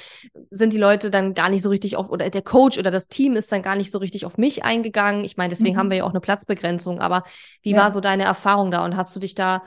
sind 0.51 0.73
die 0.73 0.79
Leute 0.79 1.11
dann 1.11 1.33
gar 1.35 1.49
nicht 1.49 1.63
so 1.63 1.71
richtig 1.71 1.97
auf, 1.97 2.11
oder 2.11 2.29
der 2.29 2.43
Coach 2.43 2.79
oder 2.79 2.91
das 2.91 3.09
Team 3.09 3.35
ist 3.35 3.51
dann 3.51 3.63
gar 3.63 3.77
nicht 3.77 3.91
so 3.91 3.99
richtig 3.99 4.27
auf 4.27 4.37
mich 4.37 4.65
eingegangen. 4.65 5.25
Ich 5.25 5.37
meine, 5.37 5.49
deswegen 5.49 5.75
mhm. 5.75 5.79
haben 5.79 5.91
wir 5.91 5.99
ja 5.99 6.05
auch 6.05 6.11
eine 6.11 6.21
Platzbegrenzung. 6.21 7.01
Aber 7.01 7.25
wie 7.63 7.73
ja. 7.73 7.79
war 7.79 7.91
so 7.91 8.01
deine 8.01 8.25
Erfahrung 8.25 8.71
da 8.71 8.85
und 8.85 8.97
hast 8.97 9.17
du 9.17 9.21
dich 9.21 9.35
da 9.35 9.63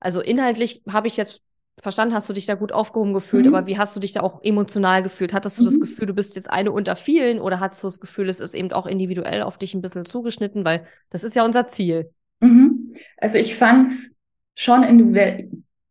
also 0.00 0.20
inhaltlich 0.20 0.82
habe 0.88 1.06
ich 1.06 1.16
jetzt 1.16 1.42
verstanden, 1.78 2.14
hast 2.14 2.28
du 2.28 2.32
dich 2.32 2.46
da 2.46 2.54
gut 2.54 2.72
aufgehoben 2.72 3.14
gefühlt, 3.14 3.46
mhm. 3.46 3.54
aber 3.54 3.66
wie 3.66 3.78
hast 3.78 3.96
du 3.96 4.00
dich 4.00 4.12
da 4.12 4.20
auch 4.20 4.42
emotional 4.42 5.02
gefühlt? 5.02 5.32
Hattest 5.32 5.58
du 5.58 5.62
mhm. 5.62 5.66
das 5.66 5.80
Gefühl, 5.80 6.06
du 6.06 6.14
bist 6.14 6.36
jetzt 6.36 6.50
eine 6.50 6.72
unter 6.72 6.96
vielen 6.96 7.40
oder 7.40 7.60
hattest 7.60 7.82
du 7.82 7.86
das 7.86 8.00
Gefühl, 8.00 8.28
es 8.28 8.40
ist 8.40 8.54
eben 8.54 8.72
auch 8.72 8.86
individuell 8.86 9.42
auf 9.42 9.58
dich 9.58 9.74
ein 9.74 9.82
bisschen 9.82 10.04
zugeschnitten, 10.04 10.64
weil 10.64 10.86
das 11.10 11.24
ist 11.24 11.36
ja 11.36 11.44
unser 11.44 11.64
Ziel. 11.64 12.10
Mhm. 12.40 12.94
Also 13.16 13.38
ich 13.38 13.54
fand 13.54 13.86
es 13.86 14.16
schon 14.54 14.82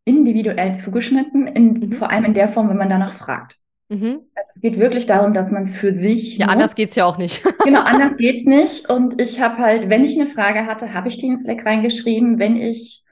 individuell 0.04 0.74
zugeschnitten, 0.74 1.46
in, 1.48 1.72
mhm. 1.72 1.92
vor 1.92 2.10
allem 2.10 2.24
in 2.24 2.34
der 2.34 2.48
Form, 2.48 2.68
wenn 2.68 2.76
man 2.76 2.90
danach 2.90 3.14
fragt. 3.14 3.56
Mhm. 3.88 4.20
Also 4.36 4.50
es 4.54 4.60
geht 4.60 4.78
wirklich 4.78 5.06
darum, 5.06 5.34
dass 5.34 5.50
man 5.50 5.64
es 5.64 5.74
für 5.74 5.92
sich. 5.92 6.36
Ja, 6.36 6.46
nutzt. 6.46 6.54
anders 6.54 6.74
geht's 6.76 6.94
ja 6.94 7.04
auch 7.04 7.18
nicht. 7.18 7.42
genau, 7.64 7.80
anders 7.80 8.16
geht's 8.16 8.46
nicht. 8.46 8.88
Und 8.88 9.20
ich 9.20 9.40
habe 9.40 9.58
halt, 9.58 9.90
wenn 9.90 10.04
ich 10.04 10.14
eine 10.14 10.28
Frage 10.28 10.66
hatte, 10.66 10.94
habe 10.94 11.08
ich 11.08 11.18
die 11.18 11.26
in 11.26 11.36
Slack 11.36 11.66
reingeschrieben. 11.66 12.38
Wenn 12.38 12.56
ich 12.56 13.02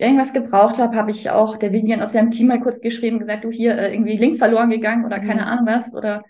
irgendwas 0.00 0.32
gebraucht 0.32 0.78
habe, 0.78 0.96
habe 0.96 1.10
ich 1.10 1.30
auch 1.30 1.56
der 1.56 1.72
Vivian 1.72 2.02
aus 2.02 2.12
seinem 2.12 2.30
Team 2.30 2.48
mal 2.48 2.60
kurz 2.60 2.80
geschrieben, 2.80 3.18
gesagt, 3.18 3.44
du 3.44 3.50
hier 3.50 3.76
äh, 3.76 3.92
irgendwie 3.92 4.16
Link 4.16 4.38
verloren 4.38 4.70
gegangen 4.70 5.04
oder 5.04 5.20
keine 5.20 5.42
mhm. 5.42 5.48
Ahnung 5.48 5.66
was 5.66 5.94
oder 5.94 6.24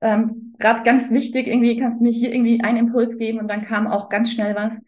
ähm, 0.00 0.54
gerade 0.58 0.82
ganz 0.82 1.10
wichtig, 1.10 1.46
irgendwie 1.46 1.78
kannst 1.78 2.00
du 2.00 2.04
mir 2.04 2.12
hier 2.12 2.32
irgendwie 2.32 2.62
einen 2.62 2.78
Impuls 2.78 3.16
geben 3.16 3.38
und 3.38 3.48
dann 3.48 3.64
kam 3.64 3.86
auch 3.86 4.08
ganz 4.08 4.30
schnell 4.30 4.54
was. 4.54 4.82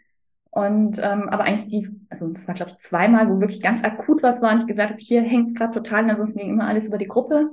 Und 0.50 0.98
ähm, 0.98 1.28
aber 1.28 1.44
eigentlich 1.44 1.68
die, 1.68 1.88
also 2.10 2.32
das 2.32 2.48
war 2.48 2.54
glaube 2.54 2.72
ich 2.72 2.78
zweimal, 2.78 3.28
wo 3.28 3.40
wirklich 3.40 3.62
ganz 3.62 3.84
akut 3.84 4.22
was 4.22 4.42
war 4.42 4.52
und 4.52 4.60
ich 4.60 4.66
gesagt 4.66 4.90
habe, 4.90 5.00
hier 5.00 5.22
hängt 5.22 5.48
es 5.48 5.54
gerade 5.54 5.72
total, 5.72 6.08
ansonsten 6.10 6.40
ging 6.40 6.50
immer 6.50 6.66
alles 6.66 6.88
über 6.88 6.98
die 6.98 7.08
Gruppe. 7.08 7.50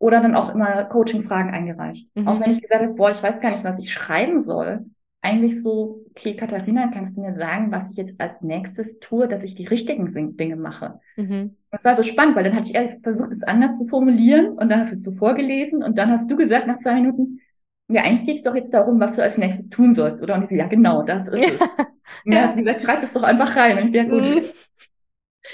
Oder 0.00 0.20
dann 0.20 0.36
auch 0.36 0.54
immer 0.54 0.84
Coaching-Fragen 0.84 1.50
eingereicht. 1.50 2.14
Mhm. 2.14 2.28
Auch 2.28 2.38
wenn 2.40 2.52
ich 2.52 2.62
gesagt 2.62 2.82
habe, 2.82 2.94
boah, 2.94 3.10
ich 3.10 3.20
weiß 3.20 3.40
gar 3.40 3.50
nicht, 3.50 3.64
was 3.64 3.80
ich 3.80 3.92
schreiben 3.92 4.40
soll 4.40 4.84
eigentlich 5.20 5.60
so, 5.60 6.04
okay, 6.10 6.36
Katharina, 6.36 6.90
kannst 6.92 7.16
du 7.16 7.20
mir 7.20 7.34
sagen, 7.34 7.72
was 7.72 7.90
ich 7.90 7.96
jetzt 7.96 8.20
als 8.20 8.40
nächstes 8.40 9.00
tue, 9.00 9.26
dass 9.26 9.42
ich 9.42 9.54
die 9.54 9.66
richtigen 9.66 10.06
Dinge 10.36 10.56
mache? 10.56 11.00
Mhm. 11.16 11.56
Das 11.70 11.84
war 11.84 11.94
so 11.94 12.02
spannend, 12.02 12.36
weil 12.36 12.44
dann 12.44 12.54
hatte 12.54 12.68
ich 12.68 12.74
erst 12.74 13.02
versucht, 13.02 13.32
es 13.32 13.42
anders 13.42 13.78
zu 13.78 13.86
formulieren 13.86 14.52
und 14.52 14.68
dann 14.68 14.80
hast 14.80 14.90
du 14.90 14.94
es 14.94 15.02
so 15.02 15.12
vorgelesen 15.12 15.82
und 15.82 15.98
dann 15.98 16.10
hast 16.10 16.30
du 16.30 16.36
gesagt 16.36 16.66
nach 16.66 16.76
zwei 16.76 16.94
Minuten, 16.94 17.40
ja, 17.88 18.02
eigentlich 18.02 18.26
geht 18.26 18.36
es 18.36 18.42
doch 18.42 18.54
jetzt 18.54 18.72
darum, 18.72 19.00
was 19.00 19.16
du 19.16 19.22
als 19.22 19.38
nächstes 19.38 19.70
tun 19.70 19.92
sollst, 19.92 20.22
oder? 20.22 20.34
Und 20.34 20.42
ich 20.42 20.50
so, 20.50 20.54
ja, 20.54 20.66
genau, 20.66 21.02
das 21.02 21.26
ist 21.26 21.42
es. 21.42 21.60
Und 22.24 22.34
dann 22.34 22.44
hast 22.44 22.56
du 22.56 22.62
gesagt, 22.62 22.82
schreib 22.82 23.02
es 23.02 23.12
doch 23.12 23.22
einfach 23.22 23.54
rein. 23.56 23.78
Und 23.78 23.84
ich 23.84 23.92
so, 23.92 23.96
ja, 23.96 24.04
gut. 24.04 24.24
Mhm. 24.24 24.44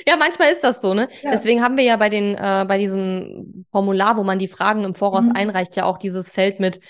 Ja, 0.08 0.16
manchmal 0.16 0.50
ist 0.50 0.64
das 0.64 0.80
so, 0.80 0.94
ne? 0.94 1.08
Ja. 1.22 1.30
Deswegen 1.30 1.62
haben 1.62 1.76
wir 1.76 1.84
ja 1.84 1.96
bei 1.96 2.08
den, 2.08 2.34
äh, 2.34 2.64
bei 2.66 2.78
diesem 2.78 3.64
Formular, 3.70 4.16
wo 4.16 4.24
man 4.24 4.38
die 4.38 4.48
Fragen 4.48 4.82
im 4.82 4.94
Voraus 4.94 5.26
mhm. 5.26 5.36
einreicht, 5.36 5.76
ja 5.76 5.84
auch 5.84 5.98
dieses 5.98 6.30
Feld 6.30 6.58
mit 6.58 6.80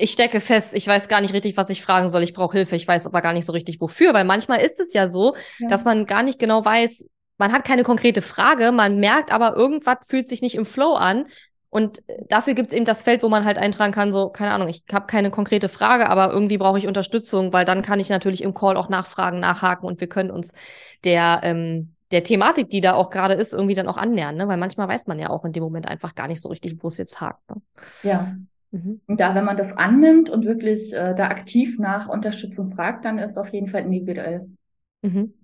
ich 0.00 0.12
stecke 0.12 0.40
fest, 0.40 0.74
ich 0.74 0.86
weiß 0.86 1.08
gar 1.08 1.20
nicht 1.20 1.34
richtig, 1.34 1.56
was 1.56 1.70
ich 1.70 1.82
fragen 1.82 2.08
soll, 2.08 2.22
ich 2.22 2.32
brauche 2.32 2.56
Hilfe, 2.56 2.76
ich 2.76 2.88
weiß 2.88 3.06
aber 3.06 3.20
gar 3.20 3.32
nicht 3.32 3.44
so 3.44 3.52
richtig 3.52 3.80
wofür, 3.80 4.14
weil 4.14 4.24
manchmal 4.24 4.60
ist 4.62 4.80
es 4.80 4.92
ja 4.92 5.08
so, 5.08 5.36
ja. 5.58 5.68
dass 5.68 5.84
man 5.84 6.06
gar 6.06 6.22
nicht 6.22 6.38
genau 6.38 6.64
weiß, 6.64 7.06
man 7.38 7.52
hat 7.52 7.64
keine 7.64 7.84
konkrete 7.84 8.22
Frage, 8.22 8.72
man 8.72 8.98
merkt 8.98 9.32
aber, 9.32 9.56
irgendwas 9.56 9.98
fühlt 10.06 10.26
sich 10.26 10.42
nicht 10.42 10.54
im 10.54 10.66
Flow 10.66 10.94
an. 10.94 11.26
Und 11.72 12.02
dafür 12.28 12.54
gibt 12.54 12.70
es 12.70 12.76
eben 12.76 12.84
das 12.84 13.02
Feld, 13.02 13.22
wo 13.22 13.28
man 13.28 13.44
halt 13.44 13.56
eintragen 13.56 13.92
kann, 13.92 14.10
so, 14.10 14.28
keine 14.28 14.50
Ahnung, 14.50 14.68
ich 14.68 14.82
habe 14.92 15.06
keine 15.06 15.30
konkrete 15.30 15.68
Frage, 15.68 16.08
aber 16.08 16.32
irgendwie 16.32 16.58
brauche 16.58 16.78
ich 16.78 16.88
Unterstützung, 16.88 17.52
weil 17.52 17.64
dann 17.64 17.82
kann 17.82 18.00
ich 18.00 18.10
natürlich 18.10 18.42
im 18.42 18.54
Call 18.54 18.76
auch 18.76 18.88
nachfragen, 18.88 19.38
nachhaken 19.38 19.86
und 19.86 20.00
wir 20.00 20.08
können 20.08 20.32
uns 20.32 20.52
der, 21.04 21.40
ähm, 21.44 21.94
der 22.10 22.24
Thematik, 22.24 22.70
die 22.70 22.80
da 22.80 22.94
auch 22.94 23.08
gerade 23.08 23.34
ist, 23.34 23.52
irgendwie 23.52 23.74
dann 23.74 23.86
auch 23.86 23.98
annähern, 23.98 24.34
ne? 24.34 24.48
Weil 24.48 24.56
manchmal 24.56 24.88
weiß 24.88 25.06
man 25.06 25.20
ja 25.20 25.30
auch 25.30 25.44
in 25.44 25.52
dem 25.52 25.62
Moment 25.62 25.86
einfach 25.86 26.16
gar 26.16 26.26
nicht 26.26 26.40
so 26.40 26.48
richtig, 26.48 26.82
wo 26.82 26.88
es 26.88 26.98
jetzt 26.98 27.20
hakt. 27.20 27.48
Ne? 27.48 27.62
Ja, 28.02 28.34
Mhm. 28.70 29.00
Und 29.06 29.20
da, 29.20 29.34
wenn 29.34 29.44
man 29.44 29.56
das 29.56 29.72
annimmt 29.76 30.30
und 30.30 30.44
wirklich 30.44 30.92
äh, 30.92 31.14
da 31.14 31.28
aktiv 31.28 31.78
nach 31.78 32.08
Unterstützung 32.08 32.72
fragt, 32.72 33.04
dann 33.04 33.18
ist 33.18 33.32
es 33.32 33.38
auf 33.38 33.52
jeden 33.52 33.68
Fall 33.68 33.82
individuell. 33.82 34.48
Mhm. 35.02 35.34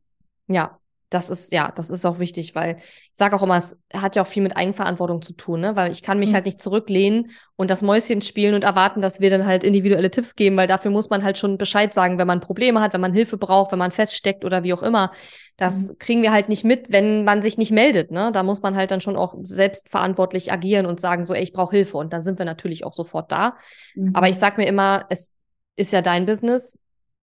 Ja, 0.49 0.79
das 1.09 1.31
ist, 1.31 1.53
ja, 1.53 1.71
das 1.75 1.91
ist 1.91 2.05
auch 2.05 2.19
wichtig, 2.19 2.55
weil 2.57 2.79
ich 2.79 3.09
sage 3.13 3.37
auch 3.37 3.43
immer, 3.43 3.57
es 3.57 3.77
hat 3.95 4.17
ja 4.17 4.23
auch 4.23 4.27
viel 4.27 4.43
mit 4.43 4.57
Eigenverantwortung 4.57 5.23
zu 5.23 5.35
tun, 5.35 5.61
ne? 5.61 5.77
Weil 5.77 5.93
ich 5.93 6.03
kann 6.03 6.19
mich 6.19 6.31
mhm. 6.31 6.35
halt 6.35 6.47
nicht 6.47 6.61
zurücklehnen 6.61 7.31
und 7.55 7.71
das 7.71 7.83
Mäuschen 7.83 8.23
spielen 8.23 8.55
und 8.55 8.65
erwarten, 8.65 9.01
dass 9.01 9.21
wir 9.21 9.31
dann 9.31 9.47
halt 9.47 9.63
individuelle 9.63 10.11
Tipps 10.11 10.35
geben, 10.35 10.57
weil 10.57 10.67
dafür 10.67 10.91
muss 10.91 11.09
man 11.09 11.23
halt 11.23 11.39
schon 11.39 11.59
Bescheid 11.59 11.95
sagen, 11.95 12.19
wenn 12.19 12.27
man 12.27 12.41
Probleme 12.41 12.81
hat, 12.81 12.93
wenn 12.93 13.01
man 13.01 13.13
Hilfe 13.13 13.37
braucht, 13.37 13.71
wenn 13.71 13.79
man 13.79 13.93
feststeckt 13.93 14.45
oder 14.45 14.65
wie 14.65 14.73
auch 14.73 14.83
immer. 14.83 15.13
Das 15.57 15.91
mhm. 15.91 15.99
kriegen 15.99 16.23
wir 16.23 16.33
halt 16.33 16.49
nicht 16.49 16.65
mit, 16.65 16.91
wenn 16.91 17.23
man 17.23 17.41
sich 17.41 17.57
nicht 17.57 17.71
meldet, 17.71 18.11
ne? 18.11 18.33
Da 18.33 18.43
muss 18.43 18.63
man 18.63 18.75
halt 18.75 18.91
dann 18.91 19.01
schon 19.01 19.17
auch 19.17 19.35
selbstverantwortlich 19.43 20.51
agieren 20.51 20.87
und 20.87 20.99
sagen, 20.99 21.25
so, 21.25 21.35
ey, 21.35 21.43
ich 21.43 21.53
brauche 21.53 21.77
Hilfe. 21.77 21.99
Und 21.99 22.13
dann 22.13 22.25
sind 22.25 22.39
wir 22.39 22.47
natürlich 22.47 22.85
auch 22.85 22.93
sofort 22.93 23.31
da. 23.31 23.57
Mhm. 23.95 24.11
Aber 24.15 24.29
ich 24.29 24.39
sag 24.39 24.59
mir 24.59 24.67
immer, 24.67 25.07
es 25.09 25.35
ist 25.77 25.93
ja 25.93 26.03
dein 26.03 26.27
Business 26.27 26.77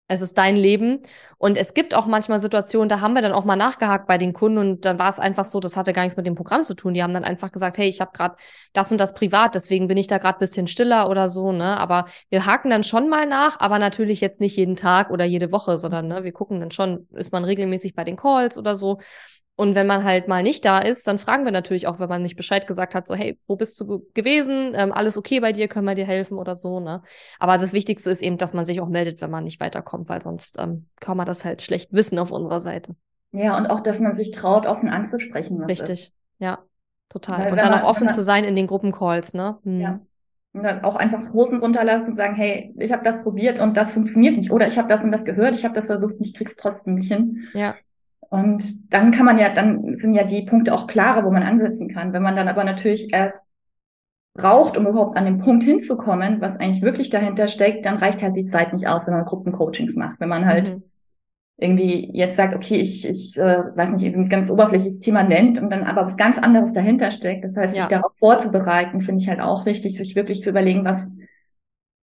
es 0.10 0.22
ist 0.22 0.38
dein 0.38 0.58
Leben. 0.58 1.04
Und 1.38 1.56
es 1.56 1.74
gibt 1.74 1.94
auch 1.94 2.06
manchmal 2.08 2.40
Situationen, 2.42 2.90
da 2.90 3.00
haben 3.00 3.14
wir 3.14 3.22
dann 3.22 3.32
auch 3.32 3.46
mal 3.46 3.56
nachgehakt 3.56 4.08
bei 4.08 4.18
den 4.18 4.34
Kunden 4.34 4.58
und 4.58 4.84
dann 4.84 5.00
war 5.00 5.08
es 5.08 5.20
einfach 5.20 5.46
so, 5.46 5.62
das 5.62 5.78
hatte 5.78 5.94
gar 5.94 6.02
nichts 6.02 6.18
mit 6.18 6.26
dem 6.26 6.36
Programm 6.36 6.64
zu 6.66 6.74
tun. 6.74 6.94
Die 6.94 7.04
haben 7.04 7.14
dann 7.14 7.24
einfach 7.24 7.52
gesagt, 7.52 7.78
hey, 7.78 7.88
ich 7.88 8.02
habe 8.02 8.12
gerade 8.12 8.36
das 8.74 8.92
und 8.92 8.98
das 8.98 9.14
privat, 9.14 9.56
deswegen 9.56 9.88
bin 9.88 9.98
ich 9.98 10.08
da 10.08 10.18
gerade 10.18 10.40
bisschen 10.40 10.68
stiller 10.68 11.10
oder 11.10 11.30
so, 11.30 11.52
ne? 11.52 11.78
Aber 11.78 12.06
wir 12.30 12.46
haken 12.46 12.70
dann 12.70 12.84
schon 12.84 13.08
mal 13.08 13.26
nach, 13.28 13.60
aber 13.60 13.80
natürlich 13.80 14.20
jetzt 14.20 14.42
nicht 14.42 14.58
jeden 14.58 14.76
Tag 14.76 15.12
oder 15.12 15.26
jede 15.26 15.52
Woche, 15.52 15.78
sondern 15.78 16.08
ne, 16.08 16.24
wir 16.24 16.34
gucken 16.34 16.60
dann 16.60 16.72
schon, 16.72 17.08
ist 17.14 17.32
man 17.32 17.46
regelmäßig 17.46 17.96
bei 17.96 18.04
den 18.04 18.18
Calls 18.18 18.58
oder 18.58 18.76
so. 18.76 19.00
Und 19.60 19.76
wenn 19.76 19.88
man 19.88 20.06
halt 20.06 20.30
mal 20.30 20.42
nicht 20.42 20.64
da 20.64 20.80
ist, 20.80 21.06
dann 21.06 21.20
fragen 21.20 21.44
wir 21.44 21.52
natürlich 21.52 21.86
auch, 21.86 22.00
wenn 22.00 22.08
man 22.08 22.22
nicht 22.22 22.38
Bescheid 22.38 22.66
gesagt 22.66 22.96
hat, 22.96 23.06
so, 23.06 23.14
hey, 23.14 23.38
wo 23.46 23.58
bist 23.58 23.78
du 23.82 24.06
gewesen? 24.14 24.72
Ähm, 24.74 24.94
alles 24.94 25.18
okay 25.18 25.42
bei 25.42 25.52
dir? 25.52 25.68
Können 25.68 25.86
wir 25.86 25.96
dir 25.96 26.06
helfen 26.06 26.38
oder 26.38 26.56
so, 26.56 26.80
ne? 26.80 27.04
Aber 27.40 27.58
das 27.58 27.74
Wichtigste 27.74 28.10
ist 28.10 28.24
eben, 28.24 28.38
dass 28.38 28.54
man 28.54 28.66
sich 28.66 28.80
auch 28.80 28.88
meldet, 28.88 29.20
wenn 29.20 29.30
man 29.30 29.44
nicht 29.44 29.60
weiterkommt, 29.60 30.08
weil 30.08 30.22
sonst 30.22 30.58
ähm, 30.60 30.86
kann 31.02 31.18
man 31.18 31.26
das 31.26 31.44
halt 31.44 31.62
schlecht 31.62 31.92
wissen 31.92 32.20
auf 32.20 32.32
unserer 32.32 32.62
Seite. 32.62 32.96
Ja, 33.34 33.58
und 33.58 33.68
auch, 33.68 33.82
dass 33.82 34.00
man 34.00 34.14
sich 34.14 34.32
traut, 34.32 34.66
offen 34.66 34.88
anzusprechen, 34.88 35.60
was 35.60 35.68
Richtig, 35.72 35.90
ist. 35.90 36.14
ja, 36.38 36.60
total. 37.10 37.40
Weil 37.40 37.52
und 37.52 37.62
dann 37.62 37.72
man, 37.72 37.82
auch 37.82 37.90
offen 37.90 38.06
man, 38.06 38.16
zu 38.16 38.24
sein 38.24 38.46
in 38.46 38.56
den 38.56 38.66
Gruppencalls, 38.66 39.34
ne? 39.34 39.58
Hm. 39.64 39.82
Ja. 39.82 40.00
Und 40.54 40.64
dann 40.64 40.86
auch 40.86 40.96
einfach 40.96 41.34
Hosen 41.34 41.60
runterlassen 41.60 42.12
und 42.12 42.16
sagen, 42.16 42.36
hey, 42.36 42.74
ich 42.80 42.94
habe 42.94 43.04
das 43.04 43.24
probiert 43.24 43.60
und 43.60 43.76
das 43.76 43.92
funktioniert 43.92 44.38
nicht. 44.38 44.52
Oder 44.52 44.68
ich 44.68 44.78
habe 44.78 44.88
das 44.88 45.04
und 45.04 45.12
das 45.12 45.26
gehört, 45.26 45.54
ich 45.54 45.66
habe 45.66 45.76
das 45.76 45.88
versucht 45.88 46.14
und 46.14 46.26
ich 46.26 46.34
krieg's 46.34 46.56
trotzdem 46.56 46.96
nicht 46.96 47.12
hin. 47.12 47.50
Ja. 47.54 47.76
Und 48.30 48.94
dann 48.94 49.12
kann 49.12 49.26
man 49.26 49.40
ja, 49.40 49.50
dann 49.50 49.96
sind 49.96 50.14
ja 50.14 50.24
die 50.24 50.44
Punkte 50.44 50.74
auch 50.74 50.86
klarer, 50.86 51.26
wo 51.26 51.32
man 51.32 51.44
ansetzen 51.44 51.92
kann. 51.92 52.14
Wenn 52.14 52.22
man 52.22 52.36
dann 52.36 52.48
aber 52.48 52.64
natürlich 52.64 53.12
erst 53.12 53.46
braucht, 54.36 54.78
um 54.78 54.88
überhaupt 54.88 55.18
an 55.18 55.26
den 55.26 55.40
Punkt 55.40 55.64
hinzukommen, 55.64 56.40
was 56.40 56.58
eigentlich 56.58 56.84
wirklich 56.84 57.10
dahinter 57.10 57.48
steckt, 57.48 57.86
dann 57.86 57.98
reicht 57.98 58.22
halt 58.22 58.36
die 58.36 58.44
Zeit 58.44 58.72
nicht 58.72 58.88
aus, 58.88 59.08
wenn 59.08 59.16
man 59.16 59.26
Gruppencoachings 59.26 59.96
macht. 59.96 60.20
Wenn 60.20 60.30
man 60.30 60.46
halt 60.46 60.76
mhm. 60.76 60.84
irgendwie 61.58 62.12
jetzt 62.14 62.36
sagt, 62.36 62.56
okay, 62.56 62.76
ich, 62.76 63.08
ich 63.08 63.36
äh, 63.38 63.64
weiß 63.76 63.94
nicht, 63.94 64.16
ein 64.16 64.30
ganz 64.30 64.52
oberflächliches 64.52 65.00
Thema 65.00 65.24
nennt 65.24 65.60
und 65.60 65.72
dann 65.72 65.84
aber 65.84 66.04
was 66.04 66.16
ganz 66.16 66.38
anderes 66.38 66.74
dahinter 66.74 67.10
steckt. 67.10 67.44
Das 67.44 67.58
heißt, 67.58 67.76
ja. 67.76 67.84
sich 67.84 67.90
darauf 67.90 68.12
vorzubereiten, 68.16 69.02
finde 69.02 69.24
ich 69.24 69.30
halt 69.30 69.42
auch 69.42 69.66
wichtig, 69.66 69.98
sich 69.98 70.16
wirklich 70.16 70.44
zu 70.44 70.52
überlegen, 70.52 70.86
was, 70.86 71.10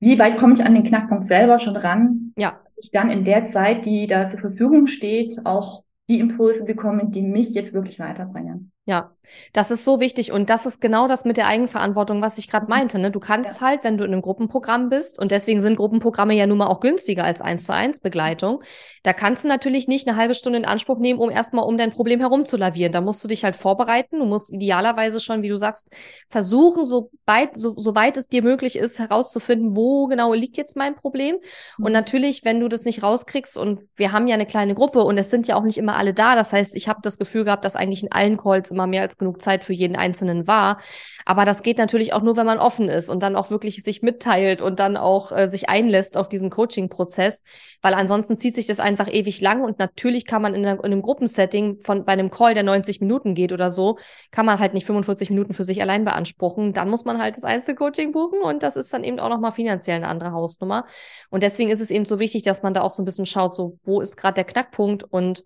wie 0.01 0.19
weit 0.19 0.37
komme 0.39 0.55
ich 0.55 0.65
an 0.65 0.75
den 0.75 0.83
Knackpunkt 0.83 1.25
selber 1.25 1.61
schon 1.61 1.77
ran? 1.77 2.33
Ja. 2.37 2.61
Ich 2.77 2.91
dann 2.91 3.11
in 3.11 3.25
der 3.25 3.45
Zeit, 3.45 3.87
die 3.87 4.09
da 4.09 4.27
zur 4.27 4.41
Verfügung 4.41 4.89
steht, 4.89 5.41
auch 5.45 5.86
die 6.09 6.21
Impulse 6.21 6.65
bekommen, 6.65 7.11
die 7.11 7.23
mich 7.23 7.55
jetzt 7.55 7.75
wirklich 7.75 7.99
weiterbringen. 7.99 8.73
Ja, 8.87 9.17
das 9.53 9.71
ist 9.71 9.85
so 9.85 10.01
wichtig 10.01 10.33
und 10.33 10.51
das 10.51 10.67
ist 10.67 10.81
genau 10.81 11.09
das 11.09 11.25
mit 11.25 11.37
der 11.37 11.49
Eigenverantwortung, 11.49 12.23
was 12.23 12.39
ich 12.39 12.49
gerade 12.49 12.67
mhm. 12.67 12.71
meinte. 12.71 12.99
Ne? 12.99 13.11
Du 13.11 13.21
kannst 13.21 13.61
ja. 13.61 13.67
halt, 13.67 13.85
wenn 13.85 13.99
du 13.99 14.05
in 14.05 14.13
einem 14.13 14.23
Gruppenprogramm 14.23 14.89
bist 14.89 15.19
und 15.19 15.31
deswegen 15.31 15.61
sind 15.61 15.77
Gruppenprogramme 15.77 16.35
ja 16.35 16.47
nun 16.47 16.59
mal 16.59 16.67
auch 16.67 16.81
günstiger 16.81 17.25
als 17.25 17.41
eins 17.41 17.65
zu 17.65 17.75
eins 17.75 18.01
Begleitung, 18.01 18.63
da 19.03 19.13
kannst 19.13 19.45
du 19.45 19.49
natürlich 19.49 19.89
nicht 19.89 20.09
eine 20.09 20.17
halbe 20.17 20.35
Stunde 20.35 20.59
in 20.59 20.65
Anspruch 20.65 20.99
nehmen, 20.99 21.19
um 21.19 21.31
erstmal 21.31 21.65
um 21.65 21.77
dein 21.77 21.93
Problem 21.93 22.21
herumzulavieren. 22.21 22.93
Da 22.93 23.01
musst 23.01 23.23
du 23.25 23.29
dich 23.29 23.45
halt 23.45 23.57
vorbereiten. 23.57 24.19
Du 24.19 24.25
musst 24.25 24.53
idealerweise 24.53 25.21
schon, 25.21 25.43
wie 25.43 25.49
du 25.49 25.57
sagst, 25.57 25.91
versuchen, 26.29 26.85
so 26.85 27.11
weit, 27.25 27.57
so, 27.57 27.75
so 27.77 27.95
weit 27.95 28.17
es 28.17 28.29
dir 28.29 28.43
möglich 28.43 28.77
ist, 28.77 28.99
herauszufinden, 28.99 29.77
wo 29.77 30.07
genau 30.07 30.33
liegt 30.33 30.57
jetzt 30.57 30.77
mein 30.77 30.95
Problem. 30.95 31.37
Mhm. 31.79 31.85
Und 31.85 31.93
natürlich, 31.93 32.45
wenn 32.45 32.61
du 32.61 32.69
das 32.69 32.85
nicht 32.85 33.03
rauskriegst 33.03 33.57
und 33.57 33.81
wir 33.97 34.13
haben 34.13 34.29
ja 34.29 34.35
eine 34.35 34.47
kleine 34.47 34.75
Gruppe 34.75 35.03
und 35.03 35.19
es 35.19 35.31
sind 35.31 35.47
ja 35.47 35.57
auch 35.57 35.63
nicht 35.63 35.79
immer 35.79 35.97
alle 35.97 36.15
da. 36.15 36.35
Das 36.35 36.53
heißt, 36.53 36.77
ich 36.77 36.89
habe 36.89 37.01
das 37.03 37.19
Gefühl 37.19 37.45
gehabt, 37.45 37.65
dass 37.65 37.77
eigentlich 37.77 38.03
in 38.03 38.13
allen 38.13 38.37
Calls 38.37 38.71
immer 38.77 38.87
mehr 38.87 39.03
als 39.03 39.17
genug 39.17 39.43
Zeit 39.43 39.65
für 39.65 39.73
jeden 39.73 39.97
Einzelnen 39.97 40.47
war. 40.47 40.79
Aber 41.25 41.45
das 41.45 41.63
geht 41.63 41.79
natürlich 41.79 42.13
auch 42.13 42.23
nur, 42.23 42.37
wenn 42.37 42.47
man 42.47 42.59
offen 42.59 42.89
ist 42.89 43.09
und 43.09 43.23
dann 43.23 43.35
auch 43.35 43.51
wirklich 43.51 43.83
sich 43.83 44.03
mitteilt 44.03 44.61
und 44.61 44.79
dann 44.79 44.97
auch 44.97 45.33
äh, 45.33 45.49
sich 45.49 45.69
einlässt 45.69 46.17
auf 46.17 46.29
diesen 46.29 46.51
Coaching-Prozess, 46.51 47.43
weil 47.83 47.95
ansonsten 47.95 48.37
zieht 48.37 48.55
sich 48.55 48.67
das 48.67 48.79
einfach 48.79 49.13
ewig 49.13 49.41
lang 49.41 49.65
und 49.65 49.79
natürlich 49.79 50.27
kann 50.27 50.43
man 50.43 50.55
in, 50.55 50.65
einer, 50.65 50.79
in 50.85 50.93
einem 50.93 51.03
Gruppensetting 51.03 51.81
von 51.83 52.05
bei 52.05 52.13
einem 52.13 52.31
Call, 52.31 52.55
der 52.55 52.63
90 52.63 53.01
Minuten 53.01 53.35
geht 53.35 53.53
oder 53.53 53.71
so, 53.71 53.99
kann 54.31 54.47
man 54.47 54.59
halt 54.59 54.75
nicht 54.75 54.87
45 54.87 55.31
Minuten 55.31 55.55
für 55.55 55.65
sich 55.65 55.81
allein 55.81 56.05
beanspruchen. 56.05 56.73
Dann 56.73 56.91
muss 56.91 57.05
man 57.05 57.19
halt 57.21 57.37
das 57.37 57.45
Einzelcoaching 57.45 58.13
buchen 58.13 58.41
und 58.43 58.63
das 58.63 58.77
ist 58.77 58.93
dann 58.93 59.03
eben 59.03 59.19
auch 59.19 59.31
nochmal 59.31 59.53
finanziell 59.53 59.97
eine 59.97 60.09
andere 60.09 60.33
Hausnummer. 60.33 60.85
Und 61.31 61.43
deswegen 61.43 61.71
ist 61.71 61.81
es 61.81 61.91
eben 61.91 62.05
so 62.05 62.19
wichtig, 62.19 62.43
dass 62.43 62.63
man 62.63 62.75
da 62.75 62.83
auch 62.83 62.91
so 62.91 63.03
ein 63.03 63.07
bisschen 63.07 63.27
schaut, 63.27 63.55
so 63.55 63.79
wo 63.85 64.01
ist 64.01 64.17
gerade 64.17 64.35
der 64.35 64.45
Knackpunkt 64.45 65.03
und 65.03 65.43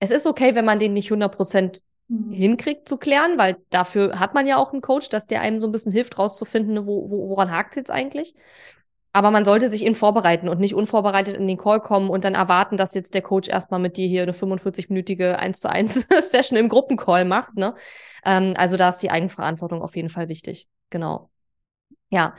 es 0.00 0.10
ist 0.10 0.26
okay, 0.26 0.54
wenn 0.54 0.64
man 0.64 0.78
den 0.78 0.94
nicht 0.94 1.10
100 1.10 1.36
Prozent 1.36 1.82
mhm. 2.10 2.32
hinkriegt 2.32 2.88
zu 2.88 2.98
klären, 2.98 3.38
weil 3.38 3.56
dafür 3.70 4.20
hat 4.20 4.34
man 4.34 4.46
ja 4.46 4.56
auch 4.56 4.72
einen 4.72 4.82
Coach, 4.82 5.08
dass 5.08 5.26
der 5.26 5.40
einem 5.40 5.60
so 5.60 5.68
ein 5.68 5.72
bisschen 5.72 5.92
hilft, 5.92 6.18
rauszufinden, 6.18 6.86
wo, 6.86 7.10
wo, 7.10 7.28
woran 7.30 7.50
hakt 7.50 7.70
es 7.70 7.76
jetzt 7.76 7.90
eigentlich. 7.90 8.34
Aber 9.12 9.32
man 9.32 9.44
sollte 9.44 9.68
sich 9.68 9.84
ihn 9.84 9.96
vorbereiten 9.96 10.48
und 10.48 10.60
nicht 10.60 10.74
unvorbereitet 10.74 11.36
in 11.36 11.48
den 11.48 11.56
Call 11.56 11.80
kommen 11.80 12.10
und 12.10 12.24
dann 12.24 12.34
erwarten, 12.34 12.76
dass 12.76 12.94
jetzt 12.94 13.14
der 13.14 13.22
Coach 13.22 13.48
erstmal 13.48 13.80
mit 13.80 13.96
dir 13.96 14.06
hier 14.06 14.22
eine 14.22 14.32
45-minütige 14.32 15.34
1 15.34 15.60
zu 15.60 15.68
1 15.68 16.06
Session 16.20 16.56
im 16.56 16.68
Gruppencall 16.68 17.24
macht. 17.24 17.56
Ne? 17.56 17.74
Ähm, 18.24 18.54
also 18.56 18.76
da 18.76 18.90
ist 18.90 18.98
die 18.98 19.10
Eigenverantwortung 19.10 19.82
auf 19.82 19.96
jeden 19.96 20.10
Fall 20.10 20.28
wichtig. 20.28 20.68
Genau. 20.90 21.30
Ja. 22.10 22.34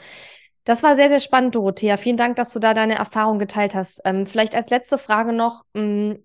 Das 0.63 0.83
war 0.83 0.95
sehr, 0.95 1.09
sehr 1.09 1.19
spannend, 1.19 1.55
Dorothea. 1.55 1.97
Vielen 1.97 2.17
Dank, 2.17 2.35
dass 2.35 2.53
du 2.53 2.59
da 2.59 2.73
deine 2.73 2.95
Erfahrung 2.95 3.39
geteilt 3.39 3.73
hast. 3.73 4.01
Ähm, 4.05 4.27
vielleicht 4.27 4.55
als 4.55 4.69
letzte 4.69 4.99
Frage 4.99 5.33
noch, 5.33 5.63
mh, 5.73 5.81
hm, 5.81 6.23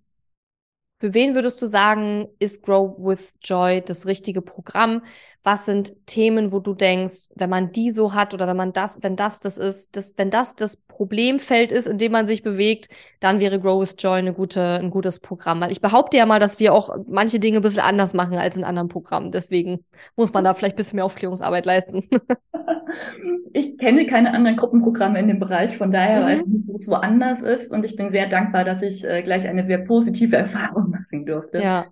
für 0.99 1.13
wen 1.13 1.35
würdest 1.35 1.61
du 1.61 1.67
sagen, 1.67 2.29
ist 2.39 2.63
Grow 2.63 2.97
with 2.99 3.35
Joy 3.43 3.83
das 3.83 4.07
richtige 4.07 4.41
Programm? 4.41 5.03
Was 5.43 5.67
sind 5.67 5.95
Themen, 6.07 6.53
wo 6.53 6.61
du 6.61 6.75
denkst, 6.75 7.31
wenn 7.35 7.51
man 7.51 7.71
die 7.71 7.91
so 7.91 8.15
hat 8.15 8.33
oder 8.33 8.47
wenn 8.47 8.57
man 8.57 8.73
das, 8.73 9.03
wenn 9.03 9.15
das 9.15 9.41
das 9.41 9.59
ist, 9.59 9.95
das, 9.95 10.15
wenn 10.17 10.31
das 10.31 10.57
das 10.57 10.79
Problemfeld 10.97 11.73
ist, 11.73 11.87
in 11.87 11.99
dem 11.99 12.13
man 12.13 12.27
sich 12.27 12.43
bewegt, 12.43 12.89
dann 13.21 13.39
wäre 13.39 13.61
Grow 13.61 13.83
with 13.83 13.97
Joy 13.99 14.19
eine 14.19 14.33
gute, 14.33 14.63
ein 14.63 14.89
gutes 14.89 15.21
Programm. 15.21 15.61
Weil 15.61 15.71
ich 15.71 15.83
behaupte 15.83 16.17
ja 16.17 16.25
mal, 16.25 16.41
dass 16.41 16.59
wir 16.59 16.73
auch 16.73 16.97
manche 17.07 17.39
Dinge 17.39 17.59
ein 17.59 17.63
bisschen 17.63 17.83
anders 17.83 18.15
machen 18.15 18.39
als 18.39 18.57
in 18.57 18.65
anderen 18.65 18.89
Programmen. 18.89 19.31
Deswegen 19.31 19.85
muss 20.17 20.33
man 20.33 20.43
da 20.43 20.55
vielleicht 20.55 20.75
ein 20.75 20.79
bisschen 20.79 20.97
mehr 20.97 21.05
Aufklärungsarbeit 21.05 21.67
leisten. 21.67 22.09
ich 23.53 23.77
kenne 23.77 24.07
keine 24.07 24.33
anderen 24.33 24.57
Gruppenprogramme 24.57 25.19
in 25.19 25.29
dem 25.29 25.39
Bereich, 25.39 25.77
von 25.77 25.93
daher 25.93 26.23
mhm. 26.23 26.25
weiß 26.25 26.41
ich 26.41 26.47
nicht, 26.47 26.69
wo 26.69 26.75
es 26.75 26.89
woanders 26.89 27.43
ist. 27.43 27.73
Und 27.73 27.85
ich 27.85 27.95
bin 27.95 28.11
sehr 28.11 28.27
dankbar, 28.27 28.65
dass 28.65 28.81
ich 28.81 29.05
äh, 29.05 29.23
gleich 29.23 29.47
eine 29.47 29.65
sehr 29.65 29.79
positive 29.79 30.37
Erfahrung 30.37 30.91
machen 30.91 31.27
durfte. 31.27 31.61
Ja. 31.61 31.87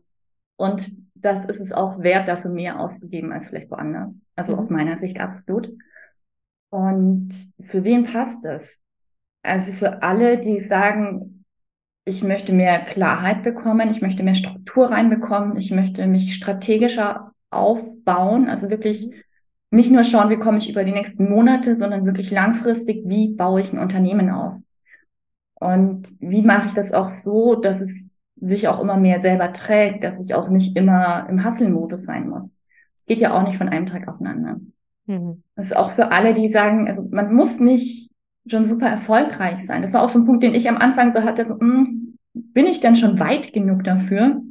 Und 0.56 0.92
das 1.14 1.44
ist 1.44 1.60
es 1.60 1.72
auch 1.72 2.02
wert, 2.02 2.26
dafür 2.26 2.50
mehr 2.50 2.80
auszugeben 2.80 3.32
als 3.32 3.48
vielleicht 3.48 3.70
woanders. 3.70 4.26
Also 4.34 4.52
mhm. 4.54 4.58
aus 4.58 4.70
meiner 4.70 4.96
Sicht 4.96 5.20
absolut. 5.20 5.70
Und 6.70 7.30
für 7.60 7.84
wen 7.84 8.04
passt 8.04 8.44
es? 8.44 8.80
Also 9.44 9.72
für 9.72 10.02
alle, 10.02 10.38
die 10.38 10.58
sagen, 10.58 11.44
ich 12.06 12.22
möchte 12.22 12.52
mehr 12.52 12.80
Klarheit 12.80 13.42
bekommen, 13.42 13.90
ich 13.90 14.02
möchte 14.02 14.22
mehr 14.22 14.34
Struktur 14.34 14.90
reinbekommen, 14.90 15.56
ich 15.56 15.70
möchte 15.70 16.06
mich 16.06 16.34
strategischer 16.34 17.32
aufbauen, 17.50 18.48
also 18.48 18.70
wirklich 18.70 19.10
nicht 19.70 19.90
nur 19.90 20.04
schauen, 20.04 20.30
wie 20.30 20.38
komme 20.38 20.58
ich 20.58 20.70
über 20.70 20.84
die 20.84 20.92
nächsten 20.92 21.28
Monate, 21.28 21.74
sondern 21.74 22.06
wirklich 22.06 22.30
langfristig, 22.30 23.02
wie 23.06 23.34
baue 23.34 23.60
ich 23.60 23.72
ein 23.72 23.78
Unternehmen 23.78 24.30
auf? 24.30 24.54
Und 25.54 26.14
wie 26.20 26.42
mache 26.42 26.68
ich 26.68 26.74
das 26.74 26.92
auch 26.92 27.08
so, 27.08 27.54
dass 27.54 27.80
es 27.80 28.20
sich 28.36 28.68
auch 28.68 28.80
immer 28.80 28.96
mehr 28.96 29.20
selber 29.20 29.52
trägt, 29.52 30.04
dass 30.04 30.20
ich 30.20 30.34
auch 30.34 30.48
nicht 30.48 30.76
immer 30.76 31.26
im 31.28 31.44
Hustle-Modus 31.44 32.04
sein 32.04 32.28
muss. 32.28 32.60
Es 32.94 33.06
geht 33.06 33.18
ja 33.18 33.34
auch 33.34 33.42
nicht 33.44 33.58
von 33.58 33.68
einem 33.68 33.86
Tag 33.86 34.08
aufeinander. 34.08 34.60
Mhm. 35.06 35.42
Das 35.56 35.66
ist 35.66 35.76
auch 35.76 35.92
für 35.92 36.12
alle, 36.12 36.34
die 36.34 36.48
sagen, 36.48 36.86
also 36.86 37.06
man 37.10 37.34
muss 37.34 37.58
nicht 37.58 38.13
schon 38.46 38.64
super 38.64 38.88
erfolgreich 38.88 39.64
sein. 39.64 39.82
Das 39.82 39.94
war 39.94 40.02
auch 40.02 40.08
so 40.08 40.18
ein 40.18 40.26
Punkt, 40.26 40.42
den 40.42 40.54
ich 40.54 40.68
am 40.68 40.76
Anfang 40.76 41.12
so 41.12 41.22
hatte, 41.22 41.44
so, 41.44 41.54
mh, 41.54 41.60
hm, 41.60 42.18
bin 42.32 42.66
ich 42.66 42.80
denn 42.80 42.96
schon 42.96 43.18
weit 43.18 43.52
genug 43.52 43.84
dafür? 43.84 44.42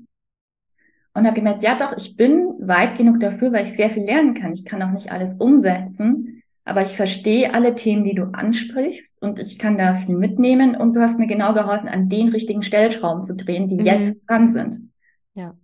und 1.14 1.26
habe 1.26 1.36
gemerkt, 1.36 1.64
ja 1.64 1.76
doch, 1.76 1.96
ich 1.96 2.16
bin 2.16 2.54
weit 2.60 2.98
genug 2.98 3.20
dafür, 3.20 3.54
weil 3.54 3.66
ich 3.66 3.76
sehr 3.76 3.90
viel 3.90 4.04
lernen 4.04 4.34
kann. 4.34 4.54
Ich 4.54 4.66
kann 4.66 4.82
auch 4.82 4.92
nicht 4.92 5.12
alles 5.12 5.36
umsetzen, 5.36 6.42
aber 6.66 6.84
ich 6.84 6.96
verstehe 6.96 7.54
alle 7.54 7.76
Themen, 7.76 8.04
die 8.04 8.16
du 8.16 8.34
ansprichst 8.34 9.22
und 9.22 9.40
ich 9.40 9.60
kann 9.60 9.78
da 9.78 9.94
viel 9.94 10.16
mitnehmen 10.16 10.76
und 10.76 10.94
du 10.94 11.02
hast 11.02 11.20
mir 11.20 11.28
genau 11.28 11.54
geholfen, 11.54 11.88
an 11.88 12.10
den 12.10 12.30
richtigen 12.30 12.64
Stellschrauben 12.64 13.26
zu 13.26 13.36
drehen, 13.36 13.68
die 13.68 13.76
mhm. 13.76 13.86
jetzt 13.86 14.20
dran 14.28 14.48
sind. 14.48 14.90
Ja. 15.36 15.56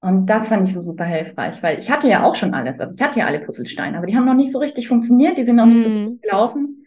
Und 0.00 0.26
das 0.26 0.48
fand 0.48 0.66
ich 0.66 0.74
so 0.74 0.80
super 0.80 1.04
hilfreich, 1.04 1.62
weil 1.62 1.78
ich 1.78 1.90
hatte 1.90 2.08
ja 2.08 2.22
auch 2.24 2.36
schon 2.36 2.54
alles. 2.54 2.80
Also 2.80 2.94
ich 2.94 3.02
hatte 3.02 3.18
ja 3.18 3.26
alle 3.26 3.40
Puzzlesteine, 3.40 3.96
aber 3.96 4.06
die 4.06 4.16
haben 4.16 4.26
noch 4.26 4.34
nicht 4.34 4.52
so 4.52 4.58
richtig 4.58 4.88
funktioniert, 4.88 5.36
die 5.36 5.44
sind 5.44 5.56
noch 5.56 5.66
nicht 5.66 5.82
so 5.82 5.90
Mhm. 5.90 6.06
gut 6.06 6.22
gelaufen. 6.22 6.86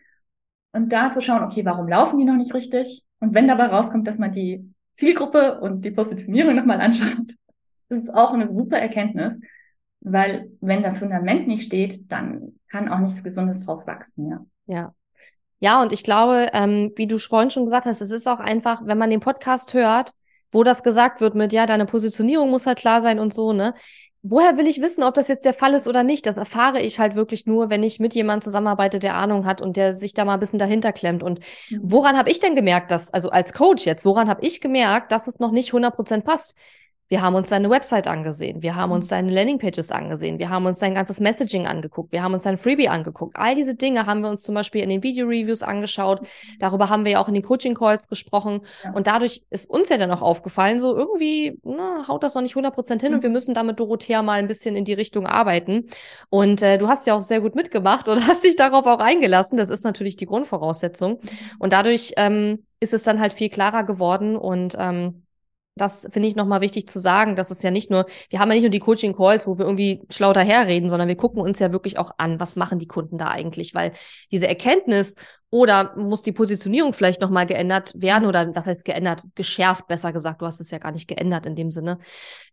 Und 0.73 0.89
da 0.89 1.09
zu 1.09 1.21
schauen, 1.21 1.43
okay, 1.43 1.65
warum 1.65 1.87
laufen 1.87 2.17
die 2.17 2.25
noch 2.25 2.35
nicht 2.35 2.53
richtig? 2.53 3.03
Und 3.19 3.33
wenn 3.33 3.47
dabei 3.47 3.67
rauskommt, 3.67 4.07
dass 4.07 4.17
man 4.17 4.31
die 4.31 4.73
Zielgruppe 4.93 5.59
und 5.59 5.83
die 5.83 5.91
Positionierung 5.91 6.55
nochmal 6.55 6.81
anschaut, 6.81 7.35
das 7.89 8.03
ist 8.03 8.13
auch 8.13 8.33
eine 8.33 8.47
super 8.47 8.77
Erkenntnis, 8.77 9.39
weil 9.99 10.51
wenn 10.61 10.83
das 10.83 10.99
Fundament 10.99 11.47
nicht 11.47 11.63
steht, 11.63 12.11
dann 12.11 12.53
kann 12.69 12.89
auch 12.89 12.99
nichts 12.99 13.23
Gesundes 13.23 13.65
draus 13.65 13.85
wachsen, 13.85 14.29
ja. 14.29 14.45
Ja. 14.67 14.93
Ja, 15.63 15.81
und 15.83 15.93
ich 15.93 16.03
glaube, 16.03 16.47
ähm, 16.53 16.91
wie 16.95 17.05
du 17.05 17.19
vorhin 17.19 17.51
schon 17.51 17.65
gesagt 17.65 17.85
hast, 17.85 18.01
es 18.01 18.09
ist 18.09 18.27
auch 18.27 18.39
einfach, 18.39 18.81
wenn 18.83 18.97
man 18.97 19.11
den 19.11 19.19
Podcast 19.19 19.75
hört, 19.75 20.11
wo 20.51 20.63
das 20.63 20.81
gesagt 20.81 21.21
wird 21.21 21.35
mit, 21.35 21.53
ja, 21.53 21.67
deine 21.67 21.85
Positionierung 21.85 22.49
muss 22.49 22.65
halt 22.65 22.79
klar 22.79 22.99
sein 22.99 23.19
und 23.19 23.31
so, 23.31 23.53
ne? 23.53 23.75
Woher 24.23 24.55
will 24.57 24.67
ich 24.67 24.81
wissen, 24.81 25.03
ob 25.03 25.15
das 25.15 25.27
jetzt 25.29 25.45
der 25.45 25.53
Fall 25.53 25.73
ist 25.73 25.87
oder 25.87 26.03
nicht? 26.03 26.27
Das 26.27 26.37
erfahre 26.37 26.79
ich 26.79 26.99
halt 26.99 27.15
wirklich 27.15 27.47
nur, 27.47 27.71
wenn 27.71 27.81
ich 27.81 27.99
mit 27.99 28.13
jemandem 28.13 28.43
zusammenarbeite, 28.43 28.99
der 28.99 29.15
Ahnung 29.15 29.45
hat 29.47 29.61
und 29.61 29.77
der 29.77 29.93
sich 29.93 30.13
da 30.13 30.25
mal 30.25 30.35
ein 30.35 30.39
bisschen 30.39 30.59
dahinter 30.59 30.93
klemmt. 30.93 31.23
Und 31.23 31.39
Mhm. 31.69 31.79
woran 31.81 32.17
habe 32.17 32.29
ich 32.29 32.39
denn 32.39 32.55
gemerkt, 32.55 32.91
dass, 32.91 33.11
also 33.11 33.29
als 33.31 33.51
Coach 33.53 33.85
jetzt, 33.85 34.05
woran 34.05 34.29
habe 34.29 34.45
ich 34.45 34.61
gemerkt, 34.61 35.11
dass 35.11 35.27
es 35.27 35.39
noch 35.39 35.51
nicht 35.51 35.73
100% 35.73 36.25
passt? 36.25 36.55
Wir 37.11 37.21
haben 37.21 37.35
uns 37.35 37.49
deine 37.49 37.69
Website 37.69 38.07
angesehen, 38.07 38.61
wir 38.61 38.77
haben 38.77 38.93
uns 38.93 39.09
deine 39.09 39.31
Landingpages 39.31 39.91
angesehen, 39.91 40.39
wir 40.39 40.49
haben 40.49 40.65
uns 40.65 40.79
dein 40.79 40.95
ganzes 40.95 41.19
Messaging 41.19 41.67
angeguckt, 41.67 42.13
wir 42.13 42.23
haben 42.23 42.33
uns 42.33 42.43
dein 42.43 42.57
Freebie 42.57 42.87
angeguckt. 42.87 43.35
All 43.35 43.53
diese 43.53 43.75
Dinge 43.75 44.05
haben 44.05 44.21
wir 44.21 44.29
uns 44.29 44.43
zum 44.43 44.55
Beispiel 44.55 44.81
in 44.81 44.87
den 44.87 45.03
Video-Reviews 45.03 45.61
angeschaut. 45.61 46.21
Darüber 46.59 46.87
haben 46.87 47.03
wir 47.03 47.11
ja 47.11 47.19
auch 47.21 47.27
in 47.27 47.33
den 47.33 47.43
Coaching-Calls 47.43 48.07
gesprochen. 48.07 48.61
Ja. 48.85 48.93
Und 48.93 49.07
dadurch 49.07 49.43
ist 49.49 49.69
uns 49.69 49.89
ja 49.89 49.97
dann 49.97 50.09
auch 50.09 50.21
aufgefallen, 50.21 50.79
so 50.79 50.95
irgendwie 50.95 51.59
na, 51.63 52.07
haut 52.07 52.23
das 52.23 52.33
noch 52.33 52.43
nicht 52.43 52.55
100% 52.55 53.01
hin 53.01 53.13
und 53.13 53.17
Mhm. 53.17 53.23
wir 53.23 53.29
müssen 53.29 53.53
damit 53.53 53.81
Dorothea 53.81 54.21
mal 54.21 54.39
ein 54.39 54.47
bisschen 54.47 54.77
in 54.77 54.85
die 54.85 54.93
Richtung 54.93 55.27
arbeiten. 55.27 55.87
Und 56.29 56.61
äh, 56.63 56.77
du 56.77 56.87
hast 56.87 57.05
ja 57.07 57.13
auch 57.13 57.21
sehr 57.21 57.41
gut 57.41 57.55
mitgemacht 57.55 58.07
und 58.07 58.15
hast 58.29 58.45
dich 58.45 58.55
darauf 58.55 58.85
auch 58.85 58.99
eingelassen. 58.99 59.57
Das 59.57 59.69
ist 59.69 59.83
natürlich 59.83 60.15
die 60.15 60.27
Grundvoraussetzung. 60.27 61.19
Und 61.59 61.73
dadurch 61.73 62.13
ähm, 62.15 62.65
ist 62.79 62.93
es 62.93 63.03
dann 63.03 63.19
halt 63.19 63.33
viel 63.33 63.49
klarer 63.49 63.83
geworden 63.83 64.37
und 64.37 64.77
ähm, 64.79 65.23
das 65.81 66.07
finde 66.11 66.27
ich 66.27 66.35
nochmal 66.35 66.61
wichtig 66.61 66.87
zu 66.87 66.99
sagen, 66.99 67.35
dass 67.35 67.49
es 67.49 67.63
ja 67.63 67.71
nicht 67.71 67.89
nur, 67.89 68.05
wir 68.29 68.39
haben 68.39 68.49
ja 68.49 68.55
nicht 68.55 68.63
nur 68.63 68.69
die 68.69 68.79
Coaching-Calls, 68.79 69.47
wo 69.47 69.57
wir 69.57 69.65
irgendwie 69.65 70.03
schlau 70.09 70.31
daherreden, 70.31 70.89
sondern 70.89 71.07
wir 71.07 71.15
gucken 71.15 71.41
uns 71.41 71.57
ja 71.59 71.71
wirklich 71.71 71.97
auch 71.97 72.11
an, 72.17 72.39
was 72.39 72.55
machen 72.55 72.77
die 72.77 72.87
Kunden 72.87 73.17
da 73.17 73.29
eigentlich, 73.29 73.73
weil 73.73 73.93
diese 74.31 74.47
Erkenntnis 74.47 75.15
oder 75.49 75.95
muss 75.97 76.21
die 76.21 76.31
Positionierung 76.31 76.93
vielleicht 76.93 77.19
nochmal 77.19 77.47
geändert 77.47 77.93
werden 77.95 78.27
oder 78.27 78.55
was 78.55 78.67
heißt 78.67 78.85
geändert, 78.85 79.23
geschärft, 79.35 79.87
besser 79.87 80.13
gesagt, 80.13 80.41
du 80.41 80.45
hast 80.45 80.61
es 80.61 80.71
ja 80.71 80.77
gar 80.77 80.91
nicht 80.91 81.07
geändert 81.07 81.45
in 81.45 81.55
dem 81.55 81.71
Sinne. 81.71 81.97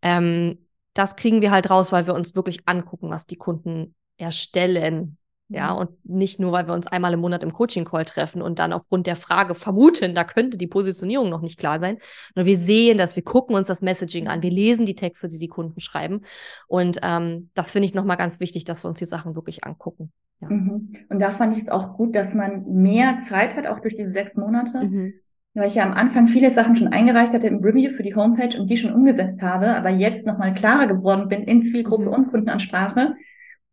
Ähm, 0.03 0.66
das 0.95 1.14
kriegen 1.14 1.43
wir 1.43 1.51
halt 1.51 1.70
raus, 1.70 1.93
weil 1.93 2.07
wir 2.07 2.14
uns 2.14 2.35
wirklich 2.35 2.61
angucken, 2.66 3.11
was 3.11 3.26
die 3.26 3.37
Kunden 3.37 3.95
erstellen. 4.16 5.18
Ja, 5.51 5.72
Mhm. 5.72 5.78
und 5.78 5.90
nicht 6.05 6.40
nur, 6.40 6.53
weil 6.53 6.66
wir 6.66 6.74
uns 6.74 6.86
einmal 6.86 7.12
im 7.14 7.20
Monat 7.20 7.42
im 7.42 7.53
Coaching-Call 7.53 8.05
treffen 8.05 8.42
und 8.42 8.59
dann 8.59 8.72
aufgrund 8.74 9.07
der 9.07 9.16
Frage 9.16 9.55
vermuten, 9.55 10.14
da 10.14 10.24
könnte 10.24 10.59
die 10.59 10.66
Positionierung 10.66 11.30
noch 11.30 11.40
nicht 11.40 11.59
klar 11.59 11.80
sein, 11.80 11.99
sondern 12.34 12.46
wir 12.46 12.59
sehen 12.59 12.99
das, 12.99 13.16
wir 13.16 13.24
gucken 13.24 13.57
uns 13.57 13.66
das 13.68 13.80
Messaging 13.80 14.28
an, 14.28 14.42
wir 14.42 14.51
lesen 14.51 14.84
die 14.84 14.94
Texte, 14.94 15.28
die 15.28 15.38
die 15.38 15.49
Kunden 15.49 15.80
schreiben. 15.80 16.20
Und 16.66 16.99
ähm, 17.03 17.51
das 17.55 17.70
finde 17.70 17.86
ich 17.86 17.94
nochmal 17.94 18.18
ganz 18.18 18.40
wichtig, 18.40 18.64
dass 18.64 18.84
wir 18.84 18.88
uns 18.88 18.99
die 18.99 19.07
Sachen 19.07 19.34
wirklich 19.34 19.64
angucken. 19.64 20.12
Ja. 20.40 20.49
Mhm. 20.51 20.92
Und 21.09 21.18
da 21.18 21.30
fand 21.30 21.57
ich 21.57 21.62
es 21.62 21.68
auch 21.70 21.96
gut, 21.96 22.14
dass 22.14 22.34
man 22.34 22.64
mehr 22.66 23.16
Zeit 23.18 23.57
hat, 23.57 23.66
auch 23.66 23.80
durch 23.80 23.96
diese 23.96 24.11
sechs 24.11 24.36
Monate. 24.36 24.84
Mhm. 24.86 25.14
Weil 25.55 25.66
ich 25.68 25.74
ja 25.76 25.82
am 25.84 25.94
Anfang 25.94 26.28
viele 26.28 26.51
Sachen 26.51 26.76
schon 26.76 26.88
eingereicht 26.88 27.32
hatte 27.32 27.46
im 27.49 27.64
Review 27.64 27.90
für 27.90 28.03
die 28.03 28.14
Homepage 28.14 28.57
und 28.61 28.68
die 28.68 28.76
schon 28.76 28.92
umgesetzt 28.92 29.40
habe, 29.42 29.74
aber 29.74 29.88
jetzt 29.88 30.26
nochmal 30.26 30.55
klarer 30.55 30.86
geworden 30.86 31.28
bin 31.28 31.42
in 31.44 31.62
Zielgruppe 31.62 32.05
Mhm. 32.05 32.12
und 32.12 32.28
Kundenansprache. 32.30 33.14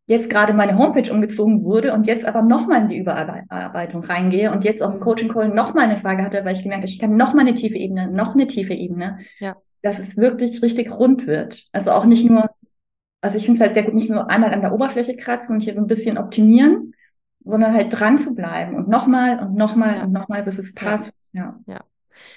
Jetzt 0.07 0.29
gerade 0.29 0.53
meine 0.53 0.77
Homepage 0.77 1.11
umgezogen 1.11 1.63
wurde 1.63 1.91
und 1.93 2.05
jetzt 2.05 2.25
aber 2.25 2.43
nochmal 2.43 2.81
in 2.83 2.89
die 2.89 2.97
Überarbeitung 2.97 4.03
reingehe 4.03 4.51
und 4.51 4.63
jetzt 4.63 4.83
auch 4.83 4.91
im 4.91 4.99
Mhm. 4.99 5.03
Coaching 5.03 5.29
Call 5.33 5.49
nochmal 5.49 5.85
eine 5.85 5.97
Frage 5.97 6.23
hatte, 6.23 6.45
weil 6.45 6.53
ich 6.55 6.61
gemerkt 6.63 6.83
habe, 6.83 6.91
ich 6.91 6.99
kann 6.99 7.15
nochmal 7.15 7.47
eine 7.47 7.55
tiefe 7.55 7.75
Ebene, 7.77 8.11
noch 8.11 8.35
eine 8.35 8.45
tiefe 8.45 8.73
Ebene, 8.73 9.19
Ja. 9.39 9.55
dass 9.81 9.97
es 9.97 10.17
wirklich 10.17 10.61
richtig 10.61 10.91
rund 10.91 11.25
wird. 11.25 11.63
Also 11.71 11.89
auch 11.91 12.05
nicht 12.05 12.29
nur, 12.29 12.49
also 13.21 13.37
ich 13.37 13.45
finde 13.45 13.55
es 13.57 13.61
halt 13.61 13.71
sehr 13.71 13.83
gut, 13.83 13.95
nicht 13.95 14.11
nur 14.11 14.29
einmal 14.29 14.53
an 14.53 14.61
der 14.61 14.73
Oberfläche 14.73 15.15
kratzen 15.15 15.55
und 15.55 15.61
hier 15.61 15.73
so 15.73 15.81
ein 15.81 15.87
bisschen 15.87 16.19
optimieren, 16.19 16.93
sondern 17.43 17.73
halt 17.73 17.87
dran 17.99 18.19
zu 18.19 18.35
bleiben 18.35 18.75
und 18.75 18.87
nochmal 18.87 19.39
und 19.39 19.55
nochmal 19.55 19.97
Ja. 19.97 20.03
und 20.03 20.11
nochmal, 20.11 20.43
bis 20.43 20.59
es 20.59 20.75
Ja. 20.75 20.89
passt. 20.91 21.17
Ja. 21.33 21.59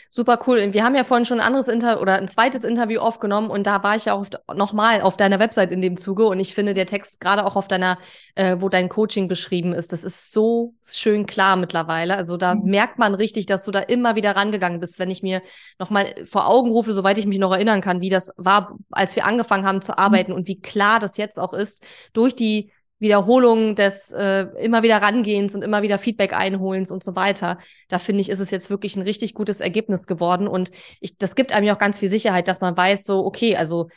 Super 0.09 0.39
cool. 0.47 0.59
Und 0.61 0.75
wir 0.75 0.85
haben 0.85 0.95
ja 0.95 1.05
vorhin 1.05 1.25
schon 1.25 1.41
ein 1.41 1.47
anderes 1.47 1.69
Interview 1.69 2.01
oder 2.01 2.15
ein 2.17 2.29
zweites 2.29 2.65
Interview 2.65 3.01
aufgenommen 3.01 3.51
und 3.51 3.67
da 3.67 3.83
war 3.83 3.97
ich 3.97 4.07
ja 4.07 4.15
auch 4.15 4.27
nochmal 4.55 5.03
auf 5.03 5.17
deiner 5.17 5.39
Website 5.39 5.73
in 5.73 5.83
dem 5.83 5.97
Zuge 5.97 6.27
und 6.27 6.41
ich 6.41 6.55
finde 6.55 6.75
der 6.75 6.87
Text 6.87 7.21
gerade 7.21 7.45
auch 7.45 7.57
auf 7.57 7.69
deiner, 7.69 7.99
äh, 8.35 8.57
wo 8.59 8.69
dein 8.69 8.89
Coaching 8.89 9.29
beschrieben 9.29 9.73
ist, 9.75 9.93
das 9.93 10.05
ist 10.05 10.33
so 10.33 10.75
schön 10.87 11.27
klar 11.27 11.57
mittlerweile. 11.57 12.17
Also 12.17 12.37
da 12.37 12.55
Mhm. 12.55 12.71
merkt 12.71 12.99
man 12.99 13.15
richtig, 13.15 13.47
dass 13.47 13.65
du 13.65 13.71
da 13.71 13.81
immer 13.81 14.17
wieder 14.17 14.35
rangegangen 14.37 14.81
bist, 14.81 14.99
wenn 14.99 15.11
ich 15.11 15.23
mir 15.23 15.43
nochmal 15.79 16.15
vor 16.25 16.49
Augen 16.49 16.71
rufe, 16.71 16.93
soweit 16.93 17.19
ich 17.19 17.27
mich 17.27 17.39
noch 17.39 17.53
erinnern 17.53 17.81
kann, 17.81 18.01
wie 18.01 18.11
das 18.11 18.33
war, 18.37 18.77
als 18.91 19.15
wir 19.17 19.25
angefangen 19.27 19.67
haben 19.67 19.83
zu 19.83 19.99
arbeiten 19.99 20.33
und 20.33 20.47
wie 20.49 20.61
klar 20.61 20.99
das 21.01 21.17
jetzt 21.17 21.39
auch 21.39 21.53
ist, 21.53 21.83
durch 22.13 22.35
die 22.35 22.73
Wiederholung 22.99 23.75
des 23.75 24.11
äh, 24.11 24.47
immer 24.63 24.83
wieder 24.83 25.01
rangehens 25.01 25.55
und 25.55 25.63
immer 25.63 25.83
wieder 25.83 25.99
Feedback 25.99 26.33
einholens 26.33 26.91
und 26.91 27.05
so 27.05 27.15
weiter. 27.17 27.59
Da 27.89 27.99
finde 27.99 28.21
ich, 28.21 28.29
ist 28.29 28.41
es 28.41 28.51
jetzt 28.51 28.71
wirklich 28.71 28.97
ein 28.97 29.03
richtig 29.03 29.35
gutes 29.35 29.61
Ergebnis 29.61 30.07
geworden. 30.07 30.49
Und 30.49 30.71
ich, 31.01 31.17
das 31.19 31.37
gibt 31.37 31.53
einem 31.53 31.67
ja 31.67 31.75
auch 31.75 31.79
ganz 31.79 31.99
viel 31.99 32.09
Sicherheit, 32.09 32.49
dass 32.49 32.61
man 32.61 32.77
weiß, 32.77 33.05
so, 33.05 33.25
okay, 33.25 33.57
also 33.57 33.89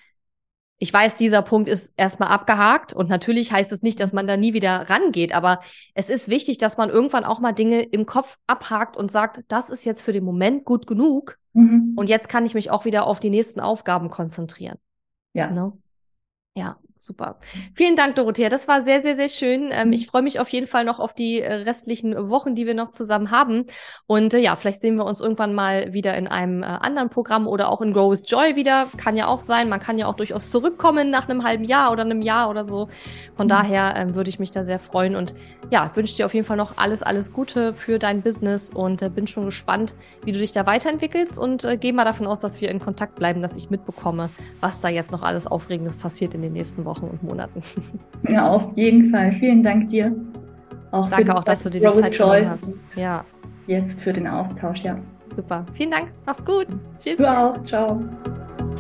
ich 0.78 0.92
weiß, 0.92 1.20
dieser 1.20 1.44
Punkt 1.44 1.70
ist 1.70 1.94
erstmal 1.96 2.30
abgehakt 2.30 2.92
und 2.92 3.08
natürlich 3.08 3.52
heißt 3.52 3.72
es 3.72 3.84
nicht, 3.84 4.00
dass 4.00 4.14
man 4.14 4.26
da 4.26 4.36
nie 4.36 4.54
wieder 4.54 4.90
rangeht, 4.90 5.32
aber 5.32 5.60
es 5.94 6.10
ist 6.10 6.28
wichtig, 6.28 6.58
dass 6.58 6.76
man 6.76 6.90
irgendwann 6.90 7.24
auch 7.24 7.40
mal 7.40 7.52
Dinge 7.52 7.84
im 7.84 8.08
Kopf 8.08 8.40
abhakt 8.48 8.98
und 8.98 9.12
sagt, 9.12 9.44
das 9.48 9.70
ist 9.70 9.86
jetzt 9.86 10.02
für 10.02 10.12
den 10.12 10.24
Moment 10.24 10.66
gut 10.66 10.88
genug 10.88 11.38
Mhm. 11.54 11.94
und 11.98 12.08
jetzt 12.08 12.30
kann 12.30 12.46
ich 12.46 12.54
mich 12.54 12.72
auch 12.72 12.86
wieder 12.86 13.06
auf 13.06 13.20
die 13.20 13.30
nächsten 13.30 13.60
Aufgaben 13.60 14.10
konzentrieren. 14.10 14.78
Ja. 15.34 15.52
Ne? 15.52 15.74
Ja, 16.56 16.78
super. 17.06 17.40
Vielen 17.76 17.96
Dank, 17.96 18.16
Dorothea. 18.16 18.50
Das 18.50 18.68
war 18.68 18.82
sehr, 18.82 19.02
sehr, 19.02 19.16
sehr 19.16 19.30
schön. 19.30 19.70
Ähm, 19.72 19.92
Mhm. 19.92 19.94
ich 19.94 20.08
freue 20.08 20.22
mich 20.22 20.40
auf 20.40 20.50
jeden 20.50 20.68
Fall 20.68 20.86
noch 20.86 21.00
auf 21.00 21.14
die 21.14 21.42
äh, 21.42 21.54
restlichen 21.54 22.30
Wochen, 22.30 22.56
die 22.56 22.66
wir 22.68 22.74
noch 22.74 22.92
zusammen 22.92 23.32
haben. 23.32 23.66
Und 24.08 24.34
äh, 24.34 24.40
ja, 24.40 24.56
vielleicht 24.56 24.80
sehen 24.82 24.96
wir 24.98 25.06
uns 25.06 25.20
irgendwann 25.22 25.54
mal 25.54 25.94
wieder 25.94 26.16
in 26.18 26.28
einem 26.28 26.64
äh, 26.64 26.66
anderen 26.68 27.10
Programm 27.10 27.48
oder 27.48 27.70
auch 27.70 27.82
in 27.82 27.94
Grow 27.94 28.12
with 28.12 28.24
Joy 28.26 28.56
wieder. 28.56 28.88
Kann 28.98 29.16
ja 29.18 29.28
auch 29.28 29.40
sein. 29.40 29.70
Man 29.70 29.80
kann 29.80 29.98
ja 29.98 30.08
auch 30.08 30.16
durchaus 30.16 30.52
zurückkommen 30.52 31.10
nach 31.10 31.28
einem 31.28 31.44
halben 31.44 31.64
Jahr 31.64 31.92
oder 31.92 32.04
einem 32.04 32.22
Jahr 32.22 32.50
oder 32.50 32.66
so. 32.66 32.88
Von 33.36 33.48
Mhm. 33.48 33.50
daher 33.50 33.94
ähm, 33.98 34.16
würde 34.16 34.30
ich 34.30 34.40
mich 34.40 34.52
da 34.52 34.64
sehr 34.64 34.80
freuen. 34.80 35.16
Und 35.16 35.34
ja, 35.72 35.90
wünsche 35.96 36.16
dir 36.16 36.26
auf 36.26 36.34
jeden 36.34 36.46
Fall 36.46 36.58
noch 36.58 36.78
alles, 36.78 37.02
alles 37.04 37.34
Gute 37.34 37.74
für 37.74 38.00
dein 38.00 38.22
Business 38.22 38.72
und 38.72 39.02
äh, 39.02 39.10
bin 39.10 39.28
schon 39.28 39.46
gespannt, 39.46 39.96
wie 40.24 40.32
du 40.32 40.40
dich 40.40 40.52
da 40.52 40.66
weiterentwickelst. 40.66 41.40
Und 41.40 41.64
äh, 41.66 41.78
gehe 41.78 41.94
mal 41.94 42.06
davon 42.06 42.28
aus, 42.28 42.42
dass 42.42 42.62
wir 42.62 42.70
in 42.70 42.80
Kontakt 42.80 43.16
bleiben, 43.16 43.42
dass 43.42 43.56
ich 43.56 43.70
mitbekomme, 43.70 44.30
was 44.60 44.82
da 44.82 44.90
jetzt 44.90 45.12
noch 45.12 45.24
alles 45.24 45.48
Aufregendes 45.48 45.98
passiert 45.98 46.34
in 46.36 46.42
den 46.42 46.54
nächsten 46.54 46.86
Wochen 46.86 46.91
und 47.00 47.22
Monaten. 47.24 47.62
Ja, 48.28 48.50
auf 48.50 48.76
jeden 48.76 49.10
Fall. 49.12 49.32
Vielen 49.34 49.64
Dank 49.64 49.88
dir. 49.88 50.16
Auch 50.92 51.10
Danke 51.10 51.36
auch, 51.36 51.44
dass 51.44 51.64
du 51.64 51.70
dir 51.70 51.80
die 51.82 51.86
Rose 51.88 52.02
Zeit 52.02 52.18
genommen 52.18 52.50
hast. 52.50 52.84
Ja, 52.96 53.24
Jetzt 53.68 54.02
für 54.02 54.12
den 54.12 54.28
Austausch, 54.28 54.82
ja. 54.82 54.98
super. 55.36 55.66
Vielen 55.74 55.92
Dank. 55.92 56.12
Mach's 56.26 56.44
gut. 56.44 56.68
Tschüss. 57.00 57.18
Du 57.18 57.26
auch. 57.26 57.64
Ciao. 57.64 58.02